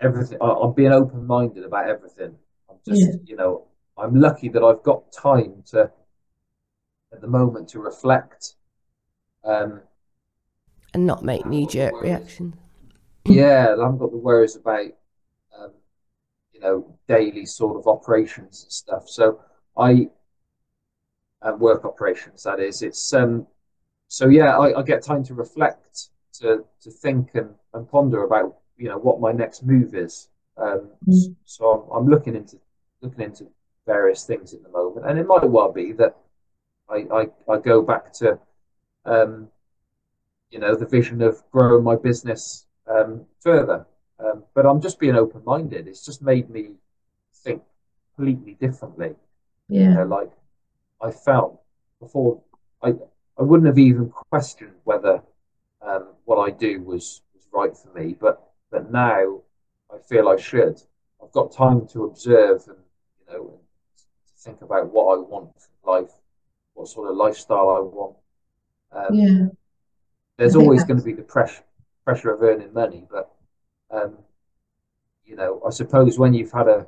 everything. 0.00 0.38
I, 0.40 0.50
am 0.64 0.72
being 0.72 0.92
open 0.92 1.26
minded 1.26 1.64
about 1.64 1.86
everything. 1.86 2.34
I'm 2.70 2.76
just, 2.88 3.02
yeah. 3.02 3.16
you 3.26 3.36
know, 3.36 3.66
I'm 3.98 4.14
lucky 4.14 4.48
that 4.48 4.62
I've 4.62 4.82
got 4.82 5.12
time 5.12 5.62
to, 5.72 5.90
at 7.12 7.20
the 7.20 7.26
moment, 7.26 7.68
to 7.70 7.80
reflect. 7.80 8.54
Um, 9.44 9.82
and 10.94 11.06
not 11.06 11.22
make 11.22 11.44
knee 11.44 11.66
jerk 11.66 12.00
reactions. 12.00 12.54
Yeah, 13.26 13.74
I 13.78 13.82
haven't 13.82 13.98
got 13.98 14.12
the 14.12 14.16
worries 14.16 14.56
about, 14.56 14.86
um, 15.60 15.72
you 16.54 16.60
know, 16.60 16.96
daily 17.06 17.44
sort 17.44 17.76
of 17.76 17.86
operations 17.86 18.62
and 18.62 18.72
stuff. 18.72 19.10
So 19.10 19.40
I, 19.76 20.08
uh, 21.42 21.52
work 21.58 21.84
operations, 21.84 22.44
that 22.44 22.60
is. 22.60 22.80
It's, 22.80 23.12
um, 23.12 23.46
so 24.08 24.28
yeah, 24.28 24.56
I, 24.56 24.78
I 24.78 24.82
get 24.82 25.02
time 25.02 25.24
to 25.24 25.34
reflect, 25.34 26.08
to, 26.40 26.64
to 26.82 26.90
think 26.90 27.30
and, 27.34 27.50
and 27.74 27.88
ponder 27.88 28.24
about, 28.24 28.56
you 28.76 28.88
know, 28.88 28.98
what 28.98 29.20
my 29.20 29.32
next 29.32 29.62
move 29.62 29.94
is. 29.94 30.28
Um, 30.56 30.90
mm. 31.06 31.34
So 31.44 31.66
I'm, 31.66 31.96
I'm 31.96 32.08
looking 32.08 32.34
into 32.34 32.58
looking 33.02 33.24
into 33.24 33.46
various 33.86 34.24
things 34.24 34.54
at 34.54 34.62
the 34.62 34.70
moment, 34.70 35.06
and 35.06 35.18
it 35.18 35.26
might 35.26 35.48
well 35.48 35.72
be 35.72 35.92
that 35.92 36.16
I 36.88 37.04
I, 37.12 37.52
I 37.52 37.58
go 37.58 37.82
back 37.82 38.12
to 38.14 38.38
um, 39.04 39.48
you 40.50 40.58
know 40.58 40.74
the 40.74 40.86
vision 40.86 41.20
of 41.22 41.42
growing 41.50 41.84
my 41.84 41.96
business 41.96 42.66
um, 42.88 43.26
further. 43.40 43.86
Um, 44.18 44.44
but 44.54 44.64
I'm 44.64 44.80
just 44.80 44.98
being 44.98 45.14
open 45.14 45.42
minded. 45.44 45.86
It's 45.86 46.04
just 46.04 46.22
made 46.22 46.48
me 46.48 46.70
think 47.44 47.62
completely 48.16 48.54
differently. 48.54 49.14
Yeah. 49.68 49.82
You 49.82 49.94
know, 49.94 50.04
like 50.04 50.30
I 51.02 51.10
felt 51.10 51.60
before, 52.00 52.40
I 52.82 52.94
I 53.38 53.42
wouldn't 53.42 53.66
have 53.66 53.78
even 53.78 54.10
questioned 54.10 54.72
whether 54.84 55.22
um, 55.82 56.08
what 56.24 56.38
I 56.38 56.50
do 56.50 56.82
was 56.82 57.22
was 57.34 57.46
right 57.52 57.76
for 57.76 57.92
me. 57.98 58.16
But 58.18 58.42
but 58.70 58.90
now 58.90 59.42
I 59.92 59.98
feel 59.98 60.28
I 60.28 60.36
should. 60.36 60.80
I've 61.22 61.32
got 61.32 61.52
time 61.52 61.86
to 61.88 62.04
observe 62.04 62.64
and 62.68 62.78
you 63.20 63.32
know 63.32 63.60
think 64.38 64.62
about 64.62 64.92
what 64.92 65.16
I 65.16 65.20
want 65.20 65.50
from 65.60 65.92
life, 65.92 66.12
what 66.74 66.88
sort 66.88 67.10
of 67.10 67.16
lifestyle 67.16 67.70
I 67.70 67.80
want. 67.80 68.16
Um, 68.92 69.14
yeah. 69.14 69.46
There's 70.38 70.56
always 70.56 70.84
going 70.84 70.98
to 70.98 71.04
be 71.04 71.14
the 71.14 71.22
pressure 71.22 71.62
pressure 72.04 72.30
of 72.30 72.42
earning 72.42 72.72
money, 72.72 73.04
but 73.10 73.32
um, 73.90 74.18
you 75.24 75.34
know, 75.36 75.60
I 75.66 75.70
suppose 75.70 76.18
when 76.18 76.34
you've 76.34 76.52
had 76.52 76.68
a, 76.68 76.86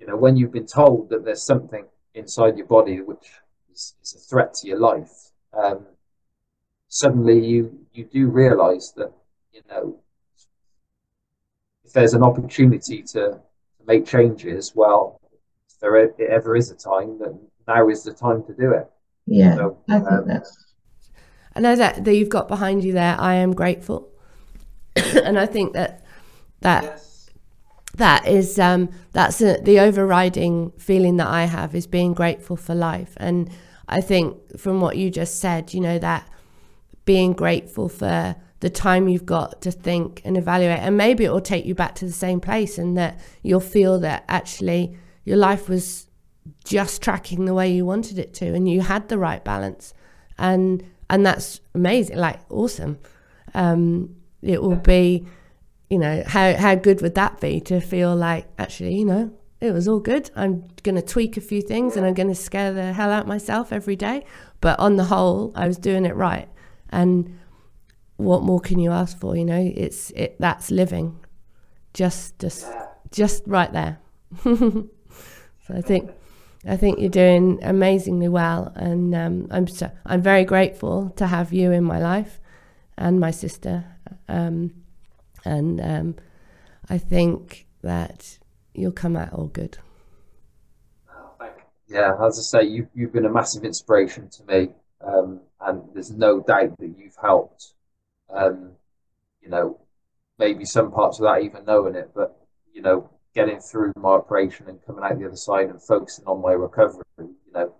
you 0.00 0.06
know, 0.06 0.16
when 0.16 0.36
you've 0.36 0.52
been 0.52 0.66
told 0.66 1.08
that 1.10 1.24
there's 1.24 1.42
something 1.42 1.86
inside 2.14 2.56
your 2.56 2.66
body 2.66 3.00
which 3.00 3.30
is, 3.76 3.94
is 4.02 4.14
a 4.14 4.18
threat 4.18 4.54
to 4.54 4.66
your 4.66 4.78
life, 4.78 5.30
um, 5.52 5.86
suddenly 6.88 7.38
you 7.46 7.78
you 7.92 8.04
do 8.04 8.28
realise 8.28 8.92
that 8.96 9.12
you 9.52 9.60
know 9.70 9.98
if 11.84 11.92
there's 11.92 12.14
an 12.14 12.22
opportunity 12.22 13.02
to, 13.02 13.30
to 13.30 13.82
make 13.86 14.06
changes, 14.06 14.72
well, 14.74 15.20
there 15.80 16.10
ever 16.30 16.56
is 16.56 16.70
a 16.70 16.74
time, 16.74 17.18
that 17.18 17.38
now 17.68 17.88
is 17.88 18.02
the 18.02 18.12
time 18.12 18.42
to 18.44 18.54
do 18.54 18.72
it. 18.72 18.90
Yeah, 19.26 19.54
so, 19.54 19.78
I 19.88 19.98
think 19.98 20.10
um, 20.10 20.28
that's. 20.28 20.64
I 21.54 21.60
know 21.60 21.76
that 21.76 22.04
that 22.04 22.14
you've 22.14 22.28
got 22.28 22.48
behind 22.48 22.84
you 22.84 22.92
there. 22.92 23.16
I 23.18 23.34
am 23.34 23.54
grateful, 23.54 24.08
and 24.96 25.38
I 25.38 25.46
think 25.46 25.74
that 25.74 26.04
that 26.60 26.84
yes. 26.84 27.30
that 27.96 28.26
is 28.26 28.58
um, 28.58 28.88
that's 29.12 29.40
a, 29.40 29.60
the 29.60 29.80
overriding 29.80 30.72
feeling 30.78 31.16
that 31.16 31.28
I 31.28 31.44
have 31.44 31.74
is 31.74 31.86
being 31.86 32.14
grateful 32.14 32.56
for 32.56 32.74
life. 32.74 33.14
And 33.16 33.50
I 33.88 34.00
think 34.00 34.58
from 34.58 34.80
what 34.80 34.96
you 34.96 35.10
just 35.10 35.40
said, 35.40 35.72
you 35.74 35.80
know 35.80 35.98
that 35.98 36.28
being 37.04 37.32
grateful 37.32 37.88
for 37.88 38.34
the 38.60 38.70
time 38.70 39.08
you've 39.08 39.26
got 39.26 39.60
to 39.62 39.70
think 39.70 40.22
and 40.24 40.36
evaluate, 40.36 40.80
and 40.80 40.96
maybe 40.96 41.24
it 41.24 41.30
will 41.30 41.40
take 41.40 41.66
you 41.66 41.74
back 41.74 41.94
to 41.96 42.04
the 42.04 42.12
same 42.12 42.40
place, 42.40 42.78
and 42.78 42.96
that 42.96 43.20
you'll 43.42 43.60
feel 43.60 43.98
that 44.00 44.24
actually 44.28 44.96
your 45.24 45.36
life 45.36 45.68
was 45.68 46.06
just 46.64 47.02
tracking 47.02 47.44
the 47.44 47.54
way 47.54 47.70
you 47.72 47.84
wanted 47.84 48.18
it 48.18 48.32
to 48.34 48.46
and 48.54 48.68
you 48.68 48.80
had 48.80 49.08
the 49.08 49.18
right 49.18 49.44
balance. 49.44 49.92
And 50.38 50.84
and 51.08 51.24
that's 51.24 51.60
amazing 51.74 52.16
like 52.16 52.40
awesome. 52.50 52.98
Um, 53.54 54.16
it 54.42 54.62
will 54.62 54.76
be 54.76 55.26
you 55.90 55.98
know 55.98 56.22
how 56.26 56.54
how 56.54 56.74
good 56.74 57.00
would 57.02 57.14
that 57.14 57.40
be 57.40 57.60
to 57.60 57.80
feel 57.80 58.14
like 58.14 58.46
actually 58.58 58.96
you 58.96 59.04
know 59.04 59.32
it 59.66 59.72
was 59.72 59.88
all 59.88 60.00
good. 60.00 60.30
I'm 60.36 60.64
going 60.82 60.96
to 60.96 61.02
tweak 61.02 61.36
a 61.36 61.40
few 61.40 61.62
things 61.62 61.96
and 61.96 62.06
i'm 62.06 62.14
going 62.14 62.28
to 62.28 62.34
scare 62.34 62.72
the 62.72 62.92
hell 62.92 63.10
out 63.10 63.26
myself 63.26 63.72
every 63.72 63.96
day 63.96 64.24
but 64.60 64.78
on 64.78 64.96
the 64.96 65.04
whole 65.04 65.52
i 65.54 65.66
was 65.66 65.78
doing 65.78 66.04
it 66.04 66.14
right. 66.14 66.48
And 66.90 67.38
what 68.16 68.42
more 68.42 68.60
can 68.60 68.78
you 68.78 68.92
ask 68.92 69.18
for 69.18 69.36
you 69.36 69.44
know? 69.44 69.72
It's 69.74 70.10
it 70.10 70.36
that's 70.38 70.70
living. 70.70 71.18
Just 71.92 72.38
just 72.38 72.66
just 73.10 73.42
right 73.46 73.72
there. 73.72 73.98
So 75.66 75.74
I 75.74 75.80
think 75.80 76.10
I 76.66 76.76
think 76.76 76.98
you're 76.98 77.08
doing 77.08 77.58
amazingly 77.62 78.28
well, 78.28 78.72
and 78.74 79.14
um, 79.14 79.48
I'm 79.50 79.66
so, 79.66 79.90
I'm 80.04 80.22
very 80.22 80.44
grateful 80.44 81.10
to 81.10 81.26
have 81.26 81.52
you 81.52 81.70
in 81.72 81.84
my 81.84 81.98
life, 81.98 82.40
and 82.96 83.20
my 83.20 83.30
sister, 83.30 83.84
um, 84.28 84.72
and 85.44 85.80
um, 85.80 86.16
I 86.88 86.98
think 86.98 87.66
that 87.82 88.38
you'll 88.78 88.92
come 88.92 89.16
out 89.16 89.32
all 89.32 89.46
good. 89.46 89.78
Yeah, 91.88 92.12
as 92.24 92.38
I 92.38 92.42
say, 92.42 92.68
you, 92.68 92.88
you've 92.94 93.12
been 93.12 93.26
a 93.26 93.32
massive 93.32 93.64
inspiration 93.64 94.28
to 94.30 94.44
me, 94.44 94.68
um, 95.00 95.40
and 95.60 95.82
there's 95.94 96.10
no 96.10 96.40
doubt 96.40 96.76
that 96.78 96.94
you've 96.98 97.16
helped. 97.20 97.74
Um, 98.28 98.72
you 99.40 99.48
know, 99.48 99.80
maybe 100.38 100.64
some 100.64 100.90
parts 100.90 101.20
of 101.20 101.24
that 101.24 101.42
even 101.42 101.64
knowing 101.64 101.94
it, 101.94 102.10
but 102.14 102.36
you 102.74 102.82
know, 102.82 103.08
getting 103.34 103.60
through 103.60 103.92
my 103.96 104.10
operation 104.10 104.68
and 104.68 104.84
coming 104.84 105.04
out 105.04 105.18
the 105.18 105.26
other 105.26 105.36
side 105.36 105.68
and 105.68 105.80
focusing 105.80 106.24
on 106.26 106.42
my 106.42 106.52
recovery. 106.52 107.04
You 107.18 107.52
know, 107.54 107.74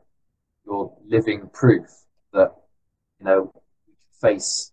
you're 0.64 0.97
living 1.07 1.51
proof 1.53 1.88
that 2.32 2.55
you 3.18 3.26
know 3.26 3.53
we 3.86 3.94
can 3.94 4.20
face 4.20 4.70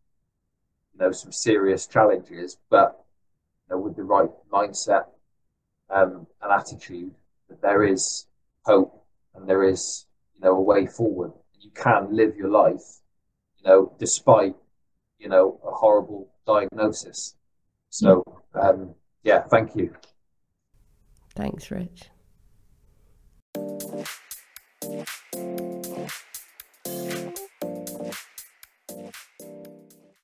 you 0.94 1.00
know 1.00 1.12
some 1.12 1.32
serious 1.32 1.88
challenges, 1.88 2.58
but 2.70 3.04
you 3.68 3.76
know, 3.76 3.82
with 3.82 3.96
the 3.96 4.04
right 4.04 4.30
mindset 4.52 5.06
um, 5.94 6.28
and 6.42 6.52
attitude, 6.52 7.12
that 7.50 7.62
there 7.62 7.84
is 7.84 8.26
hope 8.64 9.06
and 9.36 9.48
there 9.48 9.64
is 9.64 10.06
you 10.36 10.42
know 10.42 10.56
a 10.56 10.62
way 10.62 10.86
forward. 10.88 11.32
You 11.60 11.72
can 11.72 12.16
live 12.16 12.36
your 12.36 12.50
life, 12.50 13.02
you 13.58 13.70
know, 13.70 13.94
despite 14.00 14.56
you 15.20 15.30
know 15.30 15.60
a 15.66 15.72
horrible 15.72 16.30
diagnosis. 16.46 17.36
So 17.90 18.24
um, 18.56 18.96
yeah, 19.24 19.44
thank 19.44 19.76
you. 19.76 19.94
Thanks, 21.36 21.72
Rich. 21.72 22.10